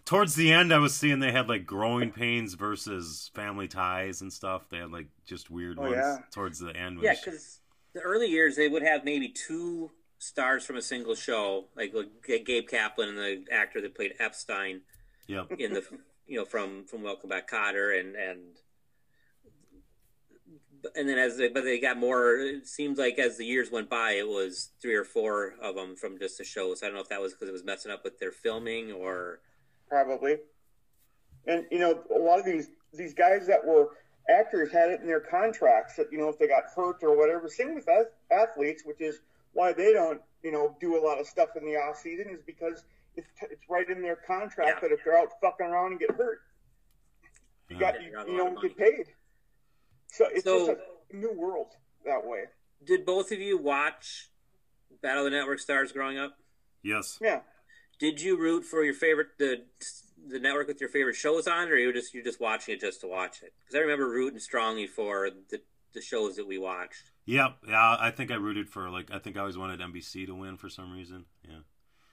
towards 0.05 0.35
the 0.35 0.51
end, 0.51 0.73
I 0.73 0.77
was 0.79 0.95
seeing 0.95 1.19
they 1.19 1.31
had 1.31 1.47
like 1.49 1.65
growing 1.65 2.11
pains 2.11 2.53
versus 2.55 3.31
family 3.33 3.67
ties 3.67 4.21
and 4.21 4.31
stuff. 4.31 4.67
They 4.69 4.77
had 4.77 4.91
like 4.91 5.07
just 5.25 5.49
weird 5.49 5.77
Oh, 5.79 5.83
ones 5.83 5.95
yeah. 5.95 6.17
towards 6.31 6.59
the 6.59 6.75
end. 6.75 6.99
Yeah, 7.01 7.15
because 7.23 7.59
the 7.93 8.01
early 8.01 8.27
years 8.27 8.55
they 8.55 8.67
would 8.67 8.83
have 8.83 9.05
maybe 9.05 9.29
two 9.29 9.91
stars 10.19 10.63
from 10.65 10.75
a 10.77 10.81
single 10.81 11.15
show, 11.15 11.65
like, 11.75 11.93
like 11.93 12.45
Gabe 12.45 12.67
Kaplan 12.67 13.09
and 13.09 13.17
the 13.17 13.43
actor 13.51 13.81
that 13.81 13.95
played 13.95 14.13
Epstein 14.19 14.81
Yeah. 15.27 15.45
in 15.57 15.73
the 15.73 15.83
you 16.27 16.37
know 16.37 16.45
from 16.45 16.85
from 16.85 17.01
Welcome 17.03 17.29
Back 17.29 17.49
Kotter 17.49 17.99
and 17.99 18.15
and 18.15 18.39
and 20.95 21.07
then 21.07 21.17
as 21.17 21.37
they, 21.37 21.47
but 21.49 21.63
they 21.63 21.79
got 21.79 21.97
more. 21.97 22.35
It 22.37 22.67
seems 22.67 22.97
like 22.97 23.19
as 23.19 23.37
the 23.37 23.45
years 23.45 23.71
went 23.71 23.89
by, 23.89 24.11
it 24.13 24.27
was 24.27 24.69
three 24.81 24.95
or 24.95 25.03
four 25.03 25.55
of 25.61 25.75
them 25.75 25.95
from 25.95 26.17
just 26.17 26.37
the 26.37 26.43
show. 26.43 26.73
So 26.73 26.85
I 26.85 26.89
don't 26.89 26.95
know 26.95 27.01
if 27.01 27.09
that 27.09 27.21
was 27.21 27.33
because 27.33 27.49
it 27.49 27.53
was 27.53 27.63
messing 27.63 27.91
up 27.91 28.03
with 28.03 28.19
their 28.19 28.31
filming 28.31 28.91
or 28.91 29.39
probably. 29.87 30.37
And 31.47 31.65
you 31.71 31.79
know, 31.79 32.03
a 32.15 32.19
lot 32.19 32.39
of 32.39 32.45
these 32.45 32.69
these 32.93 33.13
guys 33.13 33.47
that 33.47 33.65
were 33.65 33.89
actors 34.29 34.71
had 34.71 34.89
it 34.89 35.01
in 35.01 35.07
their 35.07 35.19
contracts 35.19 35.95
that 35.95 36.07
you 36.11 36.17
know 36.17 36.29
if 36.29 36.39
they 36.39 36.47
got 36.47 36.63
hurt 36.75 36.97
or 37.03 37.15
whatever. 37.17 37.47
Same 37.47 37.75
with 37.75 37.87
ath- 37.87 38.13
athletes, 38.31 38.83
which 38.85 39.01
is 39.01 39.19
why 39.53 39.73
they 39.73 39.93
don't 39.93 40.21
you 40.43 40.51
know 40.51 40.75
do 40.79 40.97
a 40.97 41.01
lot 41.03 41.19
of 41.19 41.27
stuff 41.27 41.49
in 41.55 41.65
the 41.65 41.75
off 41.75 41.97
season 41.97 42.27
is 42.29 42.41
because 42.45 42.83
it's 43.15 43.27
it's 43.41 43.69
right 43.69 43.89
in 43.89 44.01
their 44.01 44.15
contract 44.15 44.79
Yeah. 44.81 44.87
that 44.89 44.93
if 44.93 45.03
they're 45.03 45.17
out 45.17 45.29
fucking 45.41 45.65
around 45.67 45.91
and 45.91 45.99
get 45.99 46.11
hurt, 46.11 46.41
you 47.69 47.77
got 47.77 48.01
you, 48.01 48.09
you're 48.09 48.19
out 48.19 48.27
a 48.27 48.31
you 48.31 48.37
lot 48.37 48.47
of 48.47 48.53
don't 48.55 48.61
get 48.63 48.77
paid. 48.77 49.05
So 50.11 50.27
it's 50.27 50.43
So- 50.43 50.67
just 50.67 50.79
a 51.11 51.15
new 51.15 51.31
world 51.33 51.75
that 52.05 52.25
way. 52.25 52.45
did 52.83 53.05
both 53.05 53.31
of 53.31 53.39
you 53.39 53.57
watch 53.57 54.29
Battle 55.01 55.25
of 55.25 55.31
the 55.31 55.37
Network 55.37 55.59
Stars 55.59 55.91
growing 55.91 56.17
up? 56.19 56.37
Yes. 56.83 57.17
Yeah. 57.21 57.41
Did 57.99 58.21
you 58.21 58.37
root 58.37 58.63
for 58.65 58.83
your 58.83 58.93
favorite 58.93 59.37
the 59.37 59.65
the 60.27 60.39
network 60.39 60.67
with 60.67 60.79
your 60.79 60.89
favorite 60.89 61.15
shows 61.15 61.47
on, 61.47 61.69
or 61.69 61.75
you 61.75 61.91
just 61.93 62.13
you're 62.13 62.23
just 62.23 62.39
watching 62.39 62.75
it 62.75 62.81
just 62.81 63.01
to 63.01 63.07
watch 63.07 63.41
it? 63.43 63.53
Because 63.59 63.75
I 63.75 63.79
remember 63.79 64.07
rooting 64.09 64.39
strongly 64.39 64.85
for 64.87 65.29
the 65.29 65.61
the 65.93 66.01
shows 66.01 66.35
that 66.37 66.47
we 66.47 66.57
watched. 66.57 67.11
Yep. 67.25 67.57
Yeah. 67.67 67.97
I 67.99 68.11
think 68.11 68.31
I 68.31 68.35
rooted 68.35 68.69
for 68.69 68.89
like 68.89 69.11
I 69.11 69.19
think 69.19 69.37
I 69.37 69.41
always 69.41 69.57
wanted 69.57 69.79
NBC 69.79 70.25
to 70.25 70.33
win 70.35 70.57
for 70.57 70.69
some 70.69 70.91
reason. 70.93 71.25
Yeah. 71.47 71.59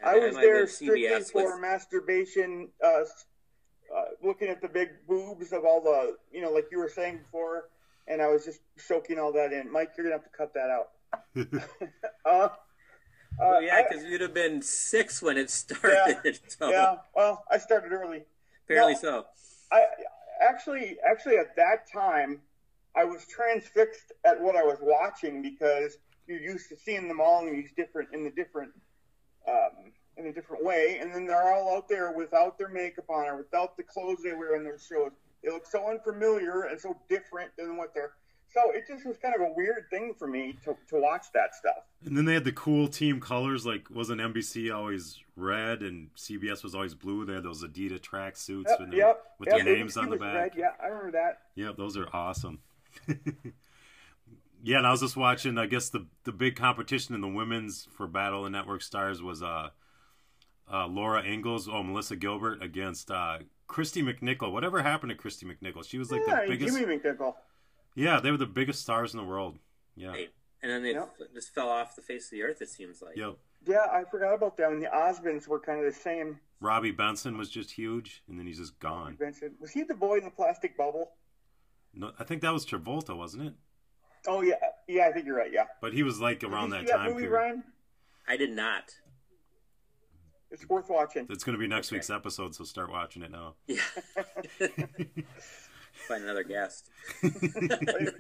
I 0.05 0.19
was 0.19 0.35
might 0.35 0.43
there 0.43 0.67
strictly 0.67 1.03
CBS 1.03 1.33
for 1.33 1.53
with- 1.53 1.61
masturbation, 1.61 2.71
uh, 2.85 3.05
uh, 3.95 4.05
looking 4.23 4.49
at 4.49 4.61
the 4.61 4.69
big 4.69 4.91
boobs 5.09 5.53
of 5.53 5.65
all 5.65 5.81
the, 5.81 6.17
you 6.31 6.41
know, 6.43 6.51
like 6.53 6.67
you 6.71 6.79
were 6.79 6.89
saying 6.91 7.19
before, 7.19 7.69
and 8.09 8.21
I 8.23 8.29
was 8.29 8.45
just 8.45 8.61
soaking 8.77 9.19
all 9.19 9.33
that 9.33 9.53
in. 9.53 9.71
Mike, 9.71 9.93
you're 9.97 10.07
gonna 10.07 10.17
have 10.17 10.25
to 10.25 10.37
cut 10.37 10.55
that 10.55 10.71
out. 10.71 10.89
uh, 12.27 12.29
uh, 12.31 12.49
Oh 13.41 13.61
yeah, 13.61 13.83
because 13.89 14.05
you'd 14.05 14.21
have 14.21 14.35
been 14.35 14.61
six 14.63 15.23
when 15.23 15.37
it 15.37 15.51
started. 15.51 16.41
so 16.49 16.71
yeah. 16.71 16.97
Well, 17.15 17.45
I 17.51 17.59
started 17.59 17.93
early. 17.93 18.25
apparently 18.65 18.95
No. 18.95 18.99
so. 18.99 19.27
I 19.71 19.85
actually, 20.41 20.97
actually, 21.09 21.37
at 21.37 21.55
that 21.57 21.91
time, 21.93 22.41
I 22.97 23.05
was 23.05 23.27
transfixed 23.27 24.13
at 24.25 24.41
what 24.41 24.57
I 24.57 24.63
was 24.63 24.79
watching 24.81 25.43
because 25.43 25.99
you're 26.27 26.41
used 26.41 26.69
to 26.71 26.77
seeing 26.77 27.07
them 27.07 27.21
all 27.21 27.47
in 27.47 27.53
these 27.53 27.71
different, 27.77 28.09
in 28.13 28.25
the 28.25 28.31
different, 28.31 28.73
um, 29.47 29.93
in 30.17 30.27
a 30.27 30.33
different 30.33 30.65
way, 30.65 30.99
and 31.01 31.15
then 31.15 31.27
they're 31.27 31.53
all 31.55 31.77
out 31.77 31.89
there 31.89 32.13
without 32.13 32.59
their 32.59 32.69
makeup 32.69 33.09
on 33.09 33.27
or 33.27 33.37
without 33.37 33.77
the 33.77 33.83
clothes 33.83 34.19
they 34.25 34.33
wear 34.33 34.57
in 34.57 34.65
their 34.65 34.79
shows. 34.79 35.13
They 35.43 35.51
looked 35.51 35.69
so 35.69 35.89
unfamiliar 35.89 36.63
and 36.63 36.81
so 36.81 36.97
different 37.09 37.51
than 37.57 37.77
what 37.77 37.95
they're. 37.95 38.13
So 38.51 38.73
it 38.73 38.87
just 38.89 39.07
was 39.07 39.19
kind 39.19 39.35
of 39.35 39.43
a 39.43 39.53
weird 39.55 39.85
thing 39.91 40.15
for 40.19 40.27
me 40.27 40.57
to, 40.65 40.75
to 40.89 41.01
watch 41.01 41.27
that 41.35 41.55
stuff. 41.55 41.85
And 42.07 42.17
then 42.17 42.25
they 42.25 42.33
had 42.33 42.45
the 42.45 42.53
cool 42.53 42.89
team 42.89 43.21
colors, 43.21 43.67
like 43.67 43.91
wasn't 43.91 44.23
NBC 44.23 44.75
always 44.75 45.21
red 45.37 45.83
and 45.83 46.09
CBS 46.15 46.63
was 46.63 46.75
always 46.75 46.95
blue? 46.95 47.27
They 47.27 47.35
had 47.35 47.43
those 47.43 47.63
Adidas 47.63 48.01
track 48.03 48.37
suits 48.37 48.71
Yep, 48.71 48.81
with, 48.81 48.93
yep, 48.95 49.25
with 49.39 49.49
yep, 49.49 49.65
names 49.67 49.97
ABC 49.97 50.01
on 50.01 50.05
the 50.07 50.11
was 50.13 50.21
back. 50.21 50.35
red, 50.35 50.53
Yeah, 50.57 50.71
I 50.83 50.87
remember 50.87 51.13
that. 51.13 51.41
Yeah, 51.57 51.73
those 51.77 51.99
are 51.99 52.09
awesome. 52.13 52.61
yeah, 54.63 54.79
and 54.79 54.87
I 54.87 54.91
was 54.91 55.01
just 55.01 55.17
watching. 55.17 55.59
I 55.59 55.67
guess 55.67 55.91
the 55.91 56.07
the 56.25 56.33
big 56.33 56.57
competition 56.57 57.15
in 57.15 57.21
the 57.21 57.29
women's 57.29 57.87
for 57.97 58.07
Battle 58.07 58.47
of 58.47 58.53
Network 58.53 58.83
Stars 58.83 59.23
was 59.23 59.43
uh, 59.43 59.69
uh, 60.73 60.87
Laura 60.87 61.23
Ingalls, 61.23 61.69
oh 61.69 61.83
Melissa 61.83 62.17
Gilbert 62.17 62.63
against 62.63 63.11
uh, 63.11 63.39
Kristy 63.69 64.03
McNichol. 64.03 64.53
Whatever 64.53 64.83
happened 64.83 65.11
to 65.11 65.17
Kristy 65.17 65.45
McNichol? 65.45 65.85
She 65.85 65.99
was 65.99 66.11
like 66.11 66.23
yeah, 66.27 66.37
the 66.37 66.41
and 66.43 66.51
biggest. 66.51 66.77
Jimmy 66.77 66.99
McNichol. 66.99 67.35
Yeah, 67.95 68.21
they 68.21 68.31
were 68.31 68.37
the 68.37 68.47
biggest 68.47 68.81
stars 68.81 69.13
in 69.15 69.19
the 69.19 69.27
world. 69.27 69.59
Yeah. 69.97 70.09
Right. 70.09 70.31
And 70.63 70.73
then 70.73 70.83
they 70.83 70.93
Yep. 70.93 71.15
just 71.35 71.55
fell 71.55 71.69
off 71.69 71.95
the 71.95 72.03
face 72.03 72.27
of 72.27 72.31
the 72.33 72.43
earth. 72.43 72.61
It 72.63 72.69
seems 72.69 73.01
like. 73.03 73.17
Yep. 73.17 73.37
Yeah, 73.67 73.87
I 73.93 74.05
forgot 74.11 74.35
about 74.35 74.57
them. 74.57 74.73
And 74.75 74.83
the 74.83 74.89
Osmonds 74.89 75.47
were 75.47 75.61
kind 75.61 75.79
of 75.85 75.93
the 75.93 75.99
same. 75.99 76.41
Robby 76.61 76.91
Benson 76.91 77.37
was 77.39 77.51
just 77.51 77.71
huge, 77.71 78.23
and 78.29 78.39
then 78.39 78.47
he's 78.47 78.59
just 78.59 78.79
gone. 78.81 79.15
Benson 79.15 79.55
was 79.61 79.71
he 79.71 79.83
the 79.85 79.95
boy 79.95 80.19
in 80.19 80.25
the 80.25 80.31
plastic 80.31 80.77
bubble? 80.77 81.13
No, 81.95 82.13
I 82.19 82.25
think 82.25 82.43
that 82.43 82.53
was 82.53 82.67
Travolta, 82.67 83.17
wasn't 83.17 83.47
it? 83.47 83.55
Oh 84.27 84.43
yeah, 84.43 84.55
yeah, 84.89 85.07
I 85.09 85.13
think 85.13 85.27
you're 85.27 85.37
right. 85.37 85.53
Yeah. 85.53 85.65
But 85.81 85.93
he 85.93 86.03
was 86.03 86.21
like 86.21 86.43
around 86.43 86.71
Did 86.71 86.81
you 86.81 86.87
that 86.87 86.89
see 86.89 86.97
time 86.97 87.11
movie, 87.11 87.23
period. 87.23 87.33
Ryan? 87.37 87.65
I 88.27 88.37
did 88.37 88.51
not. 88.51 88.93
It's 90.51 90.69
worth 90.69 90.89
watching. 90.89 91.27
It's 91.29 91.45
going 91.45 91.55
to 91.57 91.61
be 91.61 91.67
next 91.69 91.89
Okay. 91.89 91.97
week's 91.97 92.11
episode, 92.11 92.55
so 92.55 92.65
start 92.65 92.91
watching 92.91 93.23
it 93.23 93.31
now. 93.31 93.55
Yeah. 93.67 93.81
Find 96.09 96.23
another 96.25 96.45
guest. 96.45 96.89